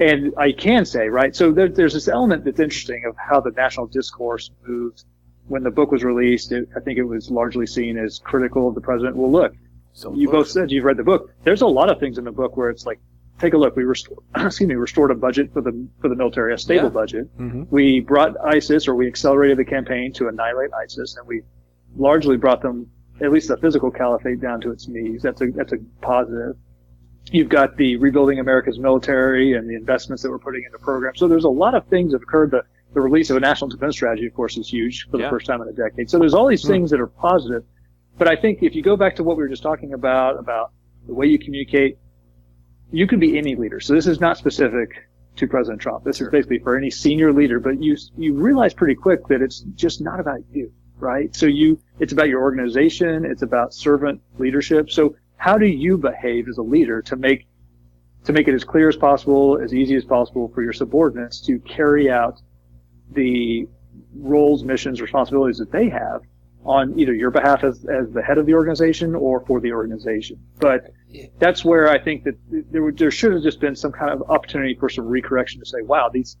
And 0.00 0.32
I 0.36 0.50
can 0.52 0.84
say, 0.84 1.08
right, 1.08 1.34
so 1.36 1.52
there, 1.52 1.68
there's 1.68 1.94
this 1.94 2.08
element 2.08 2.44
that's 2.44 2.58
interesting 2.58 3.04
of 3.08 3.14
how 3.16 3.40
the 3.40 3.52
national 3.52 3.86
discourse 3.86 4.50
moves. 4.66 5.04
When 5.46 5.62
the 5.62 5.70
book 5.70 5.92
was 5.92 6.02
released, 6.02 6.50
it, 6.52 6.68
I 6.76 6.80
think 6.80 6.98
it 6.98 7.04
was 7.04 7.30
largely 7.30 7.66
seen 7.66 7.98
as 7.98 8.18
critical 8.18 8.66
of 8.68 8.74
the 8.74 8.80
president. 8.80 9.14
Well, 9.16 9.30
look, 9.30 9.54
So 9.92 10.12
you 10.14 10.28
both 10.28 10.48
said 10.48 10.72
you've 10.72 10.84
read 10.84 10.96
the 10.96 11.04
book. 11.04 11.30
There's 11.44 11.62
a 11.62 11.66
lot 11.66 11.90
of 11.90 12.00
things 12.00 12.18
in 12.18 12.24
the 12.24 12.32
book 12.32 12.56
where 12.56 12.70
it's 12.70 12.86
like, 12.86 12.98
take 13.40 13.54
a 13.54 13.58
look. 13.58 13.76
We 13.76 13.84
restored, 13.84 14.18
excuse 14.36 14.68
me, 14.68 14.74
restored 14.74 15.10
a 15.10 15.14
budget 15.14 15.52
for 15.52 15.60
the 15.60 15.86
for 16.00 16.08
the 16.08 16.16
military, 16.16 16.54
a 16.54 16.58
stable 16.58 16.84
Yeah. 16.84 16.88
budget. 16.90 17.38
Mhm. 17.38 17.66
We 17.70 18.00
brought 18.00 18.36
ISIS, 18.44 18.86
or 18.88 18.94
we 18.94 19.06
accelerated 19.06 19.58
the 19.58 19.64
campaign 19.64 20.12
to 20.14 20.28
annihilate 20.28 20.70
ISIS, 20.72 21.16
and 21.16 21.26
we 21.26 21.42
largely 21.96 22.36
brought 22.36 22.62
them, 22.62 22.86
at 23.20 23.30
least 23.32 23.48
the 23.48 23.56
physical 23.56 23.90
caliphate, 23.90 24.40
down 24.40 24.60
to 24.62 24.70
its 24.70 24.88
knees. 24.88 25.22
That's 25.22 25.40
a 25.40 25.46
that's 25.50 25.72
a 25.72 25.78
positive. 26.00 26.56
You've 27.32 27.48
got 27.48 27.76
the 27.76 27.96
rebuilding 27.96 28.38
America's 28.38 28.78
military 28.78 29.54
and 29.54 29.68
the 29.68 29.74
investments 29.74 30.22
that 30.22 30.30
we're 30.30 30.38
putting 30.38 30.62
into 30.64 30.78
programs. 30.78 31.18
So 31.18 31.26
there's 31.26 31.44
a 31.44 31.48
lot 31.48 31.74
of 31.74 31.86
things 31.86 32.12
that 32.12 32.18
have 32.18 32.22
occurred. 32.22 32.50
The, 32.50 32.62
the 32.92 33.00
release 33.00 33.30
of 33.30 33.36
a 33.38 33.40
national 33.40 33.70
defense 33.70 33.94
strategy, 33.96 34.26
of 34.26 34.34
course, 34.34 34.56
is 34.58 34.68
huge 34.68 35.08
for 35.10 35.16
the 35.16 35.28
first 35.30 35.46
time 35.46 35.62
in 35.62 35.68
a 35.68 35.72
decade. 35.72 36.10
So 36.10 36.18
there's 36.18 36.34
all 36.34 36.46
these 36.46 36.64
things 36.66 36.90
that 36.90 37.00
are 37.00 37.06
positive. 37.08 37.64
But 38.18 38.28
I 38.28 38.36
think 38.36 38.62
if 38.62 38.74
you 38.76 38.82
go 38.82 38.94
back 38.96 39.16
to 39.16 39.24
what 39.24 39.36
we 39.38 39.42
were 39.42 39.48
just 39.48 39.62
talking 39.62 39.94
about, 39.94 40.38
about 40.38 40.70
the 41.06 41.14
way 41.14 41.26
you 41.26 41.38
communicate, 41.38 41.98
you 42.94 43.06
could 43.08 43.20
be 43.20 43.36
any 43.36 43.56
leader. 43.56 43.80
So 43.80 43.92
this 43.92 44.06
is 44.06 44.20
not 44.20 44.36
specific 44.38 45.08
to 45.36 45.48
President 45.48 45.82
Trump. 45.82 46.04
This 46.04 46.20
is 46.20 46.28
basically 46.28 46.60
for 46.60 46.76
any 46.76 46.90
senior 46.90 47.32
leader, 47.32 47.58
but 47.58 47.82
you, 47.82 47.96
you 48.16 48.34
realize 48.34 48.72
pretty 48.72 48.94
quick 48.94 49.26
that 49.28 49.42
it's 49.42 49.60
just 49.74 50.00
not 50.00 50.20
about 50.20 50.38
you, 50.52 50.72
right? 50.98 51.34
So 51.34 51.46
you, 51.46 51.80
it's 51.98 52.12
about 52.12 52.28
your 52.28 52.40
organization. 52.40 53.24
It's 53.24 53.42
about 53.42 53.74
servant 53.74 54.20
leadership. 54.38 54.90
So 54.90 55.16
how 55.36 55.58
do 55.58 55.66
you 55.66 55.98
behave 55.98 56.48
as 56.48 56.58
a 56.58 56.62
leader 56.62 57.02
to 57.02 57.16
make, 57.16 57.48
to 58.24 58.32
make 58.32 58.46
it 58.46 58.54
as 58.54 58.62
clear 58.62 58.88
as 58.88 58.96
possible, 58.96 59.58
as 59.60 59.74
easy 59.74 59.96
as 59.96 60.04
possible 60.04 60.52
for 60.54 60.62
your 60.62 60.72
subordinates 60.72 61.40
to 61.46 61.58
carry 61.60 62.08
out 62.10 62.40
the 63.10 63.66
roles, 64.14 64.62
missions, 64.62 65.00
responsibilities 65.00 65.58
that 65.58 65.72
they 65.72 65.88
have 65.88 66.22
on 66.64 66.98
either 66.98 67.14
your 67.14 67.30
behalf 67.30 67.62
as, 67.62 67.84
as 67.84 68.10
the 68.12 68.22
head 68.22 68.38
of 68.38 68.46
the 68.46 68.54
organization 68.54 69.14
or 69.14 69.44
for 69.46 69.60
the 69.60 69.72
organization. 69.72 70.38
But 70.58 70.92
that's 71.38 71.64
where 71.64 71.88
I 71.88 71.98
think 71.98 72.24
that 72.24 72.36
there 72.50 72.82
would, 72.82 72.98
there 72.98 73.10
should 73.10 73.32
have 73.32 73.42
just 73.42 73.60
been 73.60 73.76
some 73.76 73.92
kind 73.92 74.10
of 74.10 74.30
opportunity 74.30 74.74
for 74.74 74.88
some 74.88 75.04
recorrection 75.04 75.60
to 75.60 75.66
say, 75.66 75.82
wow, 75.82 76.08
these 76.12 76.36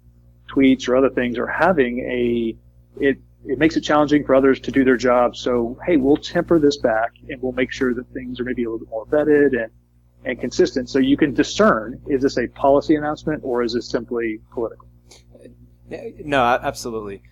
tweets 0.48 0.88
or 0.88 0.96
other 0.96 1.10
things 1.10 1.38
are 1.38 1.46
having 1.46 2.00
a, 2.00 2.56
it, 3.00 3.18
it 3.46 3.58
makes 3.58 3.76
it 3.76 3.82
challenging 3.82 4.24
for 4.24 4.34
others 4.34 4.60
to 4.60 4.72
do 4.72 4.84
their 4.84 4.96
job. 4.96 5.36
So, 5.36 5.78
hey, 5.86 5.96
we'll 5.96 6.16
temper 6.16 6.58
this 6.58 6.78
back 6.78 7.12
and 7.28 7.40
we'll 7.42 7.52
make 7.52 7.70
sure 7.70 7.92
that 7.94 8.08
things 8.14 8.40
are 8.40 8.44
maybe 8.44 8.64
a 8.64 8.70
little 8.70 8.86
bit 8.86 8.88
more 8.88 9.06
vetted 9.06 9.62
and, 9.62 9.70
and 10.24 10.40
consistent. 10.40 10.88
So 10.88 10.98
you 10.98 11.18
can 11.18 11.34
discern, 11.34 12.00
is 12.08 12.22
this 12.22 12.38
a 12.38 12.46
policy 12.48 12.94
announcement 12.94 13.42
or 13.44 13.62
is 13.62 13.74
this 13.74 13.88
simply 13.90 14.40
political? 14.52 14.88
No, 16.24 16.42
absolutely. 16.42 17.22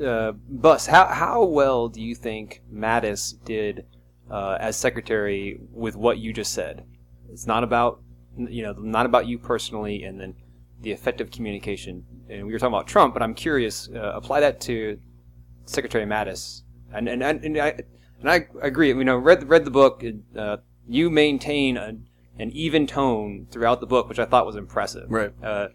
Uh, 0.00 0.32
Bus, 0.32 0.86
how 0.86 1.06
how 1.06 1.44
well 1.44 1.88
do 1.88 2.00
you 2.00 2.14
think 2.14 2.62
Mattis 2.72 3.42
did 3.44 3.86
uh, 4.30 4.56
as 4.60 4.76
secretary 4.76 5.60
with 5.72 5.96
what 5.96 6.18
you 6.18 6.32
just 6.32 6.52
said? 6.52 6.84
It's 7.30 7.46
not 7.46 7.64
about 7.64 8.00
you 8.36 8.62
know 8.62 8.72
not 8.72 9.06
about 9.06 9.26
you 9.26 9.38
personally, 9.38 10.04
and 10.04 10.20
then 10.20 10.34
the 10.80 10.92
effective 10.92 11.30
communication. 11.30 12.04
And 12.28 12.46
we 12.46 12.52
were 12.52 12.58
talking 12.58 12.74
about 12.74 12.86
Trump, 12.86 13.12
but 13.12 13.22
I'm 13.22 13.34
curious. 13.34 13.88
Uh, 13.88 14.12
apply 14.14 14.40
that 14.40 14.60
to 14.62 14.98
Secretary 15.66 16.04
Mattis, 16.06 16.62
and 16.92 17.08
and 17.08 17.22
and, 17.22 17.44
and 17.44 17.58
I 17.58 17.74
and 18.20 18.30
I 18.30 18.46
agree. 18.62 18.88
You 18.88 19.04
know, 19.04 19.16
read 19.16 19.48
read 19.48 19.64
the 19.64 19.70
book. 19.70 20.02
Uh, 20.36 20.58
you 20.88 21.10
maintain 21.10 21.76
a, 21.76 21.96
an 22.38 22.50
even 22.52 22.86
tone 22.86 23.46
throughout 23.50 23.80
the 23.80 23.86
book, 23.86 24.08
which 24.08 24.18
I 24.18 24.24
thought 24.24 24.46
was 24.46 24.56
impressive. 24.56 25.10
Right. 25.10 25.32
Uh, 25.42 25.68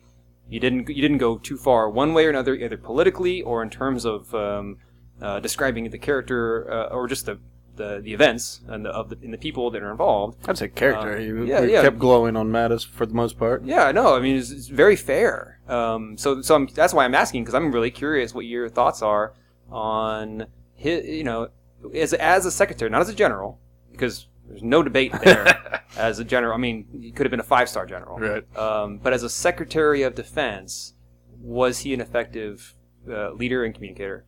you 0.49 0.59
didn't 0.59 0.87
you 0.89 1.01
didn't 1.01 1.17
go 1.17 1.37
too 1.37 1.57
far 1.57 1.89
one 1.89 2.13
way 2.13 2.25
or 2.25 2.29
another, 2.29 2.55
either 2.55 2.77
politically 2.77 3.41
or 3.41 3.63
in 3.63 3.69
terms 3.69 4.05
of 4.05 4.33
um, 4.35 4.77
uh, 5.21 5.39
describing 5.39 5.89
the 5.89 5.97
character 5.97 6.71
uh, 6.71 6.87
or 6.87 7.07
just 7.07 7.25
the, 7.25 7.39
the, 7.75 7.99
the 8.03 8.13
events 8.13 8.61
and 8.67 8.85
the, 8.85 8.89
of 8.89 9.09
the, 9.09 9.17
and 9.23 9.33
the 9.33 9.37
people 9.37 9.71
that 9.71 9.81
are 9.81 9.91
involved. 9.91 10.37
I'd 10.47 10.57
say 10.57 10.67
character. 10.67 11.17
He 11.17 11.49
yeah, 11.49 11.61
yeah. 11.61 11.81
kept 11.81 11.99
glowing 11.99 12.35
on 12.35 12.51
Mattis 12.51 12.85
for 12.85 13.05
the 13.05 13.13
most 13.13 13.37
part. 13.37 13.63
Yeah, 13.63 13.91
no, 13.91 14.15
I 14.15 14.19
mean 14.19 14.37
it's, 14.37 14.51
it's 14.51 14.67
very 14.67 14.95
fair. 14.95 15.59
Um, 15.67 16.17
so 16.17 16.41
so 16.41 16.55
I'm, 16.55 16.67
that's 16.67 16.93
why 16.93 17.05
I'm 17.05 17.15
asking 17.15 17.43
because 17.43 17.55
I'm 17.55 17.71
really 17.71 17.91
curious 17.91 18.33
what 18.33 18.45
your 18.45 18.69
thoughts 18.69 19.01
are 19.01 19.33
on 19.71 20.45
his, 20.75 21.05
you 21.05 21.23
know, 21.23 21.49
as 21.93 22.13
as 22.13 22.45
a 22.45 22.51
secretary, 22.51 22.91
not 22.91 23.01
as 23.01 23.09
a 23.09 23.15
general, 23.15 23.59
because 23.91 24.27
there's 24.47 24.63
no 24.63 24.83
debate 24.83 25.11
there. 25.23 25.81
as 25.97 26.19
a 26.19 26.23
general, 26.23 26.53
I 26.53 26.57
mean, 26.57 26.87
he 27.01 27.11
could 27.11 27.25
have 27.25 27.31
been 27.31 27.39
a 27.39 27.43
five 27.43 27.69
star 27.69 27.85
general. 27.85 28.17
Right. 28.17 28.57
Um, 28.57 28.97
but 28.97 29.13
as 29.13 29.23
a 29.23 29.29
Secretary 29.29 30.03
of 30.03 30.15
Defense, 30.15 30.93
was 31.39 31.79
he 31.79 31.93
an 31.93 32.01
effective 32.01 32.75
uh, 33.09 33.31
leader 33.31 33.63
and 33.63 33.73
communicator? 33.73 34.25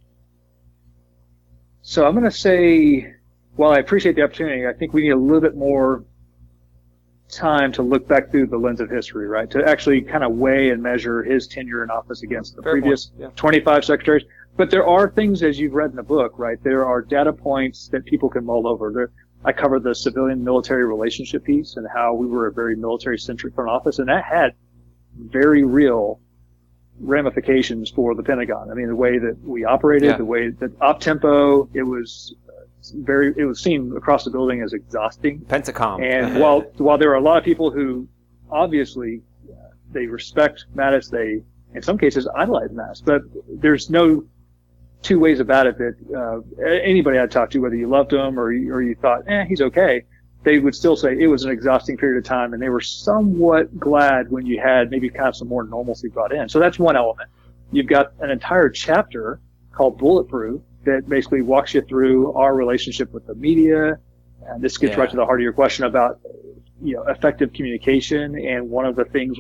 So 1.82 2.06
I'm 2.06 2.13
going 2.13 2.25
to 2.25 2.32
say 2.32 3.13
while 3.56 3.71
I 3.71 3.80
appreciate 3.80 4.15
the 4.15 4.21
opportunity, 4.21 4.67
I 4.67 4.73
think 4.73 4.93
we 4.93 5.03
need 5.03 5.12
a 5.12 5.17
little 5.17 5.41
bit 5.41 5.56
more 5.56 6.06
time 7.30 7.71
to 7.73 7.82
look 7.82 8.08
back 8.08 8.32
through 8.32 8.47
the 8.47 8.58
lens 8.58 8.80
of 8.80 8.89
history, 8.89 9.27
right? 9.27 9.49
To 9.51 9.63
actually 9.67 10.01
kind 10.01 10.23
of 10.23 10.34
weigh 10.34 10.69
and 10.69 10.82
measure 10.82 11.23
his 11.23 11.47
tenure 11.47 11.84
in 11.84 11.89
office 11.89 12.23
against 12.23 12.56
the 12.56 12.62
Fair 12.62 12.73
previous 12.73 13.12
yeah. 13.17 13.27
25 13.36 13.84
secretaries. 13.84 14.23
But 14.56 14.71
there 14.71 14.88
are 14.88 15.10
things, 15.10 15.43
as 15.43 15.60
you've 15.60 15.73
read 15.73 15.89
in 15.89 15.95
the 15.95 16.03
book, 16.03 16.34
right? 16.38 16.58
There 16.63 16.86
are 16.86 17.01
data 17.01 17.34
points 17.34 17.89
that 17.89 18.06
people 18.06 18.30
can 18.30 18.45
mull 18.45 18.67
over. 18.67 18.91
There, 18.91 19.12
I 19.48 19.54
covered 19.54 19.84
the 19.84 19.96
civilian 19.96 20.44
military 20.44 20.86
relationship 20.86 21.46
piece 21.46 21.78
and 21.78 21.88
how 21.88 22.14
we 22.14 22.28
were 22.28 22.48
a 22.48 22.52
very 22.52 22.76
military 22.76 23.18
centric 23.18 23.56
front 23.56 23.70
office, 23.70 23.98
and 24.00 24.10
that 24.10 24.26
had 24.26 24.56
very 25.18 25.64
real 25.64 26.20
ramifications 27.00 27.90
for 27.90 28.14
the 28.14 28.24
Pentagon. 28.24 28.70
I 28.70 28.74
mean, 28.74 28.88
the 28.88 28.96
way 28.96 29.18
that 29.20 29.38
we 29.44 29.64
operated, 29.64 30.10
Yeah. 30.10 30.18
the 30.18 30.26
way 30.26 30.50
that 30.50 30.72
op 30.82 31.00
tempo, 31.00 31.70
it 31.74 31.84
was 31.84 32.36
very, 32.94 33.34
it 33.38 33.46
was 33.46 33.62
seen 33.62 33.94
across 33.96 34.26
the 34.26 34.32
building 34.32 34.62
as 34.62 34.74
exhausting. 34.74 35.40
Pentacom. 35.48 36.04
And 36.04 36.40
while 36.42 36.62
while 36.78 36.98
there 36.98 37.12
are 37.12 37.16
a 37.16 37.22
lot 37.22 37.38
of 37.38 37.46
people 37.46 37.72
who 37.72 38.06
obviously 38.52 39.22
uh, 39.50 39.54
they 39.94 40.08
respect 40.08 40.66
Mattis, 40.76 41.10
they 41.10 41.42
in 41.74 41.82
some 41.82 41.98
cases 41.98 42.28
idolize 42.36 42.72
Mattis, 42.72 43.02
but 43.04 43.22
there's 43.48 43.90
no 43.90 44.26
two 45.08 45.20
ways 45.20 45.39
about 45.39 45.65
it 45.65 45.78
that 45.78 45.96
uh, 46.13 46.41
anybody 46.65 47.17
I 47.17 47.28
talked 47.28 47.54
to, 47.54 47.60
whether 47.60 47.76
you 47.76 47.88
loved 47.88 48.12
him 48.12 48.38
or 48.38 48.52
you, 48.52 48.74
or 48.74 48.82
you 48.82 48.93
thought, 48.96 49.24
eh, 49.28 49.46
he's 49.46 49.62
okay, 49.62 50.04
they 50.43 50.60
would 50.60 50.76
still 50.76 50.96
say 50.98 51.17
it 51.17 51.28
was 51.28 51.46
an 51.46 51.52
exhausting 51.52 51.96
period 51.98 52.17
of 52.17 52.26
time, 52.26 52.54
and 52.54 52.62
they 52.62 52.70
were 52.70 52.82
somewhat 52.82 53.80
glad 53.80 54.30
when 54.30 54.46
you 54.46 54.60
had 54.60 54.91
maybe 54.91 55.10
kind 55.10 55.30
of 55.30 55.36
some 55.36 55.48
more 55.48 55.63
normalcy 55.63 56.10
brought 56.10 56.34
in. 56.34 56.50
So 56.50 56.60
that's 56.60 56.78
one 56.78 56.98
element. 56.98 57.30
You've 57.72 57.88
got 57.88 58.12
an 58.20 58.30
entire 58.30 58.70
chapter 58.70 59.39
called 59.72 59.98
Bulletproof 59.98 60.62
that 60.84 61.08
basically 61.08 61.41
walks 61.41 61.74
you 61.74 61.82
through 61.82 62.34
our 62.34 62.56
relationship 62.56 63.13
with 63.13 63.26
the 63.28 63.36
media. 63.36 63.98
And 64.48 64.62
this 64.62 64.78
gets 64.78 64.93
Yeah. 64.96 65.02
right 65.02 65.10
to 65.10 65.15
the 65.15 65.26
heart 65.26 65.39
of 65.39 65.43
your 65.43 65.54
question 65.54 65.86
about, 65.86 66.20
you 66.82 66.96
know, 66.96 67.04
effective 67.04 67.52
communication. 67.54 68.38
And 68.38 68.70
one 68.70 68.86
of 68.86 68.96
the 68.96 69.06
things 69.06 69.38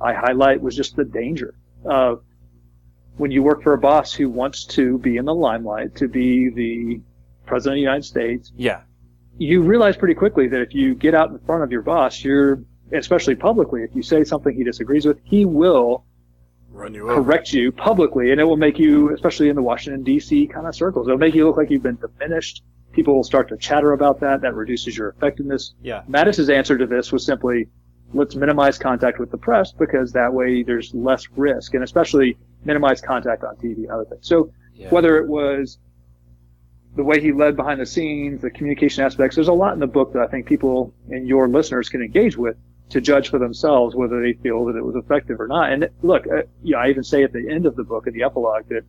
I 0.00 0.12
highlight 0.12 0.60
was 0.60 0.74
just 0.76 0.96
the 0.96 1.04
danger 1.04 1.54
of 1.84 2.22
when 3.18 3.30
you 3.30 3.42
work 3.42 3.62
for 3.62 3.74
a 3.74 3.78
boss 3.78 4.12
who 4.12 4.30
wants 4.30 4.64
to 4.64 4.98
be 4.98 5.16
in 5.16 5.24
the 5.24 5.34
limelight, 5.34 5.94
to 5.96 6.08
be 6.08 6.48
the 6.48 7.00
president 7.46 7.74
of 7.74 7.76
the 7.76 7.82
United 7.82 8.04
States, 8.04 8.52
yeah. 8.56 8.80
you 9.36 9.60
realize 9.60 9.96
pretty 9.96 10.14
quickly 10.14 10.48
that 10.48 10.60
if 10.60 10.74
you 10.74 10.94
get 10.94 11.14
out 11.14 11.30
in 11.30 11.38
front 11.40 11.62
of 11.62 11.72
your 11.72 11.82
boss, 11.82 12.22
you're, 12.24 12.62
especially 12.92 13.34
publicly, 13.34 13.82
if 13.82 13.90
you 13.94 14.02
say 14.02 14.24
something 14.24 14.54
he 14.54 14.64
disagrees 14.64 15.04
with, 15.04 15.18
he 15.24 15.44
will 15.44 16.04
Run 16.70 16.94
you 16.94 17.10
over. 17.10 17.22
correct 17.22 17.52
you 17.52 17.72
publicly, 17.72 18.30
and 18.30 18.40
it 18.40 18.44
will 18.44 18.56
make 18.56 18.78
you, 18.78 19.12
especially 19.12 19.48
in 19.48 19.56
the 19.56 19.62
Washington 19.62 20.04
D.C. 20.04 20.46
kind 20.46 20.66
of 20.66 20.74
circles, 20.74 21.08
it'll 21.08 21.18
make 21.18 21.34
you 21.34 21.46
look 21.46 21.56
like 21.56 21.70
you've 21.70 21.82
been 21.82 21.98
diminished. 21.98 22.62
People 22.92 23.14
will 23.16 23.24
start 23.24 23.48
to 23.48 23.56
chatter 23.56 23.92
about 23.92 24.20
that. 24.20 24.40
That 24.42 24.54
reduces 24.54 24.96
your 24.96 25.08
effectiveness. 25.08 25.74
Yeah. 25.82 26.02
Mattis's 26.08 26.50
answer 26.50 26.78
to 26.78 26.86
this 26.86 27.10
was 27.10 27.24
simply, 27.24 27.68
let's 28.14 28.34
minimize 28.34 28.78
contact 28.78 29.18
with 29.18 29.30
the 29.30 29.36
press 29.38 29.72
because 29.72 30.12
that 30.12 30.32
way 30.32 30.62
there's 30.62 30.94
less 30.94 31.28
risk, 31.36 31.74
and 31.74 31.82
especially 31.82 32.38
minimize 32.64 33.00
contact 33.00 33.44
on 33.44 33.56
TV 33.56 33.76
and 33.84 33.90
other 33.90 34.04
things. 34.04 34.26
So 34.26 34.52
Yeah. 34.74 34.90
whether 34.90 35.18
it 35.18 35.28
was 35.28 35.78
the 36.96 37.04
way 37.04 37.20
he 37.20 37.32
led 37.32 37.56
behind 37.56 37.80
the 37.80 37.86
scenes, 37.86 38.40
the 38.40 38.50
communication 38.50 39.04
aspects, 39.04 39.36
there's 39.36 39.48
a 39.48 39.52
lot 39.52 39.74
in 39.74 39.80
the 39.80 39.86
book 39.86 40.12
that 40.12 40.22
I 40.22 40.26
think 40.26 40.46
people 40.46 40.92
and 41.10 41.26
your 41.28 41.48
listeners 41.48 41.88
can 41.88 42.02
engage 42.02 42.36
with 42.36 42.56
to 42.90 43.00
judge 43.00 43.28
for 43.28 43.38
themselves 43.38 43.94
whether 43.94 44.20
they 44.22 44.32
feel 44.32 44.64
that 44.64 44.76
it 44.76 44.84
was 44.84 44.96
effective 44.96 45.40
or 45.40 45.46
not. 45.46 45.70
And 45.72 45.88
look, 46.02 46.26
uh, 46.26 46.42
yeah, 46.62 46.78
I 46.78 46.88
even 46.88 47.04
say 47.04 47.22
at 47.22 47.32
the 47.32 47.48
end 47.48 47.66
of 47.66 47.76
the 47.76 47.84
book, 47.84 48.06
in 48.06 48.14
the 48.14 48.22
epilogue, 48.22 48.68
that 48.68 48.84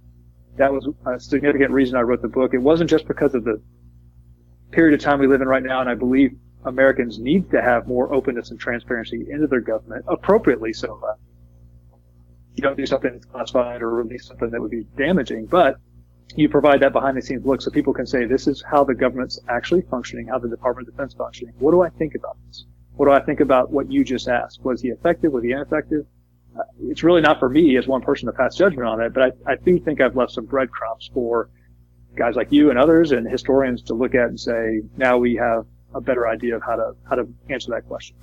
that 0.57 0.73
was 0.73 0.87
a 1.05 1.19
significant 1.19 1.71
reason 1.71 1.97
I 1.97 2.01
wrote 2.01 2.21
the 2.21 2.27
book. 2.27 2.53
It 2.53 2.59
wasn't 2.59 2.89
just 2.89 3.07
because 3.07 3.35
of 3.35 3.43
the 3.43 3.61
period 4.71 4.93
of 4.93 5.03
time 5.03 5.19
we 5.19 5.27
live 5.27 5.41
in 5.41 5.47
right 5.47 5.63
now, 5.63 5.81
and 5.81 5.89
I 5.89 5.95
believe 5.95 6.37
Americans 6.65 7.19
need 7.19 7.49
to 7.51 7.61
have 7.61 7.87
more 7.87 8.13
openness 8.13 8.51
and 8.51 8.59
transparency 8.59 9.27
into 9.29 9.47
their 9.47 9.61
government, 9.61 10.05
appropriately 10.07 10.73
so. 10.73 11.01
You 12.59 12.63
don't 12.63 12.75
do 12.75 12.85
something 12.85 13.13
that's 13.13 13.23
classified 13.23 13.81
or 13.81 13.89
release 13.89 14.25
something 14.25 14.49
that 14.49 14.59
would 14.59 14.69
be 14.69 14.83
damaging, 14.97 15.45
but 15.45 15.77
you 16.35 16.49
provide 16.49 16.81
that 16.81 16.91
behind 16.91 17.15
the 17.15 17.21
scenes 17.21 17.45
look 17.45 17.61
so 17.61 17.71
people 17.71 17.93
can 17.93 18.05
say, 18.05 18.25
this 18.25 18.47
is 18.47 18.61
how 18.69 18.83
the 18.83 18.93
government's 18.93 19.39
actually 19.47 19.83
functioning, 19.83 20.27
how 20.27 20.39
the 20.39 20.49
Department 20.49 20.85
of 20.85 20.93
Defense 20.93 21.13
functioning. 21.13 21.53
What 21.59 21.71
do 21.71 21.83
I 21.83 21.89
think 21.91 22.15
about 22.15 22.35
this? 22.47 22.65
What 22.97 23.05
do 23.05 23.13
I 23.13 23.21
think 23.21 23.39
about 23.39 23.71
what 23.71 23.89
you 23.89 24.03
just 24.03 24.27
asked? 24.27 24.59
Was 24.65 24.81
he 24.81 24.89
effective? 24.89 25.31
Was 25.31 25.45
he 25.45 25.51
ineffective? 25.51 26.05
Uh, 26.53 26.63
it's 26.81 27.01
really 27.01 27.21
not 27.21 27.39
for 27.39 27.47
me 27.47 27.77
as 27.77 27.87
one 27.87 28.01
person 28.01 28.25
to 28.25 28.33
pass 28.33 28.57
judgment 28.57 28.89
on 28.89 28.99
that, 28.99 29.13
but 29.13 29.23
I, 29.23 29.53
I 29.53 29.55
do 29.55 29.79
think 29.79 30.01
I've 30.01 30.17
left 30.17 30.33
some 30.33 30.45
breadcrumbs 30.45 31.09
for 31.13 31.49
guys 32.17 32.35
like 32.35 32.51
you 32.51 32.71
and 32.71 32.77
others 32.77 33.13
and 33.13 33.25
historians 33.25 33.83
to 33.83 33.93
look 33.93 34.15
at 34.15 34.27
and 34.27 34.37
say, 34.37 34.81
now 34.97 35.17
we 35.17 35.37
have 35.37 35.65
a 35.95 36.01
better 36.01 36.27
idea 36.27 36.57
of 36.57 36.61
how 36.61 36.75
to, 36.75 36.91
how 37.09 37.15
to 37.15 37.25
answer 37.49 37.71
that 37.71 37.87
question. 37.87 38.17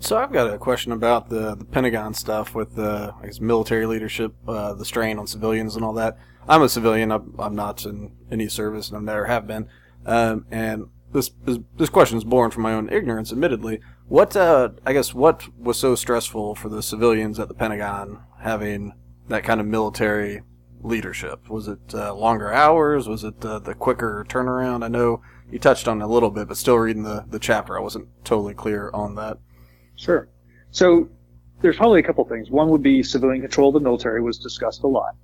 So 0.00 0.16
I've 0.16 0.32
got 0.32 0.52
a 0.52 0.58
question 0.58 0.92
about 0.92 1.28
the 1.28 1.54
the 1.54 1.64
Pentagon 1.64 2.14
stuff 2.14 2.54
with 2.54 2.76
the 2.76 3.14
I 3.20 3.26
guess 3.26 3.40
military 3.40 3.86
leadership, 3.86 4.34
uh, 4.46 4.74
the 4.74 4.84
strain 4.84 5.18
on 5.18 5.26
civilians 5.26 5.76
and 5.76 5.84
all 5.84 5.94
that. 5.94 6.18
I'm 6.48 6.62
a 6.62 6.68
civilian. 6.68 7.10
I'm, 7.10 7.34
I'm 7.38 7.56
not 7.56 7.84
in 7.84 8.12
any 8.30 8.48
service, 8.48 8.88
and 8.88 8.96
I 8.96 9.00
never 9.00 9.26
have 9.26 9.46
been. 9.46 9.68
Um, 10.04 10.46
and 10.50 10.88
this, 11.12 11.30
this 11.44 11.58
this 11.76 11.88
question 11.88 12.18
is 12.18 12.24
born 12.24 12.50
from 12.50 12.62
my 12.62 12.72
own 12.72 12.88
ignorance, 12.90 13.32
admittedly. 13.32 13.80
What 14.08 14.36
uh, 14.36 14.70
I 14.84 14.92
guess 14.92 15.14
what 15.14 15.48
was 15.58 15.78
so 15.78 15.94
stressful 15.94 16.54
for 16.54 16.68
the 16.68 16.82
civilians 16.82 17.40
at 17.40 17.48
the 17.48 17.54
Pentagon 17.54 18.22
having 18.40 18.92
that 19.28 19.42
kind 19.44 19.60
of 19.60 19.66
military 19.66 20.42
leadership? 20.82 21.48
Was 21.48 21.68
it 21.68 21.94
uh, 21.94 22.14
longer 22.14 22.52
hours? 22.52 23.08
Was 23.08 23.24
it 23.24 23.44
uh, 23.44 23.58
the 23.58 23.74
quicker 23.74 24.24
turnaround? 24.28 24.84
I 24.84 24.88
know 24.88 25.22
you 25.50 25.58
touched 25.58 25.88
on 25.88 26.00
it 26.00 26.04
a 26.04 26.08
little 26.08 26.30
bit, 26.30 26.48
but 26.48 26.56
still 26.56 26.76
reading 26.76 27.02
the, 27.02 27.24
the 27.28 27.38
chapter, 27.38 27.76
I 27.76 27.80
wasn't 27.80 28.08
totally 28.24 28.54
clear 28.54 28.90
on 28.92 29.14
that. 29.16 29.38
Sure. 29.96 30.28
So 30.70 31.08
there's 31.62 31.76
probably 31.76 32.00
a 32.00 32.02
couple 32.02 32.24
things. 32.24 32.50
One 32.50 32.68
would 32.68 32.82
be 32.82 33.02
civilian 33.02 33.40
control 33.40 33.68
of 33.68 33.74
the 33.74 33.80
military 33.80 34.22
was 34.22 34.38
discussed 34.38 34.82
a 34.82 34.86
lot. 34.86 35.14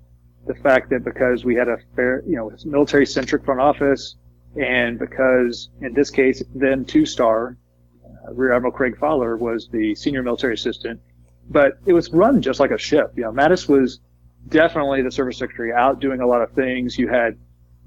The 0.46 0.54
fact 0.54 0.90
that 0.90 1.04
because 1.04 1.44
we 1.44 1.54
had 1.54 1.68
a 1.68 1.76
fair, 1.94 2.22
you 2.26 2.36
know, 2.36 2.50
military 2.64 3.06
centric 3.06 3.44
front 3.44 3.60
office 3.60 4.16
and 4.60 4.98
because 4.98 5.70
in 5.80 5.94
this 5.94 6.10
case, 6.10 6.42
then 6.54 6.84
two 6.84 7.06
star, 7.06 7.56
uh, 8.04 8.32
Rear 8.34 8.52
Admiral 8.52 8.72
Craig 8.72 8.98
Fowler 8.98 9.36
was 9.36 9.68
the 9.68 9.94
senior 9.94 10.22
military 10.22 10.54
assistant, 10.54 11.00
but 11.48 11.78
it 11.86 11.92
was 11.92 12.12
run 12.12 12.42
just 12.42 12.60
like 12.60 12.70
a 12.70 12.78
ship. 12.78 13.12
You 13.16 13.24
know, 13.24 13.32
Mattis 13.32 13.68
was 13.68 14.00
definitely 14.48 15.02
the 15.02 15.10
service 15.10 15.38
secretary 15.38 15.72
out 15.72 16.00
doing 16.00 16.20
a 16.20 16.26
lot 16.26 16.42
of 16.42 16.50
things. 16.52 16.98
You 16.98 17.08
had 17.08 17.38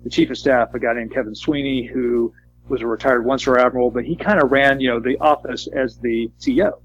the 0.03 0.09
chief 0.09 0.29
of 0.29 0.37
staff, 0.37 0.73
a 0.73 0.79
guy 0.79 0.93
named 0.93 1.13
Kevin 1.13 1.35
Sweeney, 1.35 1.85
who 1.85 2.33
was 2.67 2.81
a 2.81 2.87
retired 2.87 3.25
one 3.25 3.39
star 3.39 3.59
admiral, 3.59 3.91
but 3.91 4.05
he 4.05 4.15
kind 4.15 4.41
of 4.41 4.51
ran, 4.51 4.79
you 4.79 4.89
know, 4.89 4.99
the 4.99 5.17
office 5.19 5.67
as 5.67 5.97
the 5.99 6.29
CEO. 6.39 6.81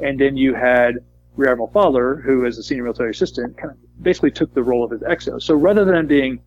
And 0.00 0.20
then 0.20 0.36
you 0.36 0.54
had 0.54 0.96
Rear 1.36 1.52
Admiral 1.52 1.70
Fowler, 1.72 2.16
who 2.16 2.44
is 2.44 2.58
a 2.58 2.62
senior 2.62 2.84
military 2.84 3.10
assistant, 3.10 3.56
kind 3.56 3.70
of 3.70 4.02
basically 4.02 4.30
took 4.30 4.52
the 4.54 4.62
role 4.62 4.84
of 4.84 4.90
his 4.90 5.00
XO. 5.02 5.40
So 5.40 5.54
rather 5.54 5.84
than 5.84 6.06
being, 6.06 6.40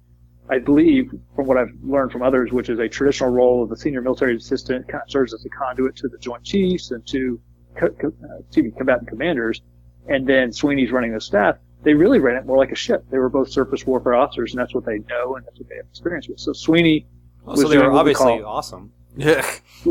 I 0.50 0.60
believe, 0.60 1.12
from 1.36 1.46
what 1.46 1.58
I've 1.58 1.74
learned 1.84 2.12
from 2.12 2.22
others, 2.22 2.52
which 2.52 2.70
is 2.70 2.80
a 2.80 2.88
traditional 2.88 3.30
role 3.30 3.64
of 3.64 3.70
the 3.70 3.78
senior 3.78 4.02
military 4.02 4.36
assistant, 4.36 4.88
kind 4.88 5.02
of 5.04 5.12
serves 5.12 5.34
as 5.34 5.46
a 5.46 5.50
conduit 5.50 5.96
to 5.98 6.08
the 6.08 6.18
Joint 6.18 6.44
Chiefs 6.44 6.92
and 6.92 7.06
to, 7.08 7.40
co- 7.76 7.90
co- 7.90 8.08
uh, 8.08 8.40
excuse 8.40 8.66
me, 8.66 8.72
combatant 8.78 9.08
commanders, 9.08 9.62
and 10.08 10.28
then 10.28 10.52
Sweeney's 10.52 10.92
running 10.92 11.14
the 11.14 11.22
staff. 11.22 11.58
They 11.84 11.94
really 11.94 12.20
ran 12.20 12.36
it 12.36 12.46
more 12.46 12.58
like 12.58 12.72
a 12.72 12.76
ship. 12.76 13.06
They 13.10 13.20
were 13.20 13.30
both 13.30 13.50
surface 13.50 13.86
warfare 13.86 14.16
officers, 14.16 14.54
and 14.54 14.60
that's 14.60 14.74
what 14.74 14.86
they 14.86 15.00
know 15.10 15.36
and 15.36 15.46
that's 15.46 15.60
what 15.60 15.70
they 15.70 15.76
have 15.76 15.86
experience 15.86 16.28
with. 16.28 16.40
So 16.40 16.52
Sweeney 16.54 17.06
Well, 17.44 17.56
so 17.56 17.68
they 17.68 17.78
were 17.78 17.84
doing 17.84 17.94
what 17.94 18.06
we 18.06 18.12
obviously 18.12 18.44
awesome. 18.44 18.92
Yeah. 19.18 19.50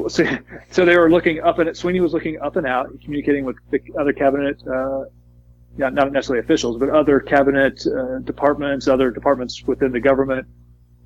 so, 0.09 0.25
so 0.71 0.85
they 0.85 0.97
were 0.97 1.11
looking 1.11 1.41
up 1.41 1.59
and 1.59 1.77
Sweeney 1.77 2.01
was 2.01 2.13
looking 2.13 2.41
up 2.41 2.57
and 2.57 2.67
out, 2.67 2.89
communicating 3.03 3.45
with 3.45 3.57
the 3.71 3.81
other 3.99 4.13
cabinet, 4.13 4.63
uh, 4.67 5.05
not, 5.77 5.95
not 5.95 6.13
necessarily 6.13 6.45
officials, 6.45 6.79
but 6.79 6.89
other 6.91 7.21
cabinet 7.21 7.85
uh, 7.87 8.19
departments, 8.21 8.89
other 8.89 9.11
departments 9.11 9.63
within 9.65 9.93
the 9.93 10.01
government. 10.01 10.47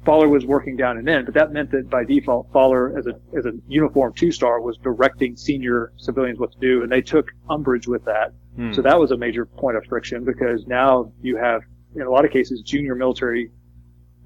Fowler 0.05 0.29
was 0.29 0.45
working 0.45 0.77
down 0.77 0.99
and 0.99 1.09
in, 1.09 1.25
but 1.25 1.35
that 1.35 1.53
meant 1.53 1.71
that 1.71 1.89
by 1.89 2.05
default, 2.05 2.53
Fowler, 2.53 2.97
as 2.99 3.07
a 3.07 3.21
as 3.39 3.47
a 3.47 3.53
uniform 3.69 4.13
two 4.13 4.33
star, 4.33 4.61
was 4.61 4.77
directing 4.79 5.37
senior 5.37 5.93
civilians 5.97 6.41
what 6.41 6.51
to 6.51 6.59
do, 6.59 6.83
and 6.83 6.91
they 6.91 7.01
took 7.01 7.31
umbrage 7.49 7.87
with 7.87 8.05
that. 8.05 8.33
Hmm. 8.57 8.73
So 8.73 8.83
that 8.83 8.99
was 8.99 9.13
a 9.13 9.17
major 9.17 9.47
point 9.47 9.77
of 9.77 9.85
friction 9.87 10.25
because 10.25 10.67
now 10.67 11.13
you 11.23 11.37
have, 11.37 11.63
in 11.95 12.03
a 12.03 12.11
lot 12.11 12.25
of 12.25 12.33
cases, 12.33 12.63
junior 12.63 12.97
military 12.97 13.53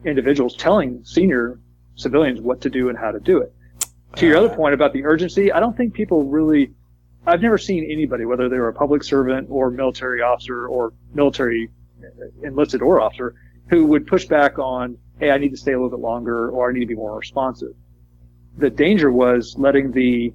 individuals 0.07 0.57
telling 0.57 1.05
senior 1.05 1.61
civilians 1.97 2.40
what 2.40 2.61
to 2.61 2.70
do 2.70 2.88
and 2.88 2.97
how 2.97 3.11
to 3.11 3.20
do 3.20 3.38
it. 3.38 3.53
To 4.16 4.26
your 4.26 4.36
other 4.36 4.51
uh, 4.51 4.57
point 4.57 4.74
about 4.74 4.92
the 4.92 5.05
urgency, 5.05 5.53
I 5.53 5.61
don't 5.61 5.76
think 5.76 5.92
people 5.92 6.24
really, 6.24 6.72
I've 7.26 7.42
never 7.42 7.59
seen 7.59 7.88
anybody, 7.90 8.24
whether 8.24 8.49
they 8.49 8.59
were 8.59 8.68
a 8.68 8.72
public 8.72 9.03
servant 9.03 9.49
or 9.51 9.70
military 9.70 10.22
officer 10.22 10.66
or 10.66 10.92
military 11.14 11.68
uh, 12.03 12.47
enlisted 12.47 12.80
or 12.82 13.01
officer, 13.01 13.34
who 13.68 13.86
would 13.86 14.07
push 14.07 14.26
back 14.26 14.59
on, 14.59 14.97
hey, 15.18 15.30
I 15.30 15.38
need 15.38 15.51
to 15.51 15.57
stay 15.57 15.72
a 15.72 15.76
little 15.76 15.90
bit 15.90 16.01
longer 16.01 16.51
or 16.51 16.70
I 16.70 16.72
need 16.72 16.80
to 16.80 16.86
be 16.86 16.94
more 16.94 17.18
responsive. 17.18 17.74
The 18.59 18.70
danger 18.70 19.11
was 19.11 19.57
letting 19.59 19.92
the 19.92 20.32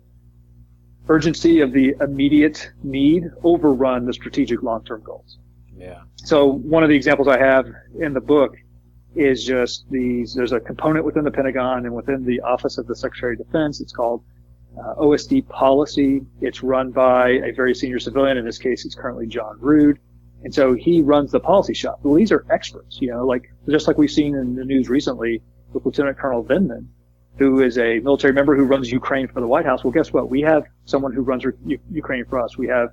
urgency 1.07 1.61
of 1.61 1.71
the 1.71 1.95
immediate 1.99 2.71
need 2.83 3.31
overrun 3.43 4.05
the 4.05 4.13
strategic 4.13 4.61
long-term 4.61 5.01
goals. 5.03 5.39
Yeah. 5.75 6.01
So 6.17 6.45
one 6.45 6.83
of 6.83 6.89
the 6.89 6.95
examples 6.95 7.27
I 7.27 7.39
have 7.39 7.67
in 7.99 8.13
the 8.13 8.21
book 8.21 8.55
is 9.15 9.43
just 9.43 9.89
these. 9.89 10.33
There's 10.33 10.53
a 10.53 10.59
component 10.59 11.05
within 11.05 11.23
the 11.23 11.31
Pentagon 11.31 11.85
and 11.85 11.93
within 11.93 12.25
the 12.25 12.41
Office 12.41 12.77
of 12.77 12.87
the 12.87 12.95
Secretary 12.95 13.33
of 13.33 13.39
Defense. 13.45 13.81
It's 13.81 13.91
called 13.91 14.23
uh, 14.79 14.95
OSD 14.95 15.47
policy. 15.49 16.21
It's 16.39 16.63
run 16.63 16.91
by 16.91 17.29
a 17.29 17.51
very 17.51 17.75
senior 17.75 17.99
civilian. 17.99 18.37
In 18.37 18.45
this 18.45 18.57
case, 18.57 18.85
it's 18.85 18.95
currently 18.95 19.27
John 19.27 19.57
Rood. 19.59 19.99
And 20.43 20.53
so 20.53 20.73
he 20.73 21.01
runs 21.01 21.31
the 21.31 21.39
policy 21.39 21.73
shop. 21.73 21.99
Well, 22.03 22.15
these 22.15 22.31
are 22.31 22.45
experts, 22.49 22.99
you 22.99 23.11
know, 23.11 23.25
like 23.25 23.53
just 23.69 23.87
like 23.87 23.97
we've 23.97 24.11
seen 24.11 24.35
in 24.35 24.55
the 24.55 24.65
news 24.65 24.89
recently 24.89 25.41
with 25.71 25.85
Lieutenant 25.85 26.17
Colonel 26.17 26.43
Vindman, 26.43 26.87
who 27.37 27.61
is 27.61 27.77
a 27.77 27.99
military 27.99 28.33
member 28.33 28.55
who 28.55 28.63
runs 28.63 28.91
Ukraine 28.91 29.27
for 29.27 29.39
the 29.39 29.47
White 29.47 29.65
House. 29.65 29.83
Well, 29.83 29.91
guess 29.91 30.11
what? 30.11 30.29
We 30.29 30.41
have 30.41 30.63
someone 30.85 31.13
who 31.13 31.21
runs 31.21 31.43
U- 31.43 31.79
Ukraine 31.91 32.25
for 32.25 32.39
us. 32.39 32.57
We 32.57 32.67
have 32.67 32.89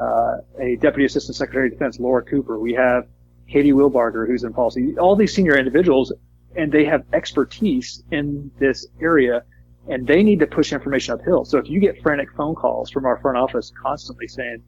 uh, 0.00 0.38
a 0.58 0.76
Deputy 0.76 1.04
Assistant 1.04 1.36
Secretary 1.36 1.66
of 1.66 1.74
Defense, 1.74 1.98
Laura 1.98 2.24
Cooper. 2.24 2.58
We 2.58 2.72
have 2.74 3.06
Katie 3.48 3.72
Wilbarger, 3.72 4.26
who's 4.26 4.44
in 4.44 4.52
policy. 4.52 4.96
All 4.98 5.16
these 5.16 5.34
senior 5.34 5.56
individuals, 5.56 6.12
and 6.56 6.72
they 6.72 6.84
have 6.84 7.04
expertise 7.12 8.02
in 8.10 8.50
this 8.58 8.86
area 9.00 9.42
and 9.88 10.06
they 10.06 10.22
need 10.22 10.40
to 10.40 10.46
push 10.46 10.72
information 10.72 11.14
uphill. 11.14 11.44
So 11.44 11.58
if 11.58 11.68
you 11.68 11.78
get 11.78 12.02
frantic 12.02 12.32
phone 12.36 12.54
calls 12.54 12.90
from 12.90 13.04
our 13.04 13.18
front 13.18 13.38
office 13.38 13.72
constantly 13.80 14.26
saying, 14.26 14.62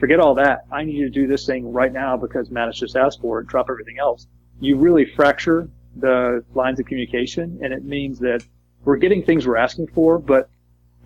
forget 0.00 0.18
all 0.18 0.34
that, 0.34 0.64
I 0.72 0.82
need 0.82 0.96
you 0.96 1.04
to 1.04 1.10
do 1.10 1.26
this 1.26 1.46
thing 1.46 1.72
right 1.72 1.92
now 1.92 2.16
because 2.16 2.48
Mattis 2.48 2.74
just 2.74 2.96
asked 2.96 3.20
for 3.20 3.40
it, 3.40 3.46
drop 3.46 3.66
everything 3.70 3.98
else, 3.98 4.26
you 4.60 4.76
really 4.76 5.04
fracture 5.04 5.68
the 5.96 6.44
lines 6.54 6.80
of 6.80 6.86
communication 6.86 7.60
and 7.62 7.72
it 7.72 7.84
means 7.84 8.18
that 8.20 8.44
we're 8.84 8.96
getting 8.96 9.22
things 9.22 9.46
we're 9.46 9.56
asking 9.56 9.86
for, 9.88 10.18
but 10.18 10.50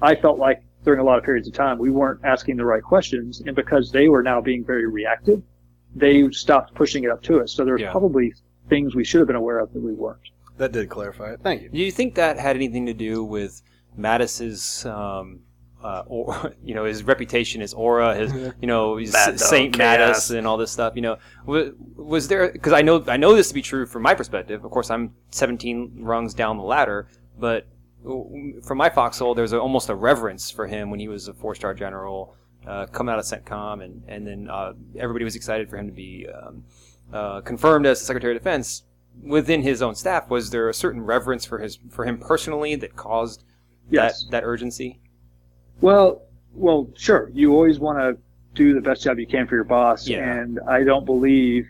I 0.01 0.15
felt 0.15 0.39
like 0.39 0.63
during 0.85 1.01
a 1.01 1.05
lot 1.05 1.19
of 1.19 1.25
periods 1.25 1.47
of 1.47 1.55
time 1.55 1.79
we 1.79 1.91
weren't 1.91 2.21
asking 2.25 2.57
the 2.57 2.65
right 2.65 2.83
questions 2.83 3.41
and 3.41 3.55
because 3.55 3.93
they 3.93 4.09
were 4.09 4.23
now 4.23 4.41
being 4.41 4.65
very 4.65 4.87
reactive, 4.87 5.43
they 5.95 6.31
stopped 6.31 6.75
pushing 6.75 7.05
it 7.05 7.11
up 7.11 7.23
to 7.25 7.41
us. 7.41 7.53
So 7.53 7.65
there's 7.65 7.81
yeah. 7.81 7.91
probably 7.91 8.35
things 8.69 8.95
we 8.95 9.05
should 9.05 9.21
have 9.21 9.27
been 9.27 9.37
aware 9.37 9.59
of 9.59 9.73
that 9.73 9.81
we 9.81 9.93
weren't. 9.93 10.21
That 10.59 10.73
did 10.73 10.89
clarify 10.89 11.33
it. 11.33 11.41
Thank 11.43 11.63
you. 11.63 11.69
Do 11.69 11.79
you 11.79 11.91
think 11.91 12.15
that 12.17 12.39
had 12.39 12.57
anything 12.57 12.87
to 12.87 12.95
do 12.95 13.23
with 13.25 13.63
Mattis's, 13.99 14.85
um, 14.87 15.41
uh, 15.83 16.03
or, 16.07 16.53
you 16.65 16.75
know, 16.75 16.85
his 16.85 17.05
reputation, 17.05 17.61
his 17.61 17.73
aura, 17.75 18.15
his, 18.15 18.33
you 18.61 18.67
know, 18.67 18.97
his 18.97 19.13
Saint 19.37 19.77
Mattis 19.79 20.37
and 20.37 20.47
all 20.47 20.57
this 20.57 20.73
stuff? 20.73 20.95
You 20.97 21.03
know, 21.03 21.17
was, 21.47 21.73
was 21.97 22.29
there? 22.29 22.51
Because 22.51 22.73
I 22.73 22.83
know 22.83 23.05
I 23.07 23.17
know 23.17 23.35
this 23.35 23.49
to 23.49 23.55
be 23.55 23.63
true 23.63 23.87
from 23.87 24.03
my 24.03 24.15
perspective. 24.15 24.65
Of 24.65 24.71
course, 24.71 24.91
I'm 24.91 25.15
17 25.31 25.99
rungs 26.01 26.35
down 26.35 26.57
the 26.57 26.65
ladder, 26.65 27.09
but 27.39 27.67
from 28.03 28.79
my 28.79 28.89
foxhole, 28.89 29.35
there's 29.35 29.53
a, 29.53 29.61
almost 29.61 29.89
a 29.89 29.95
reverence 29.95 30.51
for 30.51 30.67
him 30.67 30.91
when 30.91 31.01
he 31.01 31.09
was 31.09 31.29
a 31.29 31.35
four-star 31.35 31.75
general, 31.75 32.35
uh, 32.69 32.87
coming 32.87 33.13
out 33.13 33.19
of 33.19 33.25
CENTCOM, 33.25 33.83
and 33.83 34.03
and 34.07 34.27
then 34.27 34.49
uh, 34.51 34.75
everybody 34.97 35.25
was 35.25 35.37
excited 35.37 35.71
for 35.71 35.77
him 35.77 35.87
to 35.87 35.93
be 35.93 36.27
um, 36.29 36.65
uh, 37.13 37.41
confirmed 37.41 37.87
as 37.87 37.99
the 37.99 38.05
Secretary 38.05 38.37
of 38.37 38.41
Defense 38.41 38.85
within 39.23 39.63
his 39.63 39.83
own 39.83 39.95
staff, 39.95 40.31
was 40.31 40.51
there 40.51 40.69
a 40.69 40.75
certain 40.75 41.03
reverence 41.03 41.45
for 41.45 41.59
his 41.59 41.79
for 41.91 42.05
him 42.05 42.19
personally 42.19 42.75
that 42.77 42.97
caused 42.97 43.45
yes. 43.91 44.25
that 44.25 44.31
that 44.31 44.45
urgency? 44.45 45.01
Well, 45.81 46.23
well, 46.55 46.89
sure. 46.97 47.31
You 47.33 47.55
always 47.55 47.79
want 47.79 47.99
to 47.99 48.19
do 48.55 48.75
the 48.75 48.81
best 48.81 49.03
job 49.03 49.19
you 49.19 49.27
can 49.27 49.47
for 49.47 49.55
your 49.55 49.65
boss, 49.65 50.09
yeah. 50.09 50.19
and 50.19 50.61
I 50.69 50.85
don't 50.85 51.05
believe. 51.05 51.69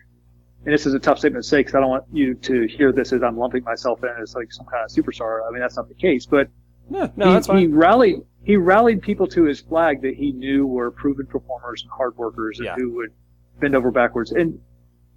And 0.65 0.75
this 0.75 0.87
is 0.87 0.93
a 0.95 0.99
tough 0.99 1.21
statement 1.21 1.45
to 1.45 1.49
say 1.49 1.59
because 1.59 1.75
I 1.75 1.81
don't 1.81 1.89
want 1.89 2.05
you 2.13 2.35
to 2.35 2.67
hear 2.67 2.93
this 2.93 3.13
as 3.13 3.23
I'm 3.23 3.39
lumping 3.39 3.63
myself 3.63 4.03
in 4.03 4.11
as 4.21 4.35
like 4.35 4.53
some 4.53 4.67
kind 4.67 4.85
of 4.85 4.91
superstar. 4.91 5.47
I 5.47 5.51
mean, 5.51 5.61
that's 5.61 5.77
not 5.77 5.89
the 5.89 5.95
case. 5.95 6.27
But 6.27 6.49
no, 6.91 7.11
no, 7.17 7.27
he, 7.27 7.33
that's 7.33 7.47
fine. 7.47 7.59
he 7.59 7.67
rallied 7.69 8.23
he 8.49 8.57
rallied 8.57 9.03
people 9.03 9.27
to 9.27 9.45
his 9.45 9.61
flag 9.61 10.01
that 10.01 10.15
he 10.15 10.33
knew 10.33 10.67
were 10.67 10.91
proven 10.91 11.27
performers 11.27 11.83
and 11.83 11.91
hard 11.91 12.17
workers 12.17 12.59
and 12.59 12.65
yeah. 12.65 12.75
who 12.77 12.91
would 12.95 13.11
bend 13.61 13.77
over 13.77 13.91
backwards. 13.91 14.33
And 14.33 14.59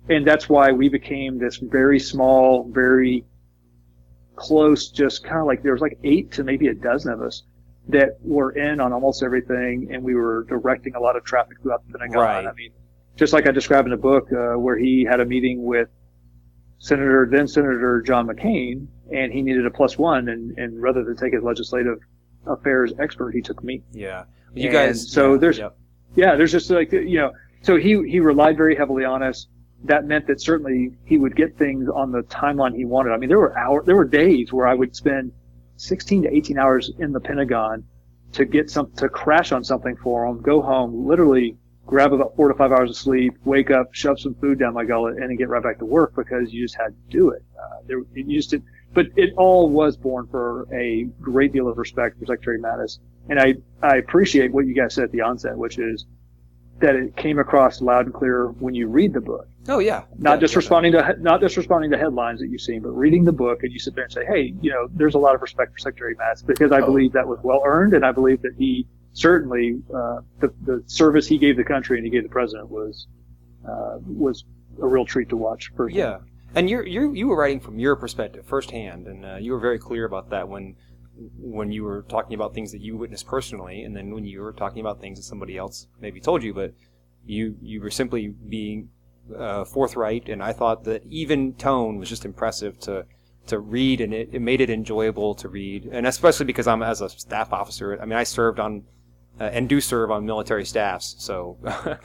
and 0.10 0.28
that's 0.28 0.50
why 0.50 0.74
we 0.74 0.90
became 0.90 1.40
this 1.40 1.56
very 1.56 1.98
small, 1.98 2.70
very 2.70 3.24
close, 4.36 4.90
just 4.90 5.24
kind 5.24 5.40
of 5.40 5.46
like 5.46 5.64
there 5.64 5.72
was 5.72 5.80
like 5.80 5.98
eight 6.04 6.30
to 6.34 6.44
maybe 6.44 6.68
a 6.68 6.74
dozen 6.74 7.14
of 7.14 7.22
us 7.22 7.44
that 7.88 8.18
were 8.22 8.52
in 8.52 8.82
on 8.82 8.92
almost 8.92 9.24
everything, 9.24 9.88
and 9.94 10.04
we 10.04 10.14
were 10.14 10.44
directing 10.50 10.96
a 10.96 11.00
lot 11.00 11.16
of 11.16 11.24
traffic 11.24 11.62
throughout 11.62 11.88
the 11.88 11.98
Pentagon. 11.98 12.22
Right. 12.22 12.46
I 12.46 12.52
mean, 12.52 12.72
just 13.16 13.32
like 13.32 13.48
I 13.48 13.52
described 13.52 13.86
in 13.86 13.92
the 13.92 13.98
book, 13.98 14.28
uh, 14.34 14.60
where 14.60 14.78
he 14.78 15.08
had 15.10 15.22
a 15.22 15.26
meeting 15.26 15.64
with 15.64 15.88
Senator, 16.80 17.30
then 17.32 17.48
Senator 17.48 18.02
John 18.02 18.28
McCain, 18.28 18.88
and 19.10 19.32
he 19.32 19.42
needed 19.42 19.66
a 19.66 19.72
plus 19.72 19.98
one, 19.98 20.28
and, 20.28 20.58
and 20.58 20.82
rather 20.82 21.06
than 21.06 21.16
take 21.16 21.34
his 21.34 21.44
legislative 21.44 22.00
affairs 22.46 22.94
expert, 23.00 23.32
he 23.32 23.42
took 23.42 23.64
me. 23.64 23.84
Yeah, 23.92 24.26
you 24.54 24.66
and 24.66 24.74
guys. 24.74 25.12
So 25.12 25.34
yeah, 25.34 25.39
there's, 25.39 25.58
yep. 25.58 25.78
yeah, 26.16 26.36
there's 26.36 26.52
just 26.52 26.70
like 26.70 26.92
you 26.92 27.18
know, 27.18 27.32
so 27.62 27.78
he 27.78 28.02
he 28.08 28.20
relied 28.20 28.58
very 28.58 28.76
heavily 28.76 29.06
on 29.06 29.24
us 29.24 29.48
that 29.84 30.06
meant 30.06 30.28
that 30.28 30.42
certainly 30.42 30.92
he 31.06 31.18
would 31.18 31.36
get 31.36 31.58
things 31.58 31.89
on 31.89 32.12
the 32.12 32.22
timeline 32.24 32.76
he 32.76 32.86
wanted. 32.86 33.12
I 33.12 33.18
mean, 33.18 33.30
there 33.30 33.39
were 33.39 33.58
hours, 33.58 33.86
there 33.86 33.96
were 33.96 34.06
days 34.06 34.54
where 34.54 34.68
I 34.68 34.74
would 34.74 34.96
spend 34.96 35.32
16 35.78 36.24
to 36.24 36.36
18 36.36 36.58
hours 36.58 36.92
in 37.00 37.12
the 37.12 37.20
Pentagon 37.20 37.84
to 38.34 38.46
get 38.46 38.70
some, 38.70 38.92
to 38.94 39.10
crash 39.10 39.52
on 39.52 39.64
something 39.64 39.96
for 39.98 40.26
him, 40.26 40.42
go 40.42 40.62
home, 40.62 41.08
literally 41.08 41.58
grab 41.86 42.14
about 42.14 42.36
four 42.36 42.48
to 42.48 42.54
five 42.54 42.72
hours 42.72 42.92
of 42.92 42.96
sleep, 42.96 43.34
wake 43.44 43.72
up, 43.72 43.94
shove 43.94 44.20
some 44.20 44.36
food 44.36 44.60
down 44.60 44.74
my 44.74 44.86
gullet, 44.86 45.18
and 45.18 45.30
then 45.30 45.36
get 45.36 45.50
right 45.50 45.64
back 45.64 45.80
to 45.80 45.86
work 45.86 46.16
because 46.16 46.54
you 46.54 46.64
just 46.64 46.76
had 46.76 46.89
to 46.89 47.18
do 47.18 47.32
it. 47.32 47.44
Uh, 47.60 47.78
there, 47.88 48.02
you 48.14 48.38
just 48.38 48.52
did, 48.52 48.64
but 48.94 49.08
it 49.16 49.34
all 49.38 49.70
was 49.70 49.98
born 49.98 50.28
for 50.28 50.68
a 50.74 51.04
great 51.22 51.54
deal 51.54 51.68
of 51.68 51.78
respect 51.78 52.20
for 52.20 52.26
Secretary 52.26 52.60
Mattis. 52.60 53.00
And 53.30 53.39
I, 53.39 53.56
I 53.82 53.98
appreciate 53.98 54.52
what 54.52 54.66
you 54.66 54.74
guys 54.74 54.96
said 54.96 55.06
at 55.06 55.12
the 55.12 55.22
onset, 55.22 55.58
which 55.58 55.80
is 55.80 56.06
that 56.80 56.96
it 56.96 57.16
came 57.16 57.39
across 57.39 57.82
loud 57.82 58.06
and 58.06 58.14
clear 58.14 58.48
when 58.48 58.74
you 58.74 58.88
read 58.88 59.14
the 59.14 59.22
book. 59.22 59.48
Oh 59.68 59.80
yeah. 59.80 60.04
Not 60.18 60.34
yeah, 60.34 60.38
just 60.38 60.56
responding 60.56 60.92
to 60.94 61.16
not 61.20 61.39
just 61.39 61.56
responding 61.56 61.92
to 61.92 61.98
headlines 61.98 62.39
that 62.39 62.48
you've 62.48 62.62
seen, 62.62 62.82
but 62.82 62.89
reading 62.89 63.24
the 63.24 63.32
book 63.32 63.64
and 63.64 63.72
you 63.72 63.80
sit 63.80 63.94
there 63.94 64.06
and 64.06 64.14
say, 64.14 64.26
hey, 64.26 64.54
you 64.62 64.72
know, 64.72 64.88
there's 64.92 65.14
a 65.14 65.20
lot 65.20 65.36
of 65.36 65.42
respect 65.42 65.74
for 65.74 65.78
Secretary 65.78 66.16
Mattis 66.16 66.46
because 66.46 66.72
I 66.72 66.80
oh. 66.80 66.86
believe 66.88 67.14
that 67.14 67.28
was 67.28 67.39
well 67.44 67.62
earned, 67.64 67.94
and 67.94 68.04
I 68.04 68.12
believe 68.12 68.42
that 68.42 68.56
he 68.58 68.88
certainly 69.14 69.82
uh, 69.94 70.22
the 70.39 70.54
the 70.64 70.84
service 70.88 71.28
he 71.28 71.38
gave 71.38 71.58
the 71.58 71.64
country 71.64 71.98
and 71.98 72.06
he 72.06 72.12
gave 72.12 72.24
the 72.24 72.30
president 72.30 72.70
was 72.70 73.08
uh, 73.68 74.00
was 74.08 74.44
a 74.82 74.88
real 74.88 75.06
treat 75.06 75.30
to 75.30 75.38
watch. 75.38 75.72
Personally. 75.76 76.00
Yeah. 76.00 76.18
And 76.54 76.70
you're, 76.70 76.86
you 76.86 77.14
you 77.14 77.28
were 77.28 77.38
writing 77.38 77.60
from 77.60 77.80
your 77.80 77.95
perspective 77.95 78.45
firsthand, 78.45 79.08
and 79.08 79.26
uh, 79.26 79.36
you 79.36 79.54
were 79.54 79.60
very 79.60 79.80
clear 79.80 80.06
about 80.06 80.30
that 80.32 80.49
when 80.49 80.76
when 81.39 81.72
you 81.72 81.84
were 81.84 82.04
talking 82.04 82.34
about 82.34 82.54
things 82.54 82.72
that 82.72 82.82
you 82.82 82.97
witnessed 82.97 83.28
personally, 83.28 83.84
and 83.84 83.95
then 83.95 84.14
when 84.14 84.26
you 84.26 84.41
were 84.41 84.52
talking 84.52 84.82
about 84.82 84.99
things 84.99 85.18
that 85.18 85.24
somebody 85.24 85.58
else 85.58 85.88
maybe 85.99 86.20
told 86.20 86.43
you, 86.43 86.54
but 86.54 86.74
you 87.26 87.56
you 87.62 87.82
were 87.82 87.91
simply 87.91 88.28
being 88.28 88.89
uh, 89.38 89.64
forthright, 89.64 90.28
and 90.28 90.43
I 90.43 90.52
thought 90.52 90.84
that 90.86 91.04
even 91.10 91.54
tone 91.54 91.97
was 91.97 92.10
just 92.10 92.26
impressive 92.26 92.80
to 92.82 93.06
to 93.47 93.60
read, 93.60 94.02
and 94.02 94.14
it, 94.14 94.30
it 94.34 94.41
made 94.41 94.60
it 94.60 94.70
enjoyable 94.70 95.36
to 95.36 95.47
read, 95.47 95.86
and 95.86 96.06
especially 96.06 96.45
because 96.45 96.68
I'm 96.68 96.84
as 96.84 97.02
a 97.02 97.10
staff 97.10 97.54
officer. 97.54 97.97
I 98.02 98.06
mean, 98.06 98.18
I 98.18 98.24
served 98.24 98.60
on 98.60 98.84
uh, 99.39 99.45
and 99.45 99.70
do 99.70 99.80
serve 99.80 100.12
on 100.12 100.26
military 100.26 100.66
staffs, 100.66 101.16
so 101.18 101.58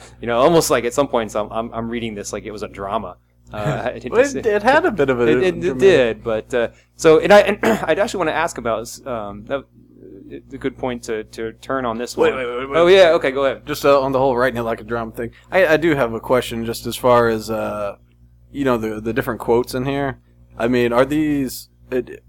you 0.21 0.29
know, 0.29 0.39
almost 0.39 0.71
like 0.71 0.85
at 0.85 0.95
some 0.95 1.09
points 1.09 1.35
I'm, 1.35 1.51
I'm 1.51 1.73
I'm 1.73 1.89
reading 1.89 2.15
this 2.15 2.33
like 2.33 2.45
it 2.45 2.53
was 2.53 2.63
a 2.63 2.69
drama. 2.69 3.17
Uh, 3.53 3.93
it, 3.95 4.05
it, 4.05 4.47
it, 4.47 4.63
had 4.63 4.85
a 4.85 4.91
bit 4.91 5.11
of 5.11 5.21
a. 5.21 5.25
It, 5.29 5.43
it, 5.43 5.65
it 5.65 5.79
did, 5.79 6.25
but 6.25 6.53
uh, 6.53 6.69
so 6.97 7.21
and 7.21 7.33
I 7.33 7.41
and 7.41 7.59
I'd 7.63 7.99
actually 7.99 8.19
want 8.19 8.31
to 8.31 8.35
ask 8.35 8.59
about 8.59 9.07
um, 9.07 9.45
that, 9.45 9.65
a 10.31 10.59
good 10.59 10.77
point 10.77 11.05
to, 11.05 11.25
to 11.25 11.53
turn 11.53 11.85
on 11.85 11.99
this 11.99 12.17
wait, 12.17 12.31
one. 12.31 12.39
Wait, 12.39 12.47
wait, 12.47 12.71
wait, 12.71 12.77
Oh 12.77 12.87
yeah, 12.87 13.11
okay, 13.13 13.31
go 13.31 13.45
ahead. 13.45 13.67
Just 13.67 13.85
uh, 13.85 14.01
on 14.01 14.13
the 14.13 14.19
whole 14.19 14.37
writing 14.37 14.59
it 14.59 14.63
like 14.63 14.81
a 14.81 14.85
drum 14.85 15.13
thing, 15.13 15.31
I, 15.51 15.67
I 15.67 15.77
do 15.77 15.95
have 15.95 16.13
a 16.13 16.21
question 16.21 16.65
just 16.65 16.87
as 16.87 16.97
far 16.97 17.29
as 17.29 17.51
uh, 17.51 17.97
you 18.51 18.65
know 18.65 18.77
the 18.77 19.01
the 19.01 19.13
different 19.13 19.41
quotes 19.41 19.75
in 19.75 19.85
here. 19.85 20.21
I 20.59 20.69
mean, 20.69 20.93
are 20.93 21.05
these 21.05 21.69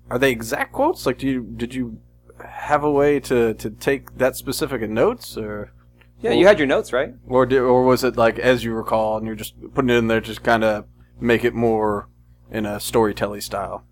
are 0.09 0.20
they 0.20 0.32
exact 0.32 0.74
quotes? 0.74 1.05
Like, 1.05 1.18
do 1.18 1.28
you 1.28 1.41
did 1.41 1.74
you 1.74 1.99
have 2.45 2.84
a 2.84 2.91
way 2.91 3.20
to, 3.22 3.53
to 3.55 3.70
take 3.70 4.18
that 4.18 4.36
specific 4.36 4.88
notes 4.89 5.38
or? 5.38 5.72
Yeah, 6.20 6.32
you 6.32 6.47
had 6.47 6.57
your 6.57 6.68
notes, 6.68 6.91
right? 6.91 7.13
Or 7.28 7.45
did, 7.45 7.59
or 7.59 7.84
was 7.84 8.03
it 8.03 8.18
like 8.18 8.39
as 8.39 8.63
you 8.63 8.74
recall, 8.74 9.18
and 9.18 9.28
you're 9.28 9.36
just 9.36 9.53
putting 9.76 9.91
it 9.91 9.97
in 9.97 10.07
there, 10.07 10.20
just 10.20 10.41
kind 10.41 10.63
of 10.63 10.86
make 11.20 11.43
it 11.43 11.53
more 11.53 12.07
in 12.51 12.65
a 12.65 12.80
storytelling 12.80 13.41
style? 13.41 13.84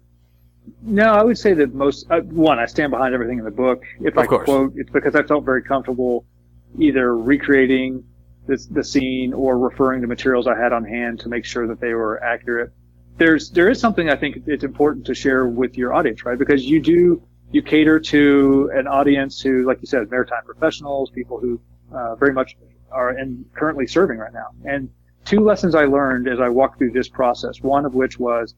No, 0.82 1.06
I 1.06 1.24
would 1.24 1.38
say 1.38 1.54
that 1.54 1.74
most 1.74 2.10
uh, 2.10 2.22
one, 2.22 2.60
I 2.60 2.66
stand 2.66 2.92
behind 2.92 3.14
everything 3.14 3.40
in 3.40 3.46
the 3.46 3.52
book. 3.52 3.84
If 4.02 4.14
of 4.14 4.18
I 4.18 4.26
course. 4.26 4.46
quote, 4.46 4.74
it's 4.76 4.90
because 4.90 5.16
I 5.16 5.24
felt 5.24 5.46
very 5.46 5.64
comfortable 5.64 6.26
either 6.80 7.16
recreating 7.18 8.04
this, 8.48 8.66
the 8.66 8.84
scene 8.84 9.34
or 9.34 9.58
referring 9.58 10.02
to 10.02 10.08
materials 10.08 10.48
I 10.48 10.58
had 10.58 10.74
on 10.74 10.84
hand 10.84 11.20
to 11.22 11.30
make 11.30 11.46
sure 11.46 11.68
that 11.68 11.80
they 11.80 11.94
were 11.94 12.24
accurate. 12.24 12.72
There's 13.18 13.50
there 13.52 13.70
is 13.70 13.80
something 13.80 14.10
I 14.10 14.16
think 14.16 14.44
it's 14.46 14.64
important 14.64 15.06
to 15.06 15.16
share 15.16 15.46
with 15.46 15.78
your 15.78 15.94
audience, 15.94 16.26
right? 16.26 16.38
Because 16.38 16.66
you 16.66 16.82
do 16.82 17.22
you 17.52 17.62
cater 17.62 18.00
to 18.00 18.72
an 18.74 18.88
audience 18.88 19.40
who, 19.40 19.66
like 19.66 19.80
you 19.82 19.88
said, 19.88 20.10
maritime 20.12 20.44
professionals, 20.44 21.10
people 21.12 21.40
who 21.40 21.60
uh, 21.94 22.16
very 22.16 22.34
much 22.34 22.58
are 22.92 23.18
in 23.18 23.46
currently 23.54 23.88
serving 23.88 24.18
right 24.18 24.34
now. 24.34 24.48
And 24.66 24.90
two 25.26 25.40
lessons 25.42 25.76
I 25.76 25.86
learned 25.86 26.28
as 26.28 26.40
I 26.40 26.50
walked 26.50 26.78
through 26.78 26.92
this 26.92 27.10
process. 27.10 27.62
One 27.62 27.86
of 27.86 27.94
which 27.94 28.20
was 28.20 28.56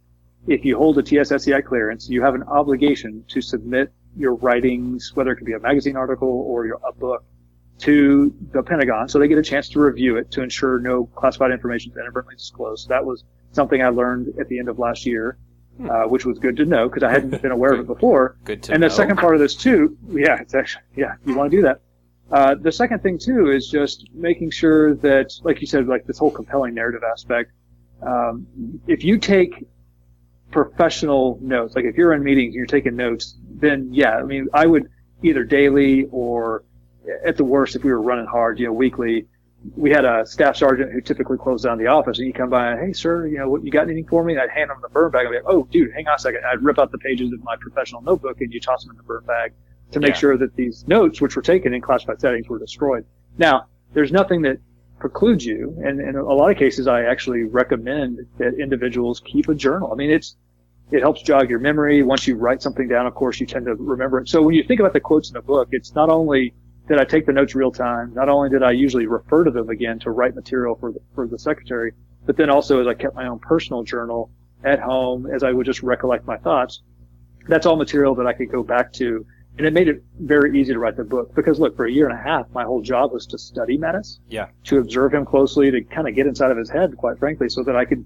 if 0.48 0.64
you 0.64 0.78
hold 0.78 0.98
a 0.98 1.04
TSSCI 1.04 1.64
clearance, 1.66 2.10
you 2.10 2.22
have 2.22 2.36
an 2.36 2.44
obligation 2.44 3.24
to 3.30 3.42
submit 3.42 3.92
your 4.16 4.36
writings, 4.36 5.12
whether 5.16 5.32
it 5.32 5.38
could 5.38 5.46
be 5.46 5.54
a 5.54 5.60
magazine 5.60 5.96
article 5.96 6.30
or 6.48 6.66
your, 6.66 6.80
a 6.88 6.94
book, 6.94 7.24
to 7.80 8.34
the 8.54 8.64
Pentagon, 8.64 9.08
so 9.08 9.20
they 9.20 9.28
get 9.28 9.38
a 9.38 9.44
chance 9.44 9.70
to 9.70 9.80
review 9.80 10.18
it 10.18 10.32
to 10.32 10.42
ensure 10.42 10.80
no 10.80 11.06
classified 11.16 11.52
information 11.52 11.92
is 11.92 11.98
inadvertently 11.98 12.36
disclosed. 12.36 12.84
So 12.84 12.90
that 12.90 13.06
was 13.06 13.24
something 13.52 13.84
I 13.84 13.90
learned 13.90 14.34
at 14.40 14.48
the 14.48 14.58
end 14.58 14.68
of 14.70 14.80
last 14.80 15.06
year. 15.06 15.38
uh, 15.80 16.06
which 16.06 16.26
was 16.26 16.40
good 16.40 16.58
to 16.58 16.66
know 16.66 16.90
because 16.90 17.04
I 17.04 17.12
hadn't 17.12 17.40
been 17.40 17.52
aware 17.52 17.74
of 17.74 17.80
it 17.82 17.86
before. 17.88 18.36
Good 18.46 18.64
to 18.64 18.72
and 18.74 18.82
know. 18.82 18.88
the 18.90 18.96
second 18.96 19.18
part 19.18 19.36
of 19.36 19.40
this 19.40 19.54
too, 19.54 19.96
yeah, 20.10 20.40
it's 20.42 20.56
actually 20.56 20.82
yeah, 20.96 21.16
you 21.26 21.36
want 21.36 21.52
to 21.52 21.58
do 21.58 21.62
that. 21.64 21.82
Uh, 22.32 22.56
the 22.56 22.72
second 22.72 23.02
thing 23.02 23.18
too 23.18 23.52
is 23.52 23.70
just 23.70 24.10
making 24.14 24.52
sure 24.52 24.96
that, 24.96 25.34
like 25.44 25.62
you 25.62 25.68
said, 25.68 25.88
like 25.88 26.06
this 26.06 26.18
whole 26.18 26.32
compelling 26.32 26.74
narrative 26.74 27.02
aspect. 27.04 27.52
Um, 28.02 28.48
if 28.86 29.04
you 29.04 29.18
take 29.18 29.66
professional 30.52 31.40
notes, 31.42 31.76
like 31.76 31.86
if 31.86 31.96
you're 31.96 32.14
in 32.14 32.24
meetings 32.24 32.48
and 32.48 32.56
you're 32.56 32.66
taking 32.66 32.96
notes, 32.96 33.38
then 33.50 33.94
yeah, 33.94 34.18
I 34.18 34.24
mean, 34.24 34.48
I 34.54 34.66
would 34.66 34.90
either 35.24 35.44
daily 35.44 36.06
or 36.12 36.64
at 37.26 37.38
the 37.38 37.44
worst, 37.46 37.76
if 37.76 37.84
we 37.84 37.92
were 37.92 38.02
running 38.02 38.26
hard, 38.26 38.60
you 38.60 38.68
know, 38.68 38.74
weekly, 38.74 39.28
we 39.76 39.90
had 39.90 40.06
a 40.06 40.26
staff 40.26 40.56
sergeant 40.56 40.92
who 40.92 41.02
typically 41.02 41.38
closed 41.38 41.64
down 41.64 41.78
the 41.78 41.88
office 41.88 42.18
and 42.20 42.28
he'd 42.28 42.36
come 42.36 42.50
by 42.50 42.72
and, 42.72 42.80
hey, 42.86 42.94
sir, 42.94 43.26
you 43.26 43.38
know, 43.38 43.50
what, 43.50 43.64
you 43.64 43.72
got 43.72 43.84
anything 43.84 44.06
for 44.06 44.24
me? 44.24 44.34
And 44.34 44.42
I'd 44.42 44.50
hand 44.50 44.70
him 44.70 44.78
the 44.82 44.90
burn 44.90 45.12
bag. 45.12 45.26
I'd 45.26 45.30
be 45.30 45.36
like, 45.38 45.46
oh, 45.48 45.68
dude, 45.72 45.94
hang 45.94 46.08
on 46.08 46.16
a 46.16 46.20
second. 46.20 46.42
I'd 46.46 46.62
rip 46.62 46.78
out 46.78 46.92
the 46.92 46.98
pages 46.98 47.32
of 47.34 47.44
my 47.44 47.56
professional 47.56 48.02
notebook 48.02 48.42
and 48.42 48.54
you 48.54 48.60
toss 48.60 48.84
them 48.84 48.92
in 48.92 48.98
the 48.98 49.04
burn 49.04 49.24
bag 49.26 49.54
to 49.92 50.00
make 50.00 50.10
Yeah. 50.10 50.16
sure 50.16 50.38
that 50.38 50.56
these 50.56 50.88
notes, 50.88 51.22
which 51.22 51.36
were 51.36 51.42
taken 51.42 51.74
in 51.74 51.82
classified 51.82 52.20
settings, 52.20 52.50
were 52.50 52.60
destroyed. 52.60 53.06
Now, 53.38 53.66
there's 53.94 54.12
nothing 54.12 54.42
that 54.44 54.58
precludes 55.00 55.46
you, 55.46 55.76
and 55.84 56.02
in 56.02 56.16
a 56.16 56.24
lot 56.24 56.50
of 56.52 56.58
cases, 56.58 56.88
I 56.88 57.04
actually 57.04 57.44
recommend 57.44 58.26
that 58.38 58.56
individuals 58.56 59.20
keep 59.20 59.48
a 59.48 59.56
journal. 59.56 59.92
I 59.92 59.96
mean, 59.96 60.10
it's 60.10 60.36
it 60.90 61.02
helps 61.02 61.22
jog 61.22 61.50
your 61.50 61.60
memory. 61.60 62.02
Once 62.02 62.26
you 62.28 62.38
write 62.38 62.62
something 62.62 62.88
down, 62.88 63.06
of 63.06 63.14
course, 63.14 63.42
you 63.42 63.46
tend 63.46 63.66
to 63.66 63.76
remember 63.76 64.20
it. 64.20 64.30
So 64.30 64.42
when 64.42 64.56
you 64.56 64.64
think 64.64 64.80
about 64.80 64.94
the 64.94 65.02
quotes 65.02 65.30
in 65.30 65.34
the 65.34 65.42
book, 65.42 65.68
it's 65.72 65.94
not 65.94 66.10
only 66.10 66.54
did 66.88 66.98
I 66.98 67.04
take 67.04 67.26
the 67.26 67.34
notes 67.34 67.56
real 67.56 67.72
time, 67.74 68.14
not 68.14 68.30
only 68.30 68.50
did 68.50 68.64
I 68.64 68.72
usually 68.72 69.06
refer 69.06 69.44
to 69.44 69.52
them 69.52 69.70
again 69.70 70.00
to 70.00 70.12
write 70.12 70.34
material 70.34 70.76
for 70.76 70.94
the, 70.94 71.02
for 71.14 71.28
the 71.28 71.38
secretary, 71.38 71.92
but 72.26 72.38
then 72.38 72.50
also 72.50 72.80
as 72.80 72.88
I 72.88 72.94
kept 72.94 73.16
my 73.16 73.28
own 73.28 73.40
personal 73.40 73.84
journal 73.84 74.32
at 74.64 74.80
home, 74.80 75.28
as 75.28 75.44
I 75.44 75.52
would 75.52 75.66
just 75.66 75.84
recollect 75.84 76.26
my 76.26 76.38
thoughts, 76.38 76.82
that's 77.50 77.66
all 77.66 77.76
material 77.76 78.16
that 78.16 78.26
I 78.26 78.32
could 78.32 78.50
go 78.50 78.64
back 78.64 78.94
to. 78.94 79.26
And 79.58 79.66
it 79.66 79.74
made 79.74 79.88
it 79.88 80.04
very 80.20 80.60
easy 80.60 80.72
to 80.74 80.80
write 80.80 80.98
the 80.98 81.04
book 81.04 81.34
because 81.36 81.60
look, 81.60 81.76
for 81.76 81.86
a 81.86 81.92
year 81.92 82.08
and 82.08 82.18
a 82.18 82.22
half, 82.22 82.46
my 82.54 82.64
whole 82.64 82.82
job 82.82 83.12
was 83.12 83.26
to 83.28 83.38
study 83.38 83.78
Mattis, 83.78 84.20
Yeah. 84.30 84.48
to 84.66 84.78
observe 84.78 85.14
him 85.14 85.26
closely, 85.26 85.72
to 85.72 85.82
kind 85.84 86.08
of 86.08 86.14
get 86.16 86.28
inside 86.28 86.52
of 86.52 86.58
his 86.58 86.70
head, 86.70 86.96
quite 86.98 87.18
frankly, 87.18 87.50
so 87.50 87.64
that 87.64 87.76
I 87.76 87.84
could 87.86 88.06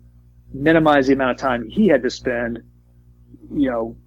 minimize 0.53 1.07
the 1.07 1.13
amount 1.13 1.31
of 1.31 1.37
time 1.37 1.67
he 1.67 1.87
had 1.87 2.03
to 2.03 2.09
spend, 2.09 2.59
you 3.53 3.69
know, 3.69 3.97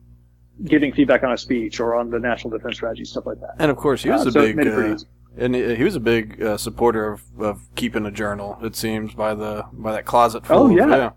giving 0.64 0.92
feedback 0.92 1.22
on 1.22 1.32
a 1.32 1.36
speech 1.38 1.80
or 1.80 1.94
on 1.94 2.10
the 2.10 2.18
national 2.18 2.56
defense 2.56 2.76
strategy, 2.76 3.04
stuff 3.04 3.26
like 3.26 3.40
that. 3.40 3.56
And 3.58 3.70
of 3.70 3.76
course, 3.76 4.02
he 4.02 4.10
was 4.10 4.24
Uh, 4.24 4.28
a 4.28 4.32
so 4.32 4.40
big, 4.40 4.56
made 4.56 4.66
it 4.68 4.74
pretty 4.74 4.92
uh, 4.92 4.98
and 5.36 5.54
he 5.56 5.82
was 5.82 5.96
a 5.96 6.00
big 6.00 6.40
uh, 6.40 6.56
supporter 6.56 7.10
of, 7.12 7.22
of 7.40 7.60
keeping 7.74 8.06
a 8.06 8.10
journal. 8.10 8.56
It 8.62 8.76
seems 8.76 9.14
by 9.14 9.34
the 9.34 9.64
by 9.72 9.90
that 9.92 10.04
closet. 10.04 10.46
Full 10.46 10.56
Oh, 10.56 10.66
of- 10.66 10.72
yeah. 10.72 11.10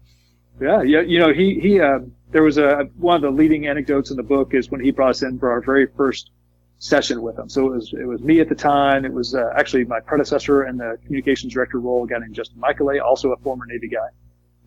Yeah, 0.59 0.81
yeah. 0.81 1.01
You 1.01 1.19
know, 1.19 1.31
he 1.31 1.59
he. 1.59 1.79
Uh, 1.79 1.99
there 2.31 2.43
was 2.43 2.57
a 2.57 2.89
one 2.97 3.15
of 3.15 3.21
the 3.21 3.31
leading 3.31 3.67
anecdotes 3.67 4.11
in 4.11 4.17
the 4.17 4.23
book 4.23 4.53
is 4.53 4.69
when 4.69 4.81
he 4.81 4.91
brought 4.91 5.11
us 5.11 5.23
in 5.23 5.39
for 5.39 5.51
our 5.51 5.61
very 5.61 5.87
first 5.87 6.31
session 6.79 7.21
with 7.21 7.37
him. 7.37 7.49
So 7.49 7.67
it 7.67 7.75
was 7.75 7.93
it 7.93 8.05
was 8.05 8.21
me 8.21 8.39
at 8.39 8.49
the 8.49 8.55
time. 8.55 9.05
It 9.05 9.13
was 9.13 9.33
uh, 9.33 9.53
actually 9.55 9.85
my 9.85 9.99
predecessor 9.99 10.65
in 10.65 10.77
the 10.77 10.97
communications 11.05 11.53
director 11.53 11.79
role, 11.79 12.03
a 12.03 12.07
guy 12.07 12.19
named 12.19 12.35
Justin 12.35 12.61
Mikolay, 12.61 13.01
also 13.01 13.31
a 13.31 13.37
former 13.37 13.65
Navy 13.65 13.87
guy. 13.87 14.09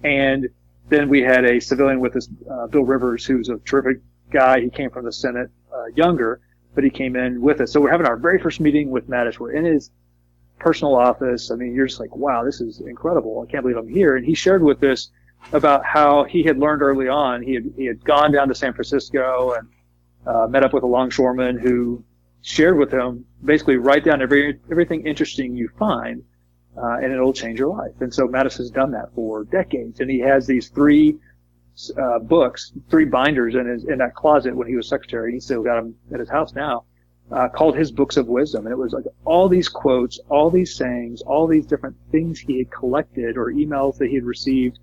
And 0.03 0.49
then 0.89 1.09
we 1.09 1.21
had 1.21 1.45
a 1.45 1.61
civilian 1.61 2.01
with 2.01 2.17
us, 2.17 2.29
uh, 2.51 2.67
Bill 2.67 2.83
Rivers, 2.83 3.25
who's 3.25 3.49
a 3.49 3.59
terrific 3.59 4.03
guy. 4.31 4.61
He 4.61 4.71
came 4.71 4.91
from 4.91 5.05
the 5.05 5.13
Senate, 5.13 5.51
uh, 5.73 5.87
younger, 5.95 6.41
but 6.75 6.83
he 6.83 6.91
came 6.91 7.15
in 7.15 7.41
with 7.41 7.61
us. 7.61 7.73
So 7.73 7.81
we're 7.81 7.91
having 7.91 8.07
our 8.07 8.17
very 8.17 8.41
first 8.41 8.61
meeting 8.61 8.91
with 8.91 9.09
Mattis. 9.09 9.39
We're 9.39 9.53
in 9.53 9.65
his 9.65 9.91
personal 10.59 10.97
office. 10.97 11.51
I 11.51 11.55
mean, 11.55 11.75
you're 11.75 11.87
just 11.87 12.01
like, 12.01 12.15
wow, 12.17 12.45
this 12.45 12.61
is 12.61 12.81
incredible. 12.81 13.45
I 13.47 13.51
can't 13.51 13.63
believe 13.63 13.77
I'm 13.77 13.89
here. 13.89 14.17
And 14.17 14.27
he 14.27 14.35
shared 14.35 14.63
with 14.63 14.83
us 14.83 15.11
about 15.53 15.85
how 15.85 16.25
he 16.25 16.43
had 16.43 16.59
learned 16.59 16.83
early 16.83 17.09
on. 17.09 17.43
He 17.43 17.55
had, 17.55 17.73
he 17.77 17.87
had 17.87 18.05
gone 18.05 18.33
down 18.33 18.49
to 18.49 18.55
San 18.55 18.73
Francisco 18.73 19.55
and 19.55 19.69
uh, 20.27 20.47
met 20.47 20.63
up 20.65 20.73
with 20.73 20.83
a 20.83 20.87
longshoreman 20.87 21.59
who 21.59 22.05
shared 22.43 22.79
with 22.79 22.93
him 22.93 23.25
basically 23.45 23.77
write 23.77 24.05
down 24.05 24.23
every 24.23 24.59
everything 24.71 25.07
interesting 25.07 25.57
you 25.57 25.69
find, 25.79 26.23
uh, 26.77 26.99
and 27.03 27.13
it'll 27.13 27.33
change 27.33 27.59
your 27.59 27.69
life. 27.69 27.93
And 28.01 28.13
so 28.13 28.27
Mattis 28.27 28.57
has 28.59 28.71
done 28.71 28.91
that 28.93 29.15
for 29.15 29.45
decades, 29.45 30.01
and 30.01 30.11
he 30.11 30.19
has 30.21 30.47
these 30.47 30.69
three 30.69 31.17
uh, 31.97 32.19
books, 32.19 32.73
three 32.89 33.05
binders 33.05 33.55
in 33.55 33.67
his 33.67 33.85
in 33.85 33.99
that 33.99 34.15
closet 34.15 34.55
when 34.55 34.69
he 34.69 34.77
was 34.77 34.89
secretary. 34.89 35.33
He 35.33 35.41
still 35.41 35.63
got 35.63 35.77
them 35.77 35.95
at 36.13 36.21
his 36.21 36.29
house 36.29 36.55
now. 36.55 36.85
Uh, 37.31 37.49
called 37.49 37.77
his 37.77 37.93
books 37.93 38.17
of 38.17 38.27
wisdom, 38.27 38.67
and 38.67 38.73
it 38.73 38.77
was 38.77 38.93
like 38.93 39.05
all 39.25 39.49
these 39.49 39.69
quotes, 39.69 40.19
all 40.29 40.51
these 40.51 40.75
sayings, 40.75 41.23
all 41.23 41.47
these 41.47 41.65
different 41.65 41.95
things 42.11 42.41
he 42.41 42.59
had 42.59 42.69
collected 42.73 43.37
or 43.37 43.53
emails 43.53 43.97
that 43.99 44.09
he 44.09 44.17
had 44.17 44.25
received 44.25 44.81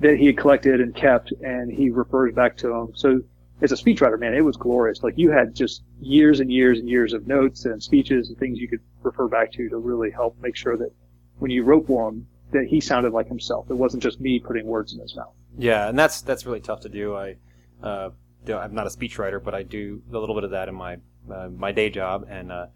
that 0.00 0.16
he 0.16 0.26
had 0.26 0.36
collected 0.36 0.80
and 0.80 0.94
kept, 0.94 1.32
and 1.42 1.72
he 1.72 1.90
refers 1.90 2.34
back 2.34 2.56
to 2.58 2.68
them. 2.68 2.92
So 2.94 3.22
as 3.62 3.72
a 3.72 3.76
speechwriter, 3.76 4.18
man, 4.18 4.34
it 4.34 4.40
was 4.40 4.56
glorious. 4.56 5.02
Like 5.02 5.14
you 5.16 5.30
had 5.30 5.54
just 5.54 5.82
years 6.00 6.40
and 6.40 6.50
years 6.50 6.78
and 6.78 6.88
years 6.88 7.12
of 7.12 7.26
notes 7.26 7.64
and 7.64 7.82
speeches 7.82 8.28
and 8.28 8.38
things 8.38 8.58
you 8.58 8.68
could 8.68 8.80
refer 9.02 9.28
back 9.28 9.52
to 9.52 9.68
to 9.68 9.78
really 9.78 10.10
help 10.10 10.36
make 10.40 10.56
sure 10.56 10.76
that 10.76 10.90
when 11.38 11.50
you 11.50 11.62
wrote 11.62 11.86
for 11.86 12.08
him, 12.08 12.26
that 12.50 12.66
he 12.66 12.80
sounded 12.80 13.12
like 13.12 13.26
himself. 13.26 13.70
It 13.70 13.74
wasn't 13.74 14.02
just 14.02 14.20
me 14.20 14.38
putting 14.38 14.66
words 14.66 14.92
in 14.92 15.00
his 15.00 15.16
mouth. 15.16 15.34
Yeah, 15.58 15.88
and 15.88 15.98
that's 15.98 16.22
that's 16.22 16.46
really 16.46 16.60
tough 16.60 16.80
to 16.80 16.88
do. 16.88 17.14
I, 17.14 17.36
uh, 17.82 18.10
I'm 18.48 18.74
not 18.74 18.86
a 18.86 18.90
speechwriter, 18.90 19.42
but 19.42 19.54
I 19.54 19.62
do 19.62 20.02
a 20.12 20.18
little 20.18 20.34
bit 20.34 20.44
of 20.44 20.50
that 20.50 20.68
in 20.68 20.74
my 20.74 20.98
uh, 21.32 21.48
my 21.48 21.72
day 21.72 21.90
job, 21.90 22.26
and 22.28 22.52
uh, 22.52 22.66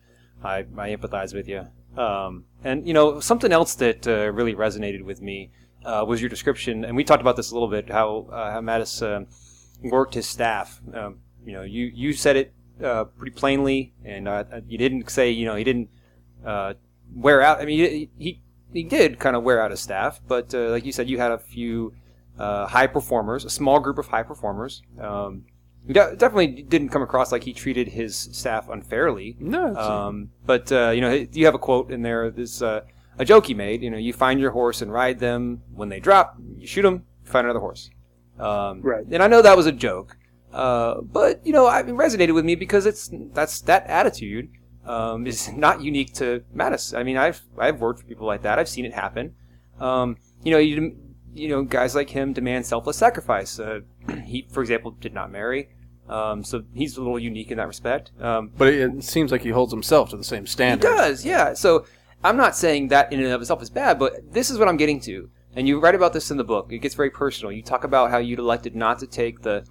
I 0.43 0.59
I 0.77 0.95
empathize 0.95 1.35
with 1.35 1.49
you. 1.49 1.66
Um, 1.97 2.45
and 2.62 2.87
you 2.87 2.95
know 2.95 3.21
something 3.21 3.53
else 3.53 3.75
that 3.77 4.07
uh, 4.07 4.31
really 4.33 4.55
resonated 4.55 5.03
with 5.03 5.21
me 5.21 5.51
uh, 5.85 6.05
was 6.07 6.20
your 6.20 6.29
description, 6.29 6.85
and 6.85 6.97
we 6.97 7.05
talked 7.05 7.20
about 7.20 7.37
this 7.37 7.51
a 7.51 7.55
little 7.55 7.68
bit. 7.68 7.91
How 7.91 8.26
uh, 8.33 8.53
how 8.53 8.61
Mattis 8.61 9.03
uh, 9.03 9.24
worked 9.83 10.14
his 10.14 10.26
staff. 10.26 10.81
Um, 10.93 11.18
you 11.45 11.53
know, 11.53 11.62
you 11.62 11.91
you 11.95 12.12
said 12.12 12.37
it 12.37 12.53
uh, 12.83 13.05
pretty 13.05 13.35
plainly, 13.35 13.93
and 14.05 14.29
uh, 14.29 14.45
you 14.68 14.79
didn't 14.79 15.09
say 15.11 15.31
you 15.31 15.47
know 15.47 15.55
he 15.57 15.64
didn't 15.64 15.89
uh, 16.45 16.74
wear 17.14 17.43
out. 17.43 17.61
I 17.61 17.64
mean, 17.64 17.79
he 17.79 18.11
he, 18.18 18.43
he 18.72 18.83
did 18.83 19.18
kind 19.18 19.37
of 19.37 19.43
wear 19.43 19.62
out 19.62 19.70
his 19.70 19.81
staff, 19.81 20.20
but 20.26 20.55
uh, 20.55 20.68
like 20.70 20.85
you 20.85 20.93
said, 20.93 21.09
you 21.09 21.18
had 21.18 21.33
a 21.33 21.39
few 21.39 21.95
uh, 22.39 22.66
high 22.66 22.87
performers, 22.87 23.45
a 23.45 23.51
small 23.51 23.81
group 23.81 23.99
of 23.99 24.09
high 24.09 24.22
performers. 24.22 24.83
Um, 25.01 25.45
definitely 25.89 26.49
didn't 26.49 26.91
come 26.91 27.01
across 27.03 27.33
like 27.33 27.45
he 27.45 27.53
treated 27.55 27.89
his 27.89 28.14
staff 28.16 28.68
unfairly. 28.68 29.37
No, 29.41 29.74
Um, 29.74 30.31
but 30.45 30.70
uh, 30.70 30.91
you 30.91 31.01
know, 31.01 31.26
you 31.33 31.47
have 31.47 31.55
a 31.55 31.59
quote 31.59 31.91
in 31.91 32.03
there. 32.03 32.31
This 32.31 32.61
uh, 32.61 32.83
a 33.19 33.25
joke 33.25 33.47
he 33.47 33.55
made. 33.55 33.83
You 33.83 33.91
know, 33.91 33.99
you 33.99 34.12
find 34.12 34.41
your 34.41 34.53
horse 34.53 34.81
and 34.83 34.93
ride 34.93 35.19
them. 35.19 35.62
When 35.75 35.89
they 35.89 36.01
drop, 36.01 36.37
you 36.57 36.66
shoot 36.66 36.83
them. 36.83 37.05
Find 37.25 37.45
another 37.47 37.61
horse. 37.61 37.91
Um, 38.39 38.81
Right. 38.83 39.05
And 39.11 39.23
I 39.23 39.27
know 39.27 39.43
that 39.43 39.57
was 39.57 39.66
a 39.66 39.73
joke, 39.73 40.16
uh, 40.53 41.01
but 41.03 41.45
you 41.45 41.53
know, 41.53 41.66
I, 41.66 41.81
it 41.81 41.87
resonated 41.89 42.35
with 42.35 42.45
me 42.45 42.55
because 42.55 42.87
it's 42.87 43.11
that's 43.33 43.61
that 43.62 43.87
attitude 43.87 44.51
um, 44.87 45.27
is 45.27 45.53
not 45.53 45.83
unique 45.83 46.14
to 46.14 46.43
Mattis. 46.55 46.97
I 46.97 47.03
mean, 47.03 47.16
I've 47.16 47.43
I've 47.59 47.81
worked 47.81 48.01
for 48.01 48.07
people 48.07 48.27
like 48.27 48.43
that. 48.43 48.59
I've 48.59 48.69
seen 48.69 48.85
it 48.85 48.95
happen. 48.95 49.35
Um, 49.81 50.16
you 50.43 50.53
know, 50.53 50.59
you 50.59 50.97
you 51.35 51.49
know, 51.49 51.62
guys 51.62 51.95
like 51.95 52.11
him 52.11 52.33
demand 52.33 52.66
selfless 52.66 52.97
sacrifice. 52.97 53.59
Uh, 53.59 53.81
he, 54.25 54.47
for 54.51 54.61
example, 54.61 54.93
did 54.93 55.12
not 55.12 55.31
marry. 55.31 55.69
Um, 56.09 56.43
so 56.43 56.62
he's 56.73 56.97
a 56.97 57.03
little 57.03 57.19
unique 57.19 57.51
in 57.51 57.59
that 57.59 57.66
respect. 57.66 58.12
Um, 58.21 58.51
but 58.57 58.69
it, 58.69 58.81
it 58.81 59.05
seems 59.05 59.31
like 59.31 59.43
he 59.43 59.51
holds 59.51 59.73
himself 59.73 60.09
to 60.11 60.16
the 60.16 60.25
same 60.25 60.47
standard. 60.47 60.89
he 60.89 60.97
does, 60.97 61.25
yeah. 61.25 61.53
So 61.53 61.85
I'm 62.23 62.37
not 62.37 62.57
saying 62.57 62.89
that 62.89 63.12
in 63.12 63.21
and 63.21 63.33
of 63.33 63.41
itself 63.41 63.62
is 63.62 63.71
bad, 63.71 63.99
but 63.99 64.33
this 64.33 64.51
is 64.51 64.59
what 64.59 64.69
I'm 64.69 64.77
getting 64.77 65.01
to. 65.01 65.31
And 65.55 65.66
you 65.66 65.81
write 65.81 65.95
about 65.95 66.12
this 66.12 66.31
in 66.31 66.37
the 66.37 66.45
book. 66.45 66.73
It 66.73 66.79
gets 66.79 66.95
very 66.95 67.11
personal. 67.11 67.53
You 67.53 67.62
talk 67.62 67.85
about 67.85 68.11
how 68.11 68.19
you 68.19 68.37
elected 68.37 68.75
not 68.77 68.99
to 69.01 69.07
take 69.07 69.43
the 69.43 69.64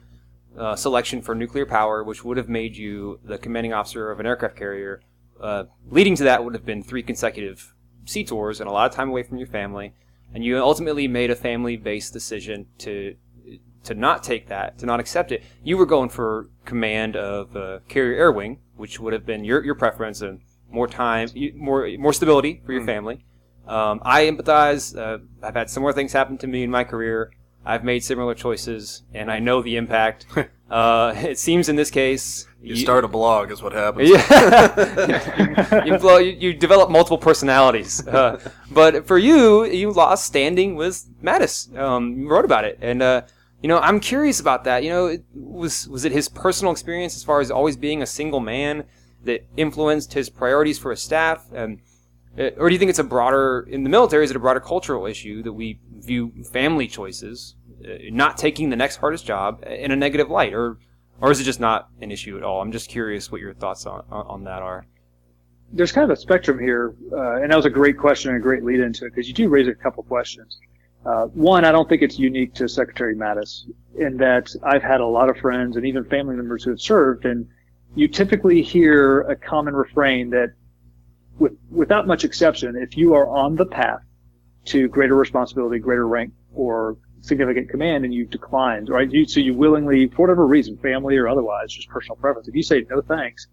uh, 0.57 0.75
selection 0.75 1.21
for 1.21 1.35
nuclear 1.35 1.65
power, 1.65 2.03
which 2.03 2.23
would 2.23 2.37
have 2.37 2.49
made 2.49 2.75
you 2.75 3.19
the 3.23 3.37
commanding 3.37 3.73
officer 3.73 4.11
of 4.11 4.19
an 4.19 4.25
aircraft 4.25 4.55
carrier. 4.55 5.01
Uh, 5.39 5.65
leading 5.89 6.15
to 6.15 6.23
that 6.23 6.43
would 6.43 6.53
have 6.53 6.65
been 6.65 6.81
three 6.81 7.03
consecutive 7.03 7.73
sea 8.05 8.23
tours 8.23 8.59
and 8.59 8.69
a 8.69 8.73
lot 8.73 8.89
of 8.89 8.95
time 8.95 9.09
away 9.09 9.23
from 9.23 9.37
your 9.37 9.47
family. 9.47 9.93
And 10.33 10.43
you 10.43 10.57
ultimately 10.57 11.07
made 11.07 11.29
a 11.29 11.35
family-based 11.35 12.11
decision 12.11 12.67
to 12.79 13.15
to 13.83 13.93
not 13.93 14.21
take 14.21 14.47
that, 14.47 14.77
to 14.79 14.85
not 14.85 14.99
accept 14.99 15.31
it. 15.31 15.41
You 15.63 15.77
were 15.77 15.85
going 15.85 16.09
for 16.09 16.49
command 16.65 17.15
of 17.15 17.55
uh, 17.55 17.79
carrier 17.87 18.17
air 18.17 18.31
wing, 18.33 18.59
which 18.75 18.99
would 18.99 19.13
have 19.13 19.25
been 19.25 19.45
your, 19.45 19.63
your 19.63 19.75
preference 19.75 20.19
and 20.21 20.41
more 20.69 20.87
time, 20.87 21.29
you- 21.33 21.53
more 21.55 21.87
more 21.97 22.13
stability 22.13 22.61
for 22.65 22.73
your 22.73 22.85
family. 22.85 23.23
Um, 23.67 24.01
I 24.03 24.25
empathize. 24.25 24.97
Uh, 24.97 25.19
I've 25.43 25.55
had 25.55 25.69
similar 25.69 25.91
things 25.93 26.13
happen 26.13 26.37
to 26.39 26.47
me 26.47 26.63
in 26.63 26.71
my 26.71 26.83
career. 26.83 27.31
I've 27.65 27.83
made 27.83 28.01
similar 28.01 28.33
choices, 28.33 29.03
and 29.13 29.29
I 29.29 29.39
know 29.39 29.61
the 29.61 29.75
impact. 29.75 30.25
uh, 30.71 31.13
it 31.17 31.37
seems 31.37 31.67
in 31.67 31.75
this 31.75 31.91
case, 31.91 32.47
You 32.61 32.77
start 32.77 33.03
a 33.03 33.09
blog, 33.09 33.51
is 33.51 33.61
what 33.61 33.73
happens. 33.73 34.09
yeah. 34.09 35.83
you, 35.85 35.97
blow, 35.97 36.17
you, 36.17 36.31
you 36.31 36.53
develop 36.53 36.89
multiple 36.89 37.17
personalities. 37.17 38.07
Uh, 38.07 38.39
but 38.71 39.05
for 39.05 39.17
you, 39.17 39.65
you 39.65 39.91
lost 39.91 40.25
standing 40.25 40.75
with 40.75 41.05
Mattis. 41.21 41.77
Um, 41.77 42.17
you 42.21 42.29
wrote 42.29 42.45
about 42.45 42.63
it. 42.63 42.79
And, 42.81 43.01
uh, 43.01 43.23
you 43.61 43.67
know, 43.67 43.79
I'm 43.79 43.99
curious 43.99 44.39
about 44.39 44.63
that. 44.63 44.83
You 44.83 44.89
know, 44.89 45.07
it 45.07 45.25
was, 45.33 45.89
was 45.89 46.05
it 46.05 46.13
his 46.13 46.29
personal 46.29 46.71
experience 46.71 47.17
as 47.17 47.23
far 47.25 47.41
as 47.41 47.51
always 47.51 47.75
being 47.75 48.01
a 48.01 48.05
single 48.07 48.39
man 48.39 48.85
that 49.23 49.45
influenced 49.57 50.13
his 50.13 50.29
priorities 50.29 50.77
for 50.79 50.91
his 50.91 51.01
staff? 51.01 51.45
And, 51.53 51.79
Uh, 52.37 52.51
Or 52.57 52.69
do 52.69 52.73
you 52.73 52.77
think 52.79 52.89
it's 52.89 52.99
a 52.99 53.03
broader 53.03 53.65
in 53.67 53.83
the 53.83 53.89
military? 53.89 54.23
Is 54.23 54.29
it 54.29 54.37
a 54.37 54.39
broader 54.39 54.59
cultural 54.59 55.07
issue 55.07 55.41
that 55.41 55.53
we 55.53 55.79
view 55.91 56.31
family 56.51 56.87
choices, 56.87 57.55
uh, 57.83 57.93
not 58.11 58.37
taking 58.37 58.69
the 58.69 58.75
next 58.75 58.97
hardest 58.97 59.25
job, 59.25 59.63
in 59.67 59.89
a 59.91 59.95
negative 59.95 60.29
light, 60.29 60.53
or 60.53 60.77
or 61.19 61.31
is 61.31 61.39
it 61.39 61.45
just 61.45 61.59
not 61.59 61.89
an 61.99 62.11
issue 62.11 62.37
at 62.37 62.43
all? 62.43 62.61
I'm 62.61 62.71
just 62.71 62.89
curious 62.89 63.31
what 63.31 63.41
your 63.41 63.55
thoughts 63.55 63.87
on 63.87 64.03
on, 64.11 64.25
on 64.27 64.43
that 64.43 64.61
are. 64.61 64.85
there's 65.73 65.91
kind 65.91 66.05
of 66.09 66.15
a 66.17 66.21
spectrum 66.21 66.59
here, 66.59 66.93
uh, 67.11 67.41
and 67.41 67.51
that 67.51 67.55
was 67.55 67.65
a 67.65 67.71
great 67.71 67.97
question 67.97 68.29
and 68.31 68.37
a 68.37 68.41
great 68.41 68.63
lead 68.63 68.79
into 68.79 69.05
it 69.05 69.09
because 69.15 69.27
you 69.27 69.33
do 69.33 69.49
raise 69.49 69.67
a 69.67 69.73
couple 69.73 70.03
questions. 70.03 70.59
Uh, 71.05 71.25
one, 71.33 71.65
I 71.65 71.71
don't 71.71 71.89
think 71.89 72.01
it's 72.03 72.19
unique 72.19 72.53
to 72.53 72.69
Secretary 72.69 73.15
Mattis 73.15 73.63
in 73.97 74.17
that 74.17 74.55
I've 74.63 74.83
had 74.83 75.01
a 75.01 75.07
lot 75.07 75.27
of 75.29 75.37
friends 75.37 75.75
and 75.75 75.85
even 75.87 76.03
family 76.05 76.35
members 76.35 76.63
who 76.63 76.69
have 76.69 76.79
served, 76.81 77.25
and 77.25 77.47
you 77.95 78.07
typically 78.07 78.61
hear 78.61 79.21
a 79.21 79.35
common 79.35 79.73
refrain 79.75 80.29
that, 80.31 80.49
with, 81.39 81.53
without 81.69 82.07
much 82.07 82.23
exception, 82.23 82.75
if 82.75 82.97
you 82.97 83.13
are 83.13 83.27
on 83.27 83.55
the 83.55 83.65
path 83.65 84.01
to 84.65 84.87
greater 84.87 85.15
responsibility, 85.15 85.79
greater 85.79 86.07
rank, 86.07 86.33
or 86.53 86.97
significant 87.21 87.69
command, 87.69 88.05
and 88.05 88.13
you 88.13 88.25
decline, 88.25 88.85
right? 88.85 89.09
You, 89.11 89.25
so 89.27 89.39
you 89.39 89.53
willingly, 89.53 90.07
for 90.07 90.23
whatever 90.23 90.45
reason, 90.45 90.77
family 90.77 91.17
or 91.17 91.27
otherwise, 91.27 91.71
just 91.73 91.89
personal 91.89 92.15
preference, 92.17 92.47
if 92.47 92.55
you 92.55 92.63
say 92.63 92.85
no 92.89 93.01
thanks, 93.01 93.47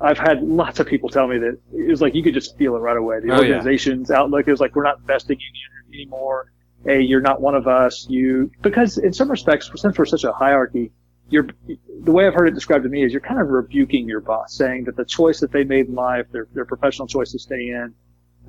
I've 0.00 0.18
had 0.18 0.42
lots 0.42 0.78
of 0.78 0.86
people 0.86 1.08
tell 1.08 1.26
me 1.26 1.38
that 1.38 1.58
it 1.72 1.88
was 1.88 2.02
like 2.02 2.14
you 2.14 2.22
could 2.22 2.34
just 2.34 2.56
feel 2.58 2.76
it 2.76 2.80
right 2.80 2.96
away. 2.96 3.20
The 3.20 3.30
Oh, 3.32 3.40
yeah. 3.40 3.54
organization's 3.56 4.10
outlook 4.10 4.46
is 4.48 4.60
like 4.60 4.76
we're 4.76 4.82
not 4.84 4.98
investing 4.98 5.38
in 5.38 5.94
you 5.94 6.00
anymore. 6.02 6.52
Hey, 6.84 7.00
you're 7.00 7.22
not 7.22 7.40
one 7.40 7.54
of 7.54 7.66
us. 7.66 8.06
You 8.08 8.50
because 8.60 8.98
in 8.98 9.12
some 9.14 9.30
respects, 9.30 9.70
since 9.74 9.96
we're 9.98 10.04
such 10.04 10.24
a 10.24 10.32
hierarchy, 10.32 10.92
you're 11.28 11.48
the 11.66 12.12
way 12.12 12.26
I've 12.26 12.34
heard 12.34 12.48
it 12.48 12.54
described 12.54 12.84
to 12.84 12.90
me 12.90 13.04
is 13.04 13.12
you're 13.12 13.20
kind 13.20 13.40
of 13.40 13.48
rebuking 13.48 14.06
your 14.08 14.20
boss, 14.20 14.54
saying 14.54 14.84
that 14.84 14.96
the 14.96 15.04
choice 15.04 15.40
that 15.40 15.50
they 15.52 15.64
made 15.64 15.86
in 15.86 15.94
life, 15.94 16.26
their 16.30 16.46
their 16.52 16.64
professional 16.64 17.08
choice 17.08 17.32
to 17.32 17.38
stay 17.38 17.68
in, 17.68 17.94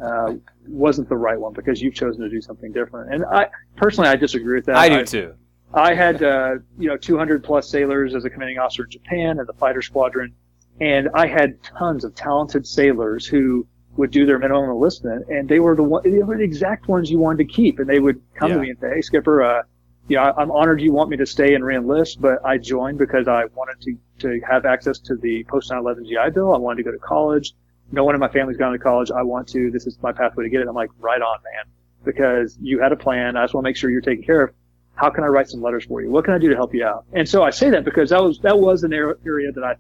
uh, 0.02 0.34
wasn't 0.68 1.10
the 1.10 1.18
right 1.18 1.40
one 1.40 1.54
because 1.54 1.82
you've 1.82 1.96
chosen 1.96 2.22
to 2.22 2.30
do 2.30 2.42
something 2.42 2.72
different. 2.72 3.14
And 3.14 3.26
I 3.26 3.50
personally, 3.76 4.10
I 4.10 4.16
disagree 4.16 4.56
with 4.56 4.66
that. 4.66 4.76
I 4.78 4.90
do 4.90 5.06
too. 5.06 5.34
I 5.74 5.94
had, 5.94 6.24
uh, 6.24 6.56
you 6.80 6.88
know, 6.88 6.96
200 6.98 7.44
plus 7.44 7.70
sailors 7.70 8.16
as 8.16 8.24
a 8.26 8.30
commanding 8.30 8.58
officer 8.58 8.86
in 8.86 8.90
Japan 8.90 9.40
and 9.40 9.48
the 9.48 9.54
fighter 9.54 9.82
squadron. 9.82 10.34
And 10.80 11.10
I 11.14 11.28
had 11.28 11.62
tons 11.64 12.06
of 12.06 12.16
talented 12.16 12.66
sailors 12.66 13.26
who 13.26 13.68
would 13.98 14.12
do 14.12 14.26
their 14.26 14.40
minimum 14.40 14.70
enlistment 14.70 15.26
and 15.28 15.50
they 15.50 15.60
were 15.60 15.76
the 15.76 15.84
one, 15.84 16.04
they 16.04 16.22
were 16.24 16.38
the 16.38 16.44
exact 16.44 16.88
ones 16.88 17.10
you 17.12 17.18
wanted 17.18 17.40
to 17.40 17.54
keep. 17.54 17.80
And 17.80 17.90
they 17.90 18.00
would 18.00 18.22
come 18.36 18.52
Yeah. 18.52 18.56
to 18.58 18.62
me 18.62 18.70
and 18.70 18.80
say, 18.80 18.92
Hey, 18.96 19.02
Skipper, 19.02 19.44
uh, 19.44 19.64
yeah, 20.08 20.32
I'm 20.38 20.52
honored 20.52 20.82
you 20.82 20.94
want 20.94 21.10
me 21.10 21.18
to 21.18 21.26
stay 21.26 21.54
and 21.54 21.64
reenlist, 21.64 22.22
but 22.22 22.46
I 22.46 22.58
joined 22.58 22.98
because 22.98 23.28
I 23.28 23.46
wanted 23.56 23.82
to, 23.82 23.98
to 24.20 24.42
have 24.50 24.66
access 24.66 25.00
to 25.00 25.16
the 25.16 25.44
post 25.46 25.70
9/11 25.70 26.06
GI 26.06 26.32
Bill. 26.34 26.54
I 26.54 26.58
wanted 26.58 26.78
to 26.78 26.84
go 26.84 26.92
to 26.92 27.00
college. 27.00 27.54
No 27.92 28.04
one 28.04 28.16
in 28.16 28.20
my 28.20 28.30
family's 28.30 28.58
gone 28.58 28.72
to 28.72 28.80
college. 28.80 29.12
I 29.12 29.24
want 29.24 29.48
to. 29.50 29.72
This 29.72 29.86
is 29.86 29.98
my 30.02 30.12
pathway 30.12 30.44
to 30.46 30.50
get 30.50 30.62
it. 30.62 30.68
I'm 30.68 30.76
like, 30.76 30.90
right 31.00 31.22
on, 31.22 31.40
man, 31.44 31.66
because 32.04 32.58
you 32.62 32.80
had 32.80 32.92
a 32.92 32.96
plan. 32.96 33.36
I 33.36 33.44
just 33.44 33.54
want 33.54 33.66
to 33.66 33.70
make 33.70 33.76
sure 33.78 33.90
you're 33.90 34.02
taken 34.02 34.24
care 34.24 34.44
of 34.44 34.54
how 34.96 35.10
can 35.10 35.24
I 35.24 35.28
write 35.28 35.48
some 35.48 35.62
letters 35.62 35.86
for 35.86 36.02
you? 36.02 36.10
What 36.10 36.26
can 36.26 36.34
I 36.34 36.40
do 36.40 36.50
to 36.50 36.56
help 36.56 36.74
you 36.74 36.84
out? 36.84 37.06
And 37.14 37.28
so 37.30 37.44
I 37.44 37.52
say 37.52 37.70
that 37.70 37.86
because 37.86 38.10
that 38.10 38.24
was 38.24 38.40
that 38.40 38.60
was 38.60 38.84
an 38.84 38.94
ar- 38.94 39.18
area 39.26 39.52
that 39.52 39.64
I 39.64 39.76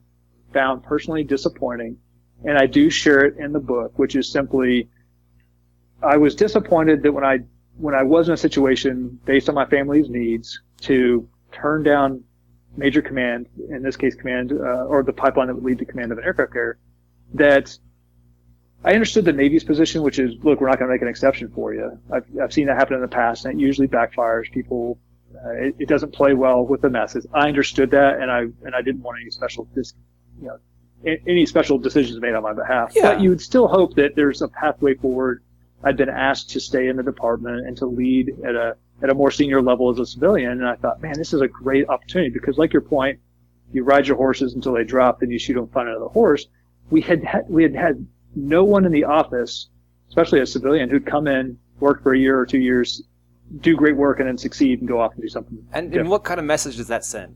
found 0.53 0.83
personally 0.83 1.23
disappointing, 1.23 1.97
and 2.45 2.57
I 2.57 2.65
do 2.67 2.89
share 2.89 3.25
it 3.25 3.37
in 3.37 3.51
the 3.51 3.59
book, 3.59 3.97
which 3.97 4.15
is 4.15 4.31
simply 4.31 4.89
I 6.03 6.17
was 6.17 6.35
disappointed 6.35 7.01
that 7.03 7.11
when 7.11 7.23
I 7.23 7.39
when 7.77 7.95
I 7.95 8.03
was 8.03 8.27
in 8.27 8.33
a 8.33 8.37
situation 8.37 9.19
based 9.25 9.49
on 9.49 9.55
my 9.55 9.65
family's 9.65 10.09
needs 10.09 10.61
to 10.81 11.27
turn 11.51 11.83
down 11.83 12.23
major 12.75 13.01
command, 13.01 13.47
in 13.69 13.81
this 13.81 13.95
case 13.95 14.15
command 14.15 14.51
uh, 14.51 14.85
or 14.85 15.03
the 15.03 15.13
pipeline 15.13 15.47
that 15.47 15.55
would 15.55 15.63
lead 15.63 15.79
to 15.79 15.85
command 15.85 16.11
of 16.11 16.17
an 16.17 16.23
aircraft 16.23 16.53
carrier, 16.53 16.77
that 17.33 17.77
I 18.83 18.93
understood 18.93 19.25
the 19.25 19.33
Navy's 19.33 19.63
position, 19.63 20.03
which 20.03 20.19
is, 20.19 20.33
look, 20.43 20.61
we're 20.61 20.67
not 20.67 20.77
going 20.77 20.89
to 20.89 20.93
make 20.93 21.01
an 21.01 21.07
exception 21.07 21.49
for 21.49 21.73
you. 21.73 21.99
I've, 22.11 22.25
I've 22.41 22.53
seen 22.53 22.67
that 22.67 22.77
happen 22.77 22.95
in 22.95 23.01
the 23.01 23.07
past, 23.07 23.45
and 23.45 23.59
it 23.59 23.63
usually 23.63 23.87
backfires. 23.87 24.51
People, 24.51 24.99
uh, 25.35 25.49
it, 25.51 25.75
it 25.79 25.89
doesn't 25.89 26.13
play 26.13 26.33
well 26.33 26.63
with 26.63 26.81
the 26.81 26.89
masses. 26.89 27.25
I 27.33 27.47
understood 27.47 27.91
that, 27.91 28.19
and 28.21 28.31
I 28.31 28.41
and 28.41 28.75
I 28.75 28.81
didn't 28.81 29.01
want 29.01 29.17
any 29.19 29.31
special, 29.31 29.67
dis, 29.73 29.93
you 30.39 30.47
know, 30.47 30.59
any 31.27 31.45
special 31.45 31.79
decisions 31.79 32.19
made 32.21 32.35
on 32.35 32.43
my 32.43 32.53
behalf. 32.53 32.91
Yeah. 32.95 33.01
But 33.13 33.21
you 33.21 33.29
would 33.29 33.41
still 33.41 33.67
hope 33.67 33.95
that 33.95 34.15
there's 34.15 34.41
a 34.41 34.47
pathway 34.47 34.93
forward. 34.93 35.43
I'd 35.83 35.97
been 35.97 36.09
asked 36.09 36.49
to 36.51 36.59
stay 36.59 36.87
in 36.87 36.97
the 36.97 37.03
department 37.03 37.67
and 37.67 37.77
to 37.77 37.85
lead 37.85 38.35
at 38.43 38.55
a 38.55 38.75
at 39.01 39.11
a 39.11 39.13
more 39.13 39.29
senior 39.29 39.61
level 39.61 39.91
as 39.91 39.99
a 39.99 40.05
civilian, 40.05 40.51
and 40.51 40.67
I 40.67 40.75
thought, 40.75 41.01
man, 41.01 41.13
this 41.17 41.33
is 41.33 41.41
a 41.41 41.47
great 41.47 41.87
opportunity 41.87 42.31
because, 42.31 42.57
like 42.57 42.73
your 42.73 42.81
point, 42.81 43.19
you 43.71 43.83
ride 43.83 44.07
your 44.07 44.17
horses 44.17 44.55
until 44.55 44.73
they 44.73 44.83
drop, 44.83 45.19
then 45.19 45.29
you 45.29 45.37
shoot 45.37 45.53
them, 45.53 45.67
find 45.67 45.87
another 45.87 46.07
horse. 46.07 46.47
We 46.89 47.01
had, 47.01 47.23
had 47.23 47.45
we 47.47 47.63
had 47.63 47.75
had 47.75 48.07
no 48.35 48.63
one 48.63 48.85
in 48.85 48.91
the 48.91 49.03
office, 49.03 49.69
especially 50.09 50.39
a 50.39 50.45
civilian, 50.45 50.89
who'd 50.89 51.05
come 51.05 51.27
in, 51.27 51.59
work 51.79 52.01
for 52.01 52.13
a 52.13 52.17
year 52.17 52.39
or 52.39 52.45
two 52.45 52.59
years, 52.59 53.03
do 53.59 53.75
great 53.75 53.95
work, 53.95 54.19
and 54.19 54.27
then 54.27 54.37
succeed 54.37 54.79
and 54.79 54.87
go 54.87 54.99
off 54.99 55.13
and 55.13 55.21
do 55.21 55.27
something. 55.27 55.63
And, 55.73 55.93
and 55.93 56.09
what 56.09 56.23
kind 56.23 56.39
of 56.39 56.45
message 56.45 56.77
does 56.77 56.87
that 56.87 57.05
send? 57.05 57.35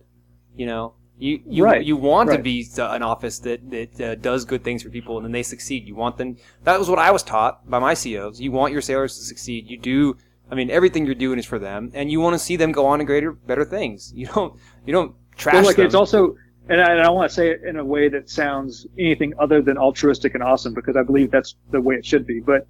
You 0.56 0.66
know, 0.66 0.94
you 1.22 1.40
you 1.46 1.64
Right, 1.64 1.86
you 1.86 1.96
want 1.96 2.32
to 2.32 2.40
be 2.40 2.68
uh, 2.78 2.90
an 2.92 3.04
office 3.04 3.38
that 3.40 3.70
that 3.70 4.02
uh, 4.02 4.16
does 4.16 4.44
good 4.44 4.64
things 4.64 4.82
for 4.82 4.90
people, 4.90 5.18
and 5.18 5.26
then 5.26 5.32
they 5.32 5.44
succeed. 5.44 5.88
You 5.88 5.96
want 5.96 6.18
them. 6.18 6.38
That 6.64 6.80
was 6.80 6.90
what 6.90 6.98
I 7.00 7.12
was 7.12 7.22
taught 7.22 7.70
by 7.70 7.80
my 7.80 7.94
COs. 7.94 8.42
You 8.42 8.52
want 8.52 8.74
your 8.74 8.82
sailors 8.82 9.18
to 9.18 9.24
succeed. 9.24 9.70
You 9.70 9.78
do. 9.78 10.18
I 10.52 10.56
mean, 10.56 10.70
everything 10.72 11.06
you're 11.06 11.16
doing 11.16 11.38
is 11.40 11.46
for 11.46 11.60
them, 11.60 11.92
and 11.94 12.12
you 12.12 12.20
want 12.20 12.34
to 12.34 12.40
see 12.40 12.56
them 12.56 12.72
go 12.72 12.86
on 12.88 13.00
to 13.00 13.06
greater, 13.06 13.32
better 13.32 13.64
things. 13.64 14.12
You 14.16 14.26
don't 14.28 14.60
you 14.86 14.94
don't 14.94 15.16
trash 15.38 15.54
Well, 15.54 15.64
like 15.66 15.76
them. 15.76 15.86
it's 15.86 15.96
also, 15.96 16.36
and 16.70 16.82
I, 16.82 16.92
and 16.94 17.02
I 17.02 17.10
want 17.10 17.30
to 17.30 17.36
say 17.36 17.52
it 17.52 17.62
in 17.64 17.78
a 17.78 17.86
way 17.86 18.10
that 18.10 18.28
sounds 18.30 18.88
anything 18.98 19.34
other 19.40 19.62
than 19.62 19.78
altruistic 19.78 20.34
and 20.34 20.44
awesome 20.44 20.74
because 20.74 20.96
I 20.98 21.04
believe 21.04 21.30
that's 21.30 21.56
the 21.70 21.80
way 21.80 21.96
it 21.96 22.06
should 22.06 22.26
be. 22.26 22.40
But 22.40 22.68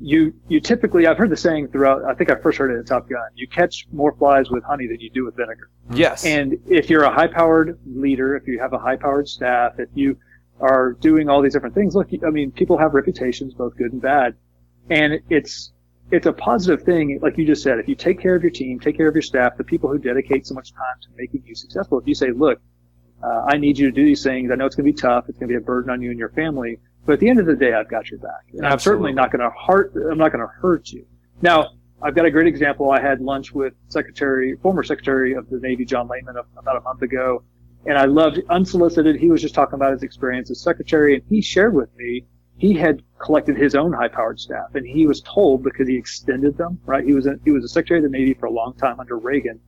you, 0.00 0.34
you 0.48 0.60
typically, 0.60 1.06
I've 1.06 1.18
heard 1.18 1.30
the 1.30 1.36
saying 1.36 1.68
throughout, 1.68 2.04
I 2.04 2.14
think 2.14 2.30
I 2.30 2.36
first 2.36 2.58
heard 2.58 2.70
it 2.70 2.78
at 2.78 2.86
Top 2.86 3.08
Gun, 3.08 3.20
you 3.34 3.46
catch 3.46 3.86
more 3.92 4.12
flies 4.16 4.50
with 4.50 4.64
honey 4.64 4.86
than 4.86 4.98
you 5.00 5.10
do 5.10 5.24
with 5.24 5.36
vinegar. 5.36 5.70
yes. 5.92 6.24
And 6.24 6.58
if 6.66 6.88
you're 6.88 7.04
a 7.04 7.12
high 7.12 7.26
powered 7.26 7.78
leader, 7.86 8.36
if 8.36 8.46
you 8.46 8.58
have 8.58 8.72
a 8.72 8.78
high 8.78 8.96
powered 8.96 9.28
staff, 9.28 9.78
if 9.78 9.88
you 9.94 10.16
are 10.60 10.92
doing 10.94 11.28
all 11.28 11.42
these 11.42 11.52
different 11.52 11.74
things, 11.74 11.94
look, 11.94 12.08
I 12.26 12.30
mean, 12.30 12.50
people 12.50 12.78
have 12.78 12.94
reputations, 12.94 13.54
both 13.54 13.76
good 13.76 13.92
and 13.92 14.00
bad. 14.00 14.36
And 14.88 15.20
it's, 15.28 15.72
it's 16.10 16.26
a 16.26 16.32
positive 16.32 16.84
thing, 16.84 17.20
like 17.22 17.36
you 17.38 17.46
just 17.46 17.62
said, 17.62 17.78
if 17.78 17.86
you 17.86 17.94
take 17.94 18.18
care 18.18 18.34
of 18.34 18.42
your 18.42 18.50
team, 18.50 18.80
take 18.80 18.96
care 18.96 19.08
of 19.08 19.14
your 19.14 19.22
staff, 19.22 19.56
the 19.56 19.64
people 19.64 19.90
who 19.90 19.98
dedicate 19.98 20.46
so 20.46 20.54
much 20.54 20.72
time 20.72 20.96
to 21.02 21.08
making 21.16 21.42
you 21.46 21.54
successful, 21.54 21.98
if 21.98 22.06
you 22.06 22.14
say, 22.14 22.30
look, 22.30 22.60
uh, 23.22 23.44
I 23.48 23.58
need 23.58 23.78
you 23.78 23.86
to 23.86 23.92
do 23.92 24.04
these 24.04 24.22
things. 24.22 24.50
I 24.50 24.54
know 24.54 24.64
it's 24.64 24.74
going 24.74 24.86
to 24.86 24.92
be 24.92 24.98
tough. 24.98 25.26
It's 25.28 25.38
going 25.38 25.48
to 25.48 25.52
be 25.52 25.62
a 25.62 25.64
burden 25.64 25.90
on 25.90 26.00
you 26.00 26.10
and 26.10 26.18
your 26.18 26.30
family. 26.30 26.78
But 27.06 27.14
at 27.14 27.20
the 27.20 27.28
end 27.28 27.40
of 27.40 27.46
the 27.46 27.56
day, 27.56 27.72
I've 27.72 27.88
got 27.88 28.10
your 28.10 28.20
back. 28.20 28.44
And 28.52 28.66
I'm 28.66 28.78
certainly 28.78 29.12
not 29.12 29.32
going 29.32 29.40
to 29.40 29.50
hurt, 29.66 29.92
I'm 29.94 30.18
not 30.18 30.32
going 30.32 30.46
to 30.46 30.52
hurt 30.52 30.90
you. 30.90 31.06
Now, 31.42 31.70
I've 32.02 32.14
got 32.14 32.24
a 32.26 32.30
great 32.30 32.46
example. 32.46 32.90
I 32.90 33.00
had 33.00 33.20
lunch 33.20 33.52
with 33.52 33.74
Secretary, 33.88 34.56
former 34.62 34.82
Secretary 34.82 35.34
of 35.34 35.48
the 35.50 35.58
Navy, 35.58 35.84
John 35.84 36.08
Lehman, 36.08 36.36
about 36.56 36.76
a 36.76 36.80
month 36.80 37.02
ago. 37.02 37.42
And 37.86 37.96
I 37.96 38.04
loved, 38.04 38.40
unsolicited, 38.50 39.16
he 39.16 39.30
was 39.30 39.40
just 39.40 39.54
talking 39.54 39.74
about 39.74 39.92
his 39.92 40.02
experience 40.02 40.50
as 40.50 40.60
Secretary. 40.60 41.14
And 41.14 41.22
he 41.28 41.40
shared 41.40 41.74
with 41.74 41.94
me, 41.96 42.26
he 42.58 42.74
had 42.74 43.02
collected 43.18 43.56
his 43.56 43.74
own 43.74 43.92
high-powered 43.92 44.38
staff. 44.38 44.74
And 44.74 44.86
he 44.86 45.06
was 45.06 45.22
told, 45.22 45.62
because 45.64 45.88
he 45.88 45.96
extended 45.96 46.58
them, 46.58 46.78
right? 46.84 47.04
He 47.04 47.14
was 47.14 47.26
a, 47.26 47.36
he 47.44 47.50
was 47.50 47.64
a 47.64 47.68
Secretary 47.68 47.98
of 47.98 48.04
the 48.04 48.10
Navy 48.10 48.34
for 48.34 48.46
a 48.46 48.50
long 48.50 48.74
time 48.74 49.00
under 49.00 49.18
Reagan 49.18 49.60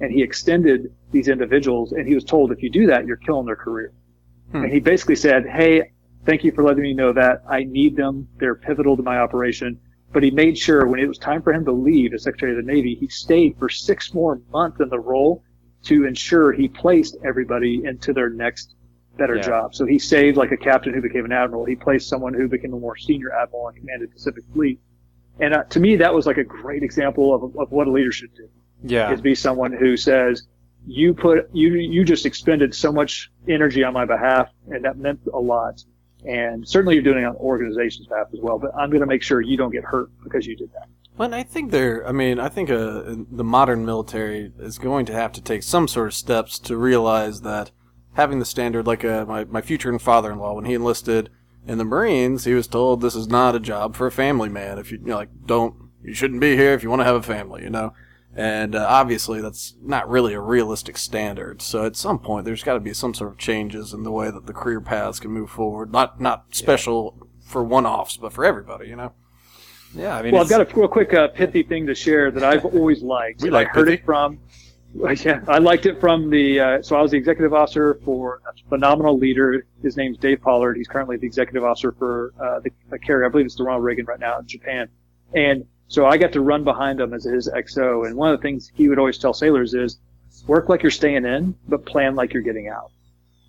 and 0.00 0.12
he 0.12 0.22
extended 0.22 0.92
these 1.12 1.28
individuals 1.28 1.92
and 1.92 2.06
he 2.06 2.14
was 2.14 2.24
told 2.24 2.50
if 2.50 2.62
you 2.62 2.70
do 2.70 2.86
that 2.86 3.06
you're 3.06 3.16
killing 3.16 3.46
their 3.46 3.56
career 3.56 3.92
Hmm. 4.52 4.64
and 4.64 4.72
he 4.72 4.80
basically 4.80 5.16
said 5.16 5.46
hey 5.46 5.92
thank 6.24 6.44
you 6.44 6.52
for 6.52 6.62
letting 6.62 6.82
me 6.82 6.94
know 6.94 7.12
that. 7.12 7.42
I 7.48 7.64
need 7.64 7.96
them. 7.96 8.28
They're 8.38 8.54
pivotal 8.54 8.96
to 8.96 9.02
my 9.02 9.18
operation. 9.18 9.80
But 10.12 10.22
he 10.22 10.30
made 10.30 10.56
sure 10.56 10.86
when 10.86 11.00
it 11.00 11.06
was 11.08 11.18
time 11.18 11.42
for 11.42 11.52
him 11.52 11.64
to 11.64 11.72
leave 11.72 12.14
as 12.14 12.22
secretary 12.22 12.52
of 12.52 12.64
the 12.64 12.72
navy 12.72 12.94
he 12.94 13.08
stayed 13.08 13.56
for 13.58 13.68
six 13.68 14.14
more 14.14 14.40
months 14.52 14.80
in 14.80 14.88
the 14.88 15.00
role 15.00 15.42
to 15.84 16.06
ensure 16.06 16.52
he 16.52 16.68
placed 16.68 17.16
everybody 17.24 17.82
into 17.84 18.12
their 18.12 18.30
next 18.30 18.76
better 19.18 19.36
Yeah. 19.36 19.42
job. 19.42 19.74
So 19.74 19.84
he 19.86 19.98
saved 19.98 20.36
like 20.36 20.52
a 20.52 20.56
captain 20.56 20.94
who 20.94 21.02
became 21.02 21.24
an 21.24 21.32
admiral. 21.32 21.64
He 21.64 21.74
placed 21.74 22.08
someone 22.08 22.32
who 22.32 22.48
became 22.48 22.72
a 22.74 22.78
more 22.78 22.96
senior 22.96 23.32
admiral 23.32 23.68
and 23.68 23.76
commanded 23.76 24.12
pacific 24.12 24.44
fleet. 24.52 24.80
And 25.40 25.52
uh, 25.52 25.64
to 25.64 25.80
me 25.80 25.96
that 25.96 26.14
was 26.14 26.26
like 26.26 26.38
a 26.38 26.44
great 26.44 26.82
example 26.84 27.34
of, 27.34 27.42
of 27.58 27.72
what 27.72 27.88
a 27.88 27.90
leader 27.90 28.12
should 28.12 28.34
do 28.34 28.48
yeah. 28.84 29.12
is 29.12 29.20
be 29.20 29.34
someone 29.34 29.72
who 29.72 29.96
says, 29.96 30.46
you 30.86 31.12
put, 31.14 31.48
you, 31.52 31.74
you 31.74 32.04
just 32.04 32.24
expended 32.26 32.74
so 32.74 32.92
much 32.92 33.30
energy 33.48 33.82
on 33.82 33.94
my 33.94 34.04
behalf 34.04 34.48
and 34.68 34.84
that 34.84 34.96
meant 34.96 35.20
a 35.32 35.40
lot. 35.40 35.82
And 36.24 36.66
certainly 36.66 36.94
you're 36.94 37.04
doing 37.04 37.24
it 37.24 37.26
on 37.26 37.36
organization's 37.36 38.06
behalf 38.06 38.28
as 38.32 38.40
well, 38.40 38.58
but 38.58 38.74
I'm 38.76 38.90
going 38.90 39.00
to 39.00 39.06
make 39.06 39.22
sure 39.22 39.40
you 39.40 39.56
don't 39.56 39.70
get 39.70 39.84
hurt 39.84 40.10
because 40.22 40.46
you 40.46 40.56
did 40.56 40.72
that. 40.72 40.88
But 41.16 41.32
I 41.32 41.42
think 41.42 41.70
they're. 41.70 42.06
I 42.06 42.12
mean, 42.12 42.40
I 42.40 42.48
think 42.48 42.70
uh, 42.70 43.14
the 43.30 43.44
modern 43.44 43.84
military 43.84 44.52
is 44.58 44.78
going 44.78 45.06
to 45.06 45.12
have 45.12 45.32
to 45.32 45.40
take 45.40 45.62
some 45.62 45.86
sort 45.86 46.08
of 46.08 46.14
steps 46.14 46.58
to 46.60 46.76
realize 46.76 47.42
that 47.42 47.70
having 48.14 48.40
the 48.40 48.44
standard, 48.44 48.86
like 48.86 49.04
uh, 49.04 49.24
my 49.26 49.44
my 49.44 49.60
future 49.60 49.96
father-in-law, 49.98 50.54
when 50.54 50.64
he 50.64 50.74
enlisted 50.74 51.30
in 51.66 51.78
the 51.78 51.84
Marines, 51.84 52.44
he 52.44 52.54
was 52.54 52.66
told 52.66 53.00
this 53.00 53.14
is 53.14 53.28
not 53.28 53.54
a 53.54 53.60
job 53.60 53.94
for 53.94 54.06
a 54.06 54.12
family 54.12 54.48
man. 54.48 54.78
If 54.78 54.90
you, 54.90 54.98
you 54.98 55.06
know, 55.06 55.16
like, 55.16 55.30
don't, 55.46 55.74
you 56.02 56.14
shouldn't 56.14 56.40
be 56.40 56.56
here 56.56 56.74
if 56.74 56.82
you 56.82 56.90
want 56.90 57.00
to 57.00 57.06
have 57.06 57.16
a 57.16 57.22
family, 57.22 57.62
you 57.62 57.70
know. 57.70 57.92
And 58.36 58.74
uh, 58.74 58.84
obviously, 58.88 59.40
that's 59.40 59.74
not 59.80 60.08
really 60.08 60.34
a 60.34 60.40
realistic 60.40 60.98
standard. 60.98 61.62
So 61.62 61.84
at 61.84 61.94
some 61.94 62.18
point, 62.18 62.44
there's 62.44 62.64
got 62.64 62.74
to 62.74 62.80
be 62.80 62.92
some 62.92 63.14
sort 63.14 63.30
of 63.30 63.38
changes 63.38 63.92
in 63.92 64.02
the 64.02 64.10
way 64.10 64.30
that 64.30 64.46
the 64.46 64.52
career 64.52 64.80
paths 64.80 65.20
can 65.20 65.30
move 65.30 65.50
forward. 65.50 65.92
Not 65.92 66.20
not 66.20 66.46
special 66.50 67.28
for 67.46 67.62
one-offs, 67.62 68.16
but 68.16 68.32
for 68.32 68.44
everybody, 68.44 68.88
you 68.88 68.96
know. 68.96 69.12
Yeah, 69.94 70.16
I 70.16 70.22
mean, 70.22 70.32
Well, 70.32 70.42
I've 70.42 70.48
got 70.48 70.60
a 70.60 70.74
real 70.76 70.88
quick 70.88 71.14
uh, 71.14 71.28
pithy 71.28 71.62
thing 71.62 71.86
to 71.86 71.94
share 71.94 72.32
that 72.32 72.42
I've 72.42 72.64
always 72.64 73.02
liked. 73.02 73.42
We 73.42 73.50
like 73.50 73.68
I 73.68 73.70
heard 73.70 73.86
pithy. 73.86 73.94
it 73.98 74.04
from. 74.04 74.40
Yeah, 75.24 75.40
I 75.48 75.58
liked 75.58 75.86
it 75.86 75.98
from 75.98 76.30
the. 76.30 76.60
Uh, 76.60 76.82
so 76.82 76.94
I 76.94 77.02
was 77.02 77.10
the 77.10 77.16
executive 77.16 77.52
officer 77.52 77.98
for 78.04 78.40
a 78.48 78.68
phenomenal 78.68 79.18
leader. 79.18 79.66
His 79.82 79.96
name's 79.96 80.18
Dave 80.18 80.40
Pollard. 80.40 80.76
He's 80.76 80.86
currently 80.86 81.16
the 81.16 81.26
executive 81.26 81.64
officer 81.64 81.90
for 81.98 82.32
uh, 82.40 82.60
the, 82.60 82.70
the 82.90 82.98
carrier. 83.00 83.26
I 83.26 83.28
believe 83.28 83.46
it's 83.46 83.56
the 83.56 83.64
Ronald 83.64 83.82
Reagan 83.82 84.04
right 84.04 84.20
now 84.20 84.38
in 84.38 84.46
Japan. 84.46 84.88
And 85.34 85.66
so 85.94 86.06
I 86.06 86.16
got 86.16 86.32
to 86.32 86.40
run 86.40 86.64
behind 86.64 87.00
him 87.00 87.14
as 87.14 87.22
his 87.22 87.48
XO. 87.48 88.04
And 88.04 88.16
one 88.16 88.32
of 88.32 88.38
the 88.38 88.42
things 88.42 88.72
he 88.74 88.88
would 88.88 88.98
always 88.98 89.16
tell 89.16 89.32
sailors 89.32 89.74
is, 89.74 89.98
work 90.48 90.68
like 90.68 90.82
you're 90.82 90.90
staying 90.90 91.24
in, 91.24 91.54
but 91.68 91.86
plan 91.86 92.16
like 92.16 92.32
you're 92.32 92.42
getting 92.42 92.66
out. 92.66 92.90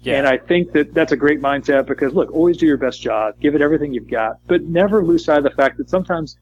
yeah. 0.04 0.18
And 0.18 0.28
I 0.28 0.38
think 0.38 0.72
that 0.74 0.94
that's 0.94 1.12
a 1.12 1.18
great 1.18 1.42
mindset 1.42 1.88
because 1.88 2.14
look, 2.14 2.32
always 2.32 2.58
do 2.58 2.68
your 2.68 2.78
best 2.78 3.02
job, 3.02 3.40
give 3.40 3.56
it 3.56 3.62
everything 3.62 3.94
you've 3.94 4.12
got, 4.12 4.38
but 4.46 4.62
never 4.62 5.04
lose 5.04 5.26
sight 5.26 5.40
of 5.40 5.44
the 5.44 5.50
fact 5.50 5.78
that 5.78 5.90
sometimes 5.90 6.38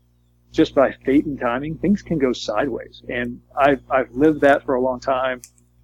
just 0.51 0.75
by 0.75 0.91
fate 1.05 1.25
and 1.25 1.39
timing, 1.39 1.77
things 1.77 2.01
can 2.01 2.17
go 2.19 2.33
sideways. 2.33 3.01
And 3.07 3.39
I've, 3.55 3.81
I've 3.89 4.11
lived 4.11 4.41
that 4.41 4.65
for 4.65 4.75
a 4.75 4.81
long 4.81 4.99
time. 4.99 5.41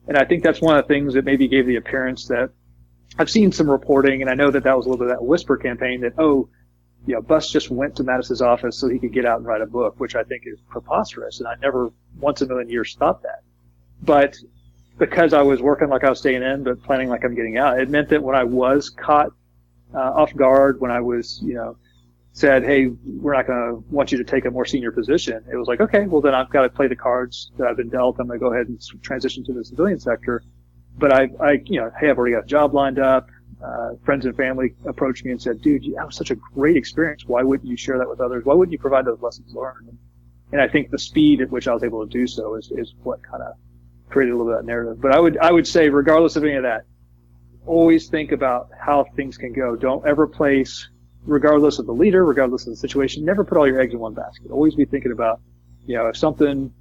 And 0.09 0.17
I 0.17 0.25
think 0.25 0.43
that's 0.43 0.59
one 0.59 0.77
of 0.77 0.85
the 0.85 0.93
things 0.93 1.13
that 1.13 1.23
maybe 1.23 1.47
gave 1.47 1.65
the 1.65 1.77
appearance 1.77 2.27
that 2.27 2.49
I've 3.17 3.29
seen 3.29 3.51
some 3.51 3.69
reporting, 3.71 4.21
and 4.21 4.29
I 4.29 4.33
know 4.33 4.51
that 4.51 4.63
that 4.63 4.75
was 4.75 4.85
a 4.85 4.89
little 4.89 5.05
bit 5.05 5.11
of 5.11 5.17
that 5.17 5.25
whisper 5.25 5.57
campaign 5.57 6.01
that, 6.01 6.13
oh, 6.17 6.49
you 7.07 7.15
know, 7.15 7.21
Bus 7.21 7.49
just 7.49 7.69
went 7.69 7.95
to 7.97 8.03
Mattis's 8.03 8.41
office 8.41 8.77
so 8.77 8.87
he 8.87 8.99
could 8.99 9.13
get 9.13 9.25
out 9.25 9.37
and 9.37 9.47
write 9.47 9.61
a 9.61 9.65
book, 9.65 9.99
which 9.99 10.15
I 10.15 10.23
think 10.23 10.43
is 10.45 10.59
preposterous. 10.69 11.39
And 11.39 11.47
I 11.47 11.55
never 11.61 11.91
once 12.19 12.41
in 12.41 12.47
a 12.47 12.49
million 12.49 12.69
years 12.69 12.95
thought 12.95 13.23
that. 13.23 13.43
But 14.01 14.37
because 14.97 15.33
I 15.33 15.41
was 15.41 15.61
working 15.61 15.89
like 15.89 16.03
I 16.03 16.09
was 16.09 16.19
staying 16.19 16.43
in, 16.43 16.63
but 16.63 16.83
planning 16.83 17.09
like 17.09 17.23
I'm 17.23 17.35
getting 17.35 17.57
out, 17.57 17.79
it 17.79 17.89
meant 17.89 18.09
that 18.09 18.21
when 18.21 18.35
I 18.35 18.43
was 18.43 18.89
caught 18.89 19.31
uh, 19.93 19.97
off 19.97 20.35
guard, 20.35 20.79
when 20.79 20.91
I 20.91 20.99
was, 20.99 21.39
you 21.41 21.55
know, 21.55 21.77
said, 22.33 22.63
"Hey, 22.63 22.87
we're 22.87 23.33
not 23.33 23.47
going 23.47 23.59
to 23.59 23.93
want 23.93 24.11
you 24.11 24.17
to 24.17 24.23
take 24.23 24.45
a 24.45 24.51
more 24.51 24.65
senior 24.65 24.91
position," 24.91 25.43
it 25.51 25.55
was 25.55 25.67
like, 25.67 25.81
okay, 25.81 26.05
well 26.05 26.21
then 26.21 26.35
I've 26.35 26.49
got 26.49 26.61
to 26.63 26.69
play 26.69 26.87
the 26.87 26.95
cards 26.95 27.51
that 27.57 27.67
I've 27.67 27.77
been 27.77 27.89
dealt. 27.89 28.19
I'm 28.19 28.27
going 28.27 28.39
to 28.39 28.43
go 28.43 28.53
ahead 28.53 28.67
and 28.67 28.79
transition 29.01 29.43
to 29.45 29.53
the 29.53 29.63
civilian 29.63 29.99
sector. 29.99 30.43
But 30.97 31.13
I, 31.13 31.29
I, 31.41 31.51
you 31.65 31.79
know, 31.79 31.91
hey, 31.99 32.09
I've 32.09 32.17
already 32.17 32.35
got 32.35 32.43
a 32.43 32.47
job 32.47 32.73
lined 32.73 32.99
up. 32.99 33.29
Uh, 33.63 33.91
friends 34.03 34.25
and 34.25 34.35
family 34.37 34.73
approached 34.85 35.25
me 35.25 35.31
and 35.31 35.41
said, 35.41 35.61
"Dude, 35.61 35.83
that 35.95 36.05
was 36.05 36.15
such 36.15 36.31
a 36.31 36.35
great 36.35 36.77
experience. 36.77 37.25
Why 37.27 37.43
wouldn't 37.43 37.69
you 37.69 37.75
share 37.75 37.97
that 37.97 38.09
with 38.09 38.21
others? 38.21 38.45
Why 38.45 38.53
wouldn't 38.53 38.71
you 38.71 38.79
provide 38.79 39.05
those 39.05 39.21
lessons 39.21 39.53
learned?" 39.53 39.97
And 40.51 40.61
I 40.61 40.67
think 40.67 40.89
the 40.89 40.97
speed 40.97 41.41
at 41.41 41.51
which 41.51 41.67
I 41.67 41.73
was 41.73 41.83
able 41.83 42.05
to 42.05 42.11
do 42.11 42.25
so 42.25 42.55
is, 42.55 42.71
is 42.71 42.95
what 43.03 43.21
kind 43.21 43.43
of 43.43 43.53
created 44.09 44.31
a 44.31 44.35
little 44.37 44.51
bit 44.51 44.59
of 44.59 44.65
that 44.65 44.71
narrative. 44.71 45.01
But 45.01 45.13
I 45.13 45.19
would 45.19 45.37
I 45.37 45.51
would 45.51 45.67
say, 45.67 45.89
regardless 45.89 46.35
of 46.37 46.43
any 46.43 46.55
of 46.55 46.63
that, 46.63 46.85
always 47.65 48.07
think 48.07 48.31
about 48.31 48.69
how 48.79 49.03
things 49.15 49.37
can 49.37 49.53
go. 49.53 49.75
Don't 49.75 50.05
ever 50.07 50.25
place, 50.25 50.87
regardless 51.25 51.79
of 51.79 51.85
the 51.85 51.93
leader, 51.93 52.25
regardless 52.25 52.65
of 52.65 52.71
the 52.71 52.77
situation, 52.77 53.25
never 53.25 53.43
put 53.43 53.57
all 53.57 53.67
your 53.67 53.79
eggs 53.79 53.93
in 53.93 53.99
one 53.99 54.13
basket. 54.13 54.49
Always 54.51 54.75
be 54.75 54.85
thinking 54.85 55.11
about, 55.11 55.41
you 55.85 55.95
know, 55.95 56.07
if 56.07 56.17
something 56.17 56.73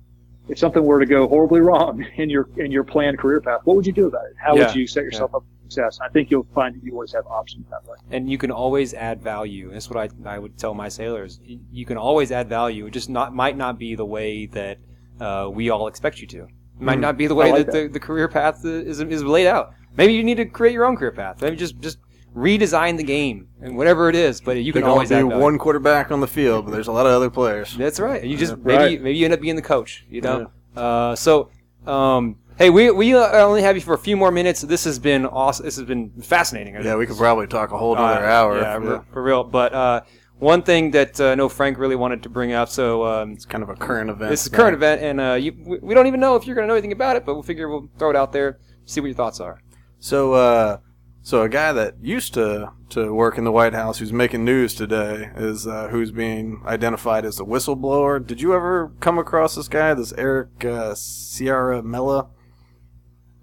if 0.48 0.58
something 0.58 0.82
were 0.82 1.00
to 1.00 1.06
go 1.06 1.28
horribly 1.28 1.60
wrong 1.68 2.04
in 2.16 2.30
your 2.30 2.48
in 2.56 2.70
your 2.70 2.84
planned 2.84 3.18
career 3.18 3.40
path, 3.40 3.60
what 3.64 3.76
would 3.76 3.86
you 3.86 3.92
do 3.92 4.06
about 4.06 4.24
it? 4.26 4.36
How 4.38 4.56
Yeah. 4.56 4.66
would 4.66 4.74
you 4.76 4.86
set 4.86 5.04
yourself 5.04 5.34
up 5.34 5.42
for 5.42 5.57
success? 5.70 5.98
I 6.02 6.08
think 6.08 6.30
you'll 6.30 6.46
find 6.54 6.74
that 6.74 6.82
you 6.84 6.92
always 6.92 7.12
have 7.12 7.26
options 7.26 7.66
that 7.70 7.84
way. 7.86 7.96
and 8.10 8.30
you 8.30 8.38
can 8.38 8.50
always 8.50 8.94
add 8.94 9.22
value. 9.22 9.70
That's 9.72 9.90
what 9.90 9.98
I, 10.26 10.34
I 10.34 10.38
would 10.38 10.56
tell 10.58 10.74
my 10.74 10.88
sailors. 10.88 11.40
You 11.72 11.84
can 11.86 11.96
always 11.96 12.32
add 12.32 12.48
value. 12.48 12.86
It 12.86 12.90
just 12.92 13.10
not 13.10 13.34
might 13.34 13.56
not 13.56 13.78
be 13.78 13.94
the 13.94 14.04
way 14.04 14.46
that 14.46 14.78
uh, 15.20 15.50
we 15.52 15.70
all 15.70 15.86
expect 15.88 16.20
you 16.20 16.26
to. 16.28 16.42
It 16.44 16.48
might 16.80 16.98
Mm. 16.98 17.02
not 17.02 17.16
be 17.18 17.26
the 17.26 17.34
way 17.34 17.50
like 17.52 17.66
that, 17.66 17.72
the, 17.72 17.88
the 17.88 18.00
career 18.00 18.28
path 18.28 18.64
is, 18.64 19.00
is 19.00 19.22
laid 19.24 19.46
out. 19.48 19.74
Maybe 19.96 20.12
you 20.14 20.22
need 20.22 20.36
to 20.36 20.44
create 20.44 20.72
your 20.72 20.84
own 20.84 20.96
career 20.96 21.10
path. 21.12 21.42
Maybe 21.42 21.56
just 21.56 21.78
just 21.80 21.98
redesign 22.36 22.96
the 22.96 23.02
game 23.02 23.48
and 23.60 23.76
whatever 23.76 24.08
it 24.08 24.14
is. 24.14 24.40
But 24.40 24.56
you 24.58 24.62
You 24.62 24.72
can 24.72 24.82
can 24.82 24.90
always 24.90 25.10
only 25.10 25.32
add 25.34 25.38
be 25.38 25.42
one 25.42 25.58
quarterback 25.58 26.12
on 26.12 26.20
the 26.20 26.26
field, 26.28 26.66
but 26.66 26.70
there's 26.72 26.86
a 26.88 26.92
lot 26.92 27.04
of 27.06 27.12
other 27.12 27.30
players. 27.30 27.76
That's 27.76 27.98
right. 27.98 28.22
You 28.22 28.36
just 28.36 28.52
Yeah. 28.52 28.62
maybe 28.64 28.82
Right. 28.84 29.02
maybe 29.02 29.18
you 29.18 29.24
end 29.24 29.34
up 29.34 29.40
being 29.40 29.56
the 29.56 29.62
coach. 29.62 30.06
You 30.08 30.20
know. 30.20 30.50
Uh, 30.76 31.16
so. 31.16 31.50
Um, 31.86 32.36
Hey, 32.58 32.70
we 32.70 32.90
we 32.90 33.14
uh, 33.14 33.46
only 33.46 33.62
have 33.62 33.76
you 33.76 33.82
for 33.82 33.94
a 33.94 33.98
few 33.98 34.16
more 34.16 34.32
minutes. 34.32 34.62
This 34.62 34.82
has 34.82 34.98
been 34.98 35.26
awesome. 35.26 35.64
This 35.64 35.76
has 35.76 35.84
been 35.84 36.10
fascinating. 36.20 36.74
Yeah, 36.82 36.96
we 36.96 37.06
could 37.06 37.16
probably 37.16 37.46
talk 37.46 37.70
a 37.70 37.78
whole 37.78 37.94
other 37.96 38.24
Uh, 38.26 38.28
hour. 38.28 38.58
Yeah, 38.58 38.96
if- 38.96 39.04
for, 39.12 39.22
real. 39.22 39.44
But 39.44 39.72
uh, 39.72 40.00
one 40.40 40.62
thing 40.62 40.90
that 40.90 41.20
uh, 41.20 41.28
I 41.28 41.34
know 41.36 41.48
Frank 41.48 41.78
really 41.78 41.94
wanted 41.94 42.24
to 42.24 42.28
bring 42.28 42.52
up. 42.52 42.68
So 42.68 43.04
um, 43.06 43.30
It's 43.34 43.44
kind 43.44 43.62
of 43.62 43.68
a 43.70 43.76
current 43.76 44.10
event. 44.10 44.30
this 44.30 44.40
is 44.40 44.48
a 44.48 44.50
current 44.50 44.74
event, 44.74 45.02
and 45.02 45.20
uh, 45.20 45.34
you, 45.34 45.54
we, 45.64 45.78
we 45.78 45.94
don't 45.94 46.08
even 46.08 46.18
know 46.18 46.34
if 46.34 46.46
you're 46.48 46.56
going 46.56 46.64
to 46.64 46.68
know 46.68 46.74
anything 46.74 46.90
about 46.90 47.14
it. 47.14 47.24
But 47.24 47.34
we'll 47.34 47.44
figure 47.44 47.68
we'll 47.68 47.88
throw 47.96 48.10
it 48.10 48.16
out 48.16 48.32
there, 48.32 48.58
see 48.86 49.00
what 49.00 49.06
your 49.06 49.14
thoughts 49.14 49.38
are. 49.38 49.60
So, 50.00 50.32
uh, 50.32 50.78
so 51.22 51.42
a 51.42 51.48
guy 51.48 51.72
that 51.72 51.94
used 52.02 52.34
to 52.34 52.72
to 52.90 53.14
work 53.14 53.38
in 53.38 53.44
the 53.44 53.52
White 53.52 53.74
House, 53.74 53.98
who's 53.98 54.12
making 54.12 54.44
news 54.44 54.74
today, 54.74 55.30
is 55.36 55.64
uh, 55.64 55.86
who's 55.92 56.10
being 56.10 56.60
identified 56.66 57.24
as 57.24 57.38
a 57.38 57.44
whistleblower. 57.44 58.26
Did 58.26 58.40
you 58.40 58.52
ever 58.52 58.90
come 58.98 59.16
across 59.16 59.54
this 59.54 59.68
guy, 59.68 59.94
this 59.94 60.12
Eric 60.14 60.64
uh, 60.64 60.94
Ciaramella? 60.94 62.30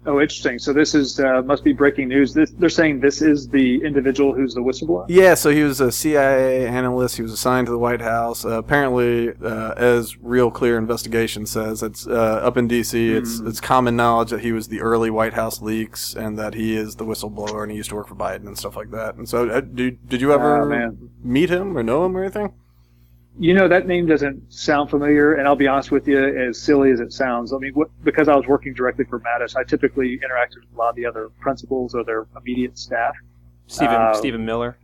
Oh, 0.06 0.20
interesting. 0.20 0.58
So 0.58 0.72
this 0.72 0.94
is 0.94 1.18
uh, 1.18 1.42
must 1.42 1.64
be 1.64 1.72
breaking 1.72 2.08
news. 2.08 2.32
This, 2.32 2.50
they're 2.52 2.68
saying 2.68 3.00
this 3.00 3.20
is 3.22 3.48
the 3.48 3.82
individual 3.84 4.32
who's 4.32 4.54
the 4.54 4.60
whistleblower. 4.60 5.06
Yeah, 5.08 5.34
so 5.34 5.50
he 5.50 5.62
was 5.64 5.80
a 5.80 5.90
CIA 5.90 6.66
analyst. 6.66 7.16
He 7.16 7.22
was 7.22 7.32
assigned 7.32 7.66
to 7.66 7.72
the 7.72 7.78
White 7.78 8.00
House. 8.00 8.44
Uh, 8.44 8.50
apparently, 8.58 9.32
uh, 9.42 9.72
as 9.76 10.16
Real 10.18 10.50
Clear 10.50 10.78
Investigation 10.78 11.44
says, 11.44 11.82
it's 11.82 12.06
uh, 12.06 12.12
up 12.42 12.56
in 12.56 12.68
D.C. 12.68 13.12
It's 13.12 13.40
it's 13.40 13.60
common 13.60 13.96
knowledge 13.96 14.30
that 14.30 14.40
he 14.40 14.52
was 14.52 14.68
the 14.68 14.80
early 14.80 15.10
White 15.10 15.34
House 15.34 15.60
leaks 15.60 16.14
and 16.14 16.38
that 16.38 16.54
he 16.54 16.76
is 16.76 16.96
the 16.96 17.04
whistleblower 17.04 17.62
and 17.62 17.72
he 17.72 17.76
used 17.76 17.90
to 17.90 17.96
work 17.96 18.08
for 18.08 18.14
Biden 18.14 18.46
and 18.46 18.56
stuff 18.56 18.76
like 18.76 18.90
that. 18.92 19.16
And 19.16 19.28
so, 19.28 19.48
uh, 19.50 19.60
did 19.60 20.08
did 20.08 20.20
you 20.20 20.32
ever 20.32 20.72
Oh, 20.72 20.96
meet 21.22 21.50
him 21.50 21.76
or 21.76 21.82
know 21.82 22.06
him 22.06 22.16
or 22.16 22.22
anything? 22.22 22.52
You 23.38 23.52
know 23.52 23.68
that 23.68 23.86
name 23.86 24.06
doesn't 24.06 24.50
sound 24.52 24.88
familiar, 24.88 25.34
and 25.34 25.46
I'll 25.46 25.56
be 25.56 25.68
honest 25.68 25.90
with 25.90 26.08
you, 26.08 26.18
as 26.18 26.58
silly 26.58 26.90
as 26.90 27.00
it 27.00 27.12
sounds. 27.12 27.52
I 27.52 27.58
mean, 27.58 27.74
what, 27.74 27.88
because 28.02 28.28
I 28.28 28.34
was 28.34 28.46
working 28.46 28.72
directly 28.72 29.04
for 29.04 29.20
Mattis, 29.20 29.56
I 29.56 29.64
typically 29.64 30.18
interacted 30.18 30.60
with 30.60 30.74
a 30.74 30.78
lot 30.78 30.90
of 30.90 30.96
the 30.96 31.04
other 31.04 31.28
principals 31.40 31.94
or 31.94 32.02
their 32.02 32.26
immediate 32.36 32.78
staff. 32.78 33.14
Stephen 33.66 33.94
Uh, 33.94 34.14
Stephen 34.14 34.44
Miller. 34.44 34.78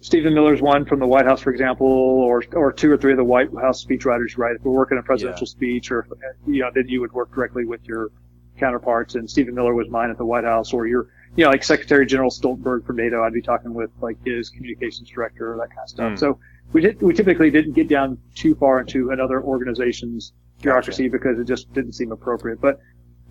Stephen 0.00 0.34
Miller's 0.34 0.60
one 0.60 0.84
from 0.84 0.98
the 0.98 1.06
White 1.06 1.24
House, 1.24 1.40
for 1.40 1.50
example, 1.50 1.86
or 1.86 2.42
or 2.52 2.72
two 2.72 2.90
or 2.90 2.96
three 2.96 3.12
of 3.12 3.16
the 3.16 3.24
White 3.24 3.48
House 3.60 3.84
speechwriters. 3.84 4.36
Right, 4.36 4.56
if 4.56 4.62
we're 4.62 4.72
working 4.72 4.98
a 4.98 5.02
presidential 5.02 5.46
speech, 5.46 5.90
or 5.90 6.06
you 6.46 6.62
know, 6.62 6.70
then 6.74 6.88
you 6.88 7.00
would 7.00 7.12
work 7.12 7.32
directly 7.34 7.64
with 7.64 7.84
your 7.84 8.10
counterparts. 8.58 9.14
And 9.14 9.28
Stephen 9.28 9.54
Miller 9.54 9.74
was 9.74 9.88
mine 9.88 10.10
at 10.10 10.18
the 10.18 10.26
White 10.26 10.44
House, 10.44 10.72
or 10.72 10.86
your, 10.86 11.08
you 11.36 11.44
know, 11.44 11.50
like 11.50 11.64
Secretary 11.64 12.06
General 12.06 12.30
Stoltenberg 12.30 12.86
from 12.86 12.96
NATO. 12.96 13.22
I'd 13.22 13.32
be 13.32 13.42
talking 13.42 13.72
with 13.72 13.90
like 14.00 14.16
his 14.24 14.50
communications 14.50 15.08
director, 15.08 15.54
or 15.54 15.56
that 15.58 15.68
kind 15.68 15.80
of 15.84 15.88
stuff. 15.88 16.10
Hmm. 16.10 16.16
So 16.16 16.38
we 16.72 16.80
did, 16.80 17.00
we 17.00 17.14
typically 17.14 17.50
didn't 17.50 17.72
get 17.72 17.88
down 17.88 18.18
too 18.34 18.54
far 18.54 18.80
into 18.80 19.10
another 19.10 19.42
organization's 19.42 20.32
bureaucracy 20.62 21.08
because 21.08 21.38
it 21.38 21.44
just 21.44 21.72
didn't 21.72 21.92
seem 21.92 22.12
appropriate. 22.12 22.60
But 22.60 22.80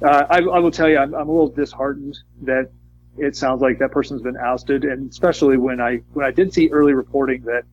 uh, 0.02 0.26
I, 0.30 0.38
I 0.40 0.60
will 0.60 0.72
tell 0.72 0.90
you, 0.90 0.98
I'm, 0.98 1.14
I'm 1.14 1.28
a 1.30 1.32
little 1.32 1.50
disheartened 1.50 2.18
that 2.44 2.70
it 3.18 3.36
sounds 3.36 3.62
like 3.62 3.80
that 3.80 3.92
person's 3.92 4.22
been 4.22 4.38
ousted, 4.38 4.84
and 4.84 5.10
especially 5.10 5.58
when 5.58 5.80
I 5.80 6.02
when 6.14 6.26
I 6.26 6.32
did 6.32 6.54
see 6.54 6.70
early 6.72 6.94
reporting 6.94 7.42
that 7.44 7.64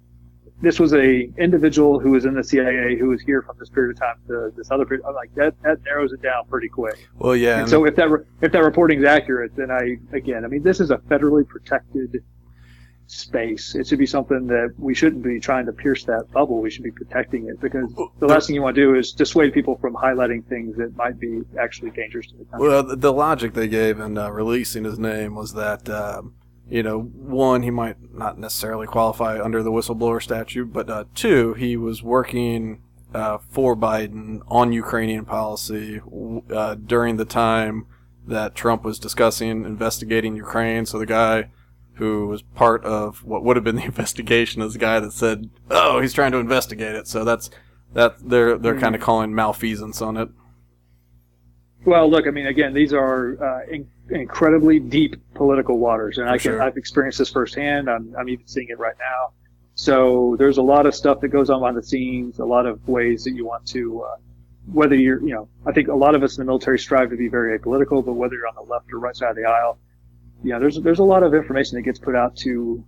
this 0.60 0.78
was 0.78 0.94
a 0.94 1.28
individual 1.38 1.98
who 1.98 2.10
was 2.12 2.24
in 2.24 2.34
the 2.34 2.44
CIA 2.44 2.96
who 2.96 3.08
was 3.08 3.20
here 3.22 3.42
from 3.42 3.56
this 3.58 3.68
period 3.68 3.96
of 3.96 4.00
time 4.00 4.16
to 4.28 4.52
this 4.56 4.70
other 4.70 4.86
period. 4.86 5.04
I'm 5.06 5.14
like 5.14 5.34
that 5.34 5.60
that 5.62 5.82
narrows 5.84 6.12
it 6.12 6.22
down 6.22 6.46
pretty 6.48 6.68
quick. 6.68 7.08
Well, 7.18 7.34
yeah. 7.34 7.54
And 7.54 7.60
and- 7.62 7.70
so 7.70 7.84
if 7.84 7.96
that 7.96 8.08
re- 8.10 8.24
if 8.40 8.52
that 8.52 8.62
reporting 8.62 9.00
is 9.00 9.04
accurate, 9.04 9.56
then 9.56 9.70
I 9.72 9.96
again, 10.12 10.44
I 10.44 10.48
mean, 10.48 10.62
this 10.62 10.78
is 10.78 10.90
a 10.92 10.98
federally 10.98 11.46
protected 11.46 12.22
space. 13.06 13.74
It 13.74 13.86
should 13.86 13.98
be 13.98 14.06
something 14.06 14.46
that 14.46 14.74
we 14.78 14.94
shouldn't 14.94 15.22
be 15.22 15.38
trying 15.38 15.66
to 15.66 15.72
pierce 15.72 16.04
that 16.04 16.30
bubble. 16.32 16.60
We 16.60 16.70
should 16.70 16.84
be 16.84 16.90
protecting 16.90 17.48
it 17.48 17.60
because 17.60 17.92
the 18.18 18.26
last 18.26 18.46
thing 18.46 18.56
you 18.56 18.62
want 18.62 18.74
to 18.76 18.80
do 18.80 18.94
is 18.94 19.12
dissuade 19.12 19.52
people 19.52 19.76
from 19.76 19.94
highlighting 19.94 20.44
things 20.46 20.76
that 20.76 20.96
might 20.96 21.18
be 21.18 21.42
actually 21.60 21.90
dangerous 21.90 22.26
to 22.28 22.36
the 22.38 22.44
country. 22.44 22.68
Well, 22.68 22.96
the, 22.96 23.12
logic 23.12 23.52
they 23.52 23.68
gave 23.68 24.00
in 24.00 24.16
uh, 24.16 24.30
releasing 24.30 24.84
his 24.84 24.98
name 24.98 25.34
was 25.34 25.52
that, 25.52 25.88
um, 25.90 26.34
you 26.68 26.82
know, 26.82 27.00
one, 27.00 27.62
he 27.62 27.70
might 27.70 27.96
not 28.14 28.38
necessarily 28.38 28.86
qualify 28.86 29.42
under 29.42 29.62
the 29.62 29.70
whistleblower 29.70 30.22
statute, 30.22 30.72
but 30.72 30.88
uh, 30.88 31.04
two, 31.14 31.54
he 31.54 31.76
was 31.76 32.02
working 32.02 32.82
uh, 33.14 33.38
for 33.50 33.76
Biden 33.76 34.40
on 34.48 34.72
Ukrainian 34.72 35.26
policy 35.26 36.00
uh, 36.50 36.74
during 36.74 37.16
the 37.16 37.26
time 37.26 37.86
that 38.26 38.54
Trump 38.54 38.84
was 38.84 38.98
discussing 38.98 39.64
investigating 39.64 40.36
Ukraine. 40.36 40.86
So 40.86 40.98
the 40.98 41.06
guy 41.06 41.50
who 41.94 42.26
was 42.26 42.42
part 42.42 42.84
of 42.84 43.24
what 43.24 43.44
would 43.44 43.56
have 43.56 43.64
been 43.64 43.76
the 43.76 43.84
investigation 43.84 44.62
is 44.62 44.74
the 44.74 44.78
guy 44.78 45.00
that 45.00 45.12
said, 45.12 45.50
"Oh, 45.70 46.00
he's 46.00 46.12
trying 46.12 46.32
to 46.32 46.38
investigate 46.38 46.94
it." 46.94 47.08
So 47.08 47.24
that's 47.24 47.50
that 47.92 48.16
they're 48.18 48.58
they're 48.58 48.78
kind 48.78 48.94
of 48.94 49.00
calling 49.00 49.34
malfeasance 49.34 50.00
on 50.00 50.16
it. 50.16 50.28
Well, 51.84 52.08
look, 52.08 52.28
I 52.28 52.30
mean, 52.30 52.46
again, 52.46 52.74
these 52.74 52.92
are 52.92 53.42
uh, 53.42 53.66
in, 53.68 53.88
incredibly 54.08 54.78
deep 54.78 55.16
political 55.34 55.78
waters, 55.78 56.18
and 56.18 56.28
I 56.28 56.32
can, 56.32 56.52
sure. 56.52 56.62
I've 56.62 56.76
experienced 56.76 57.18
this 57.18 57.30
firsthand. 57.30 57.90
I'm, 57.90 58.14
I'm 58.16 58.28
even 58.28 58.46
seeing 58.46 58.68
it 58.68 58.78
right 58.78 58.94
now. 58.98 59.32
So 59.74 60.36
there's 60.38 60.58
a 60.58 60.62
lot 60.62 60.86
of 60.86 60.94
stuff 60.94 61.20
that 61.20 61.28
goes 61.28 61.50
on 61.50 61.60
behind 61.60 61.76
the 61.76 61.82
scenes, 61.82 62.38
a 62.38 62.44
lot 62.44 62.66
of 62.66 62.86
ways 62.86 63.24
that 63.24 63.32
you 63.32 63.46
want 63.46 63.66
to, 63.68 64.02
uh, 64.02 64.16
whether 64.66 64.94
you're, 64.94 65.20
you 65.22 65.34
know, 65.34 65.48
I 65.66 65.72
think 65.72 65.88
a 65.88 65.94
lot 65.94 66.14
of 66.14 66.22
us 66.22 66.36
in 66.36 66.42
the 66.42 66.46
military 66.46 66.78
strive 66.78 67.10
to 67.10 67.16
be 67.16 67.28
very 67.28 67.58
apolitical, 67.58 68.04
but 68.04 68.12
whether 68.12 68.34
you're 68.34 68.46
on 68.46 68.54
the 68.54 68.62
left 68.62 68.92
or 68.92 68.98
right 68.98 69.16
side 69.16 69.30
of 69.30 69.36
the 69.36 69.44
aisle, 69.44 69.78
know, 70.50 70.58
there's 70.60 70.80
there's 70.80 70.98
a 70.98 71.04
lot 71.04 71.22
of 71.22 71.34
information 71.34 71.76
that 71.76 71.82
gets 71.82 71.98
put 71.98 72.16
out 72.16 72.36
to 72.38 72.84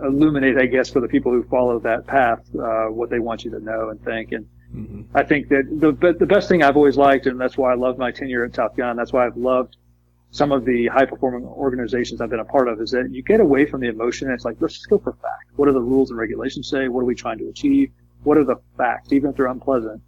illuminate, 0.00 0.56
I 0.56 0.66
guess, 0.66 0.88
for 0.88 1.00
the 1.00 1.08
people 1.08 1.32
who 1.32 1.42
follow 1.44 1.80
that 1.80 2.06
path, 2.06 2.40
uh, 2.54 2.86
what 2.86 3.10
they 3.10 3.18
want 3.18 3.44
you 3.44 3.50
to 3.50 3.60
know 3.60 3.88
and 3.90 4.00
think. 4.04 4.32
And 4.32 4.46
Mhm. 4.74 5.04
I 5.14 5.22
think 5.24 5.48
that 5.48 5.64
the 5.80 5.92
the 6.12 6.26
best 6.26 6.48
thing 6.48 6.62
I've 6.62 6.76
always 6.76 6.96
liked, 6.96 7.26
and 7.26 7.40
that's 7.40 7.56
why 7.56 7.72
I 7.72 7.74
love 7.74 7.98
my 7.98 8.10
tenure 8.10 8.44
at 8.44 8.52
Top 8.52 8.76
Gun. 8.76 8.96
That's 8.96 9.12
why 9.12 9.26
I've 9.26 9.36
loved 9.36 9.76
some 10.30 10.52
of 10.52 10.66
the 10.66 10.88
high 10.88 11.06
performing 11.06 11.44
organizations 11.44 12.20
I've 12.20 12.28
been 12.28 12.38
a 12.40 12.44
part 12.44 12.68
of. 12.68 12.80
Is 12.80 12.90
that 12.90 13.10
you 13.10 13.22
get 13.22 13.40
away 13.40 13.64
from 13.64 13.80
the 13.80 13.88
emotion. 13.88 14.28
And 14.28 14.34
it's 14.34 14.44
like 14.44 14.56
let's 14.60 14.74
just 14.74 14.88
go 14.88 14.98
for 14.98 15.12
fact. 15.14 15.50
What 15.56 15.66
do 15.66 15.72
the 15.72 15.80
rules 15.80 16.10
and 16.10 16.18
regulations 16.18 16.68
say? 16.68 16.88
What 16.88 17.00
are 17.00 17.06
we 17.06 17.14
trying 17.14 17.38
to 17.38 17.48
achieve? 17.48 17.90
What 18.24 18.36
are 18.36 18.44
the 18.44 18.56
facts, 18.76 19.12
even 19.12 19.30
if 19.30 19.36
they're 19.36 19.46
unpleasant? 19.46 20.02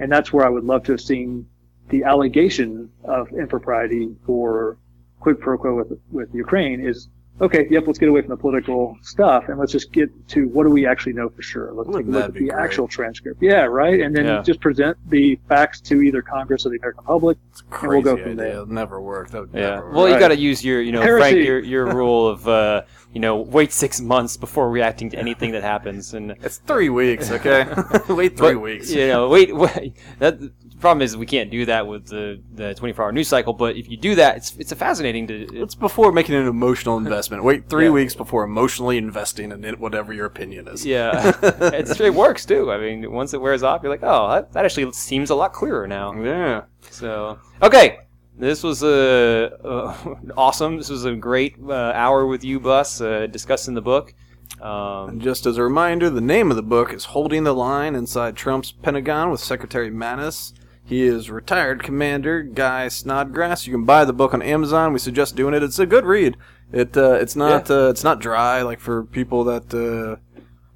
And 0.00 0.10
that's 0.10 0.32
where 0.32 0.46
I 0.46 0.48
would 0.48 0.64
love 0.64 0.84
to 0.84 0.92
have 0.92 1.00
seen 1.00 1.46
the 1.90 2.04
allegation 2.04 2.90
of 3.04 3.32
impropriety 3.32 4.14
for 4.24 4.78
quid 5.20 5.40
pro 5.40 5.56
quo 5.58 5.74
with 5.74 5.98
with 6.12 6.34
Ukraine 6.34 6.80
is 6.80 7.08
okay. 7.40 7.66
Yep, 7.70 7.84
let's 7.86 7.98
get 7.98 8.08
away 8.08 8.22
from 8.22 8.30
the 8.30 8.36
political 8.36 8.96
stuff 9.02 9.48
and 9.48 9.58
let's 9.58 9.70
just 9.72 9.92
get 9.92 10.08
to 10.28 10.48
what 10.48 10.64
do 10.64 10.70
we 10.70 10.86
actually 10.86 11.12
know 11.12 11.28
for 11.28 11.42
sure. 11.42 11.72
Let's 11.72 11.88
Wouldn't 11.88 12.06
take 12.06 12.14
a 12.14 12.18
look 12.18 12.28
at 12.28 12.34
the 12.34 12.48
great? 12.48 12.52
actual 12.64 12.88
transcript. 12.88 13.42
Yeah, 13.42 13.64
right. 13.64 14.00
And 14.00 14.14
then 14.16 14.24
Yeah. 14.24 14.42
just 14.42 14.60
present 14.60 14.96
the 15.10 15.38
facts 15.48 15.80
to 15.82 16.00
either 16.00 16.22
Congress 16.22 16.64
or 16.64 16.70
the 16.70 16.78
American 16.78 17.04
public. 17.04 17.36
It's 17.50 17.60
a 17.60 17.64
And 17.64 17.70
crazy 17.72 17.88
we'll 17.92 18.02
go 18.02 18.16
from 18.22 18.32
idea. 18.32 18.34
there. 18.36 18.52
It'll 18.52 18.66
never 18.66 19.00
work. 19.02 19.30
That 19.30 19.40
would 19.42 19.50
Yeah. 19.52 19.60
never 19.70 19.86
work. 19.86 19.94
Well, 19.94 20.06
you 20.08 20.14
Right. 20.14 20.20
got 20.20 20.28
to 20.28 20.38
use 20.38 20.64
your, 20.64 20.80
you 20.80 20.92
know, 20.92 21.02
Heresy. 21.02 21.20
Frank, 21.20 21.46
your 21.46 21.58
your 21.58 21.86
rule 21.94 22.26
of, 22.26 22.48
uh, 22.48 22.82
you 23.12 23.20
know, 23.20 23.36
wait 23.36 23.70
six 23.72 24.00
months 24.00 24.36
before 24.38 24.70
reacting 24.70 25.10
to 25.10 25.18
anything 25.18 25.52
that 25.52 25.62
happens, 25.62 26.14
and 26.14 26.34
It's 26.42 26.58
three 26.58 26.88
weeks, 26.90 27.30
okay? 27.30 27.64
Wait 28.08 28.36
three 28.36 28.54
But, 28.54 28.60
weeks. 28.60 28.90
You 28.90 29.08
know, 29.08 29.28
wait, 29.28 29.54
wait. 29.64 29.94
That 30.20 30.38
the 30.40 30.52
problem 30.86 31.02
is 31.02 31.16
we 31.16 31.26
can't 31.26 31.50
do 31.50 31.64
that 31.66 31.86
with 31.86 32.06
the 32.06 32.40
the 32.54 32.74
24 32.74 33.04
hour 33.04 33.12
news 33.12 33.28
cycle. 33.28 33.52
But 33.52 33.76
if 33.76 33.88
you 33.90 33.96
do 33.96 34.14
that, 34.16 34.36
it's 34.38 34.56
it's 34.56 34.72
a 34.72 34.76
fascinating 34.76 35.26
to. 35.28 35.34
It's 35.62 35.74
before 35.74 36.12
making 36.12 36.34
an 36.34 36.46
emotional 36.46 36.96
investment. 36.96 37.44
Wait 37.44 37.68
three 37.68 37.84
Yeah. 37.86 37.90
weeks 37.90 38.14
before 38.14 38.44
emotionally 38.44 38.96
investing 38.98 39.52
in 39.52 39.64
it, 39.64 39.78
whatever 39.78 40.12
your 40.12 40.26
opinion 40.26 40.68
is. 40.68 40.84
yeah, 40.86 41.32
it 41.42 42.14
works 42.14 42.44
too. 42.46 42.70
I 42.72 42.78
mean, 42.78 43.10
once 43.12 43.34
it 43.34 43.40
wears 43.40 43.62
off, 43.62 43.82
you're 43.82 43.90
like, 43.90 44.02
oh, 44.02 44.28
that, 44.30 44.52
that 44.52 44.64
actually 44.64 44.92
seems 44.92 45.30
a 45.30 45.34
lot 45.34 45.52
clearer 45.52 45.86
now. 45.86 46.12
Yeah. 46.20 46.62
So 46.90 47.38
okay, 47.62 47.98
this 48.38 48.62
was 48.62 48.82
uh, 48.82 49.50
uh, 49.64 50.14
awesome. 50.36 50.76
This 50.76 50.90
was 50.90 51.04
a 51.04 51.14
great 51.14 51.56
uh, 51.68 51.72
hour 51.94 52.26
with 52.26 52.44
you, 52.44 52.60
Bus, 52.60 53.00
uh, 53.00 53.26
discussing 53.26 53.74
the 53.74 53.82
book. 53.82 54.14
Um, 54.60 55.08
And 55.10 55.20
just 55.22 55.44
as 55.46 55.58
a 55.58 55.62
reminder, 55.62 56.08
the 56.08 56.20
name 56.20 56.50
of 56.50 56.56
the 56.56 56.62
book 56.62 56.92
is 56.92 57.04
Holding 57.06 57.44
the 57.44 57.52
Line 57.52 57.94
Inside 57.94 58.36
Trump's 58.36 58.72
Pentagon 58.72 59.30
with 59.30 59.40
Secretary 59.40 59.90
Mattis. 59.90 60.52
He 60.86 61.02
is 61.02 61.30
retired 61.30 61.82
Commander 61.82 62.42
Guy 62.42 62.86
Snodgrass. 62.88 63.66
You 63.66 63.72
can 63.72 63.84
buy 63.84 64.04
the 64.04 64.12
book 64.12 64.32
on 64.32 64.40
Amazon. 64.40 64.92
We 64.92 65.00
suggest 65.00 65.34
doing 65.34 65.52
it. 65.52 65.62
It's 65.62 65.80
a 65.80 65.86
good 65.86 66.04
read. 66.04 66.36
It 66.72 66.96
uh, 66.96 67.14
it's 67.14 67.34
not 67.34 67.70
uh, 67.70 67.88
it's 67.90 68.04
not 68.04 68.20
dry 68.20 68.62
like 68.62 68.78
for 68.78 69.04
people 69.04 69.44
that 69.44 69.74
uh, 69.74 70.20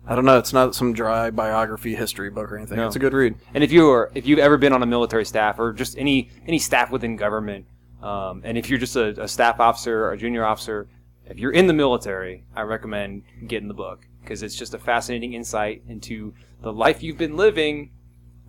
I 0.07 0.17
don't 0.17 0.25
know. 0.25 0.39
It's 0.39 0.53
not 0.53 0.75
some 0.75 0.93
dry 0.93 1.31
biography 1.31 1.95
history 1.95 2.31
book 2.31 2.51
or 2.51 2.57
anything. 2.57 2.79
No. 2.79 2.89
It's 2.89 2.97
a 2.97 3.01
good 3.01 3.13
read. 3.13 3.37
And 3.55 3.63
if 3.63 3.71
you 3.71 3.89
are, 3.89 4.11
if 4.15 4.27
you've 4.27 4.41
ever 4.41 4.59
been 4.59 4.73
on 4.73 4.83
a 4.83 4.87
military 4.87 5.25
staff 5.25 5.61
or 5.61 5.73
just 5.73 5.97
any 5.97 6.31
any 6.45 6.59
staff 6.59 6.91
within 6.91 7.15
government, 7.15 7.67
um, 8.03 8.43
and 8.45 8.59
if 8.59 8.69
you're 8.69 8.81
just 8.81 8.97
a, 8.97 9.23
a 9.23 9.29
staff 9.29 9.61
officer 9.61 10.05
or 10.05 10.13
a 10.13 10.17
junior 10.17 10.45
officer, 10.45 10.89
if 11.27 11.39
you're 11.39 11.53
in 11.53 11.69
the 11.69 11.73
military, 11.73 12.43
I 12.57 12.63
recommend 12.63 13.23
getting 13.47 13.69
the 13.69 13.75
book 13.75 14.09
because 14.23 14.43
it's 14.43 14.57
just 14.57 14.75
a 14.75 14.79
fascinating 14.79 15.35
insight 15.35 15.83
into 15.89 16.35
the 16.63 16.73
life 16.73 17.03
you've 17.03 17.19
been 17.19 17.37
living. 17.37 17.91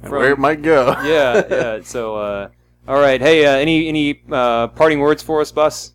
And 0.02 0.12
where 0.12 0.32
it 0.32 0.40
might 0.40 0.62
go. 0.62 0.96
yeah, 1.04 1.44
yeah. 1.50 1.80
So, 1.84 2.16
uh, 2.16 2.50
all 2.88 3.00
right. 3.00 3.22
Hey, 3.22 3.46
uh, 3.46 3.56
any 3.58 3.88
any 3.88 4.22
uh, 4.32 4.68
parting 4.70 5.00
words 5.00 5.22
for 5.22 5.42
us, 5.42 5.52
Bus? 5.52 5.94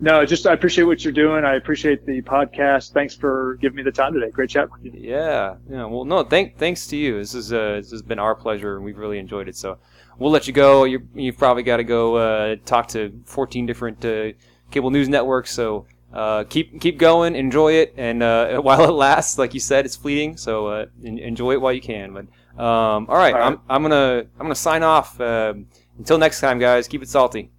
No, 0.00 0.26
just 0.26 0.46
I 0.48 0.52
appreciate 0.52 0.84
what 0.84 1.04
you're 1.04 1.12
doing. 1.12 1.44
I 1.44 1.54
appreciate 1.54 2.04
the 2.04 2.22
podcast. 2.22 2.92
Thanks 2.92 3.14
for 3.14 3.56
giving 3.60 3.76
me 3.76 3.82
the 3.82 3.92
time 3.92 4.12
today. 4.12 4.30
Great 4.30 4.50
chat 4.50 4.68
with 4.72 4.84
you. 4.84 4.92
Yeah, 4.96 5.56
yeah. 5.70 5.84
Well, 5.84 6.04
no, 6.04 6.24
thank 6.24 6.58
thanks 6.58 6.88
to 6.88 6.96
you. 6.96 7.18
This 7.18 7.34
is 7.34 7.52
uh, 7.52 7.76
this 7.76 7.92
has 7.92 8.02
been 8.02 8.18
our 8.18 8.34
pleasure, 8.34 8.76
and 8.76 8.84
we've 8.84 8.98
really 8.98 9.18
enjoyed 9.18 9.48
it. 9.48 9.54
So 9.54 9.78
we'll 10.18 10.32
let 10.32 10.46
you 10.46 10.52
go. 10.52 10.84
you 10.84 11.06
you've 11.14 11.38
probably 11.38 11.62
got 11.62 11.76
to 11.76 11.84
go 11.84 12.16
uh, 12.16 12.56
talk 12.64 12.88
to 12.88 13.12
14 13.26 13.66
different 13.66 14.04
uh, 14.04 14.32
cable 14.72 14.90
news 14.90 15.08
networks. 15.08 15.52
So 15.52 15.86
uh, 16.12 16.44
keep 16.44 16.80
keep 16.80 16.98
going, 16.98 17.36
enjoy 17.36 17.74
it, 17.74 17.94
and 17.96 18.22
uh, 18.22 18.58
while 18.60 18.82
it 18.88 18.92
lasts, 18.92 19.38
like 19.38 19.54
you 19.54 19.60
said, 19.60 19.84
it's 19.84 19.94
fleeting. 19.94 20.36
So 20.36 20.66
uh, 20.66 20.86
en- 21.04 21.18
enjoy 21.18 21.52
it 21.52 21.60
while 21.60 21.72
you 21.72 21.80
can. 21.80 22.12
But 22.12 22.26
um, 22.58 23.06
all 23.08 23.16
right, 23.16 23.32
All 23.34 23.40
right. 23.40 23.46
I'm 23.46 23.60
I'm 23.68 23.82
gonna 23.82 24.24
I'm 24.38 24.42
gonna 24.42 24.54
sign 24.54 24.82
off. 24.82 25.20
Um 25.20 25.66
until 25.98 26.18
next 26.18 26.40
time, 26.40 26.58
guys. 26.58 26.88
Keep 26.88 27.02
it 27.02 27.08
salty. 27.08 27.50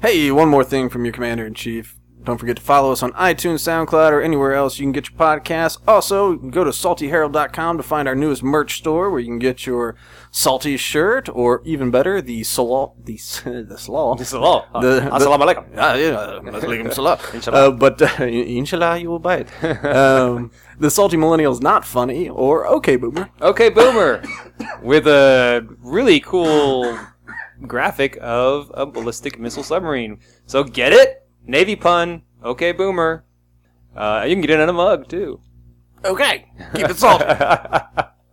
Hey, 0.00 0.30
one 0.30 0.48
more 0.48 0.64
thing 0.64 0.88
from 0.88 1.04
your 1.04 1.12
commander 1.12 1.44
in 1.44 1.54
chief. 1.54 1.97
Don't 2.28 2.36
forget 2.36 2.56
to 2.56 2.62
follow 2.62 2.92
us 2.92 3.02
on 3.02 3.12
iTunes, 3.14 3.60
SoundCloud, 3.60 4.10
or 4.12 4.20
anywhere 4.20 4.52
else 4.52 4.78
you 4.78 4.84
can 4.84 4.92
get 4.92 5.08
your 5.08 5.18
podcasts. 5.18 5.78
Also, 5.88 6.32
you 6.32 6.38
can 6.38 6.50
go 6.50 6.62
to 6.62 6.68
saltyherald.com 6.72 7.78
to 7.78 7.82
find 7.82 8.06
our 8.06 8.14
newest 8.14 8.42
merch 8.42 8.76
store 8.76 9.08
where 9.08 9.18
you 9.18 9.28
can 9.28 9.38
get 9.38 9.64
your 9.64 9.96
salty 10.30 10.76
shirt, 10.76 11.30
or 11.30 11.62
even 11.64 11.90
better, 11.90 12.20
the 12.20 12.44
salal, 12.44 12.94
the 13.02 13.14
the 13.66 13.78
salal. 13.78 14.18
Salam. 14.22 14.62
The- 14.74 15.00
the- 15.00 15.10
Assalamu 15.10 15.54
alaikum. 15.54 15.64
Ah, 15.78 15.94
yeah, 15.94 16.90
salam. 16.90 17.18
Inshallah. 17.32 17.68
Uh, 17.68 17.70
but 17.70 18.02
uh, 18.02 18.24
inshallah, 18.26 18.98
you 18.98 19.08
will 19.08 19.18
buy 19.20 19.46
it. 19.46 19.84
Um, 19.86 20.50
the 20.78 20.90
salty 20.90 21.16
millennial's 21.16 21.62
not 21.62 21.86
funny, 21.86 22.28
or 22.28 22.66
okay, 22.66 22.96
boomer. 22.96 23.30
Okay, 23.40 23.70
Boomer, 23.70 24.22
with 24.82 25.06
a 25.06 25.66
really 25.80 26.20
cool 26.20 26.94
graphic 27.66 28.18
of 28.20 28.70
a 28.74 28.84
ballistic 28.84 29.38
missile 29.40 29.62
submarine. 29.62 30.18
So 30.44 30.62
get 30.62 30.92
it? 30.92 31.24
Navy 31.48 31.74
pun. 31.76 32.22
Okay, 32.44 32.72
Boomer. 32.72 33.24
Uh, 33.96 34.24
you 34.28 34.34
can 34.34 34.42
get 34.42 34.50
it 34.50 34.60
in 34.60 34.68
a 34.68 34.72
mug 34.72 35.08
too. 35.08 35.40
Okay, 36.04 36.46
keep 36.76 36.88
it 36.88 36.96
salty. 36.96 37.24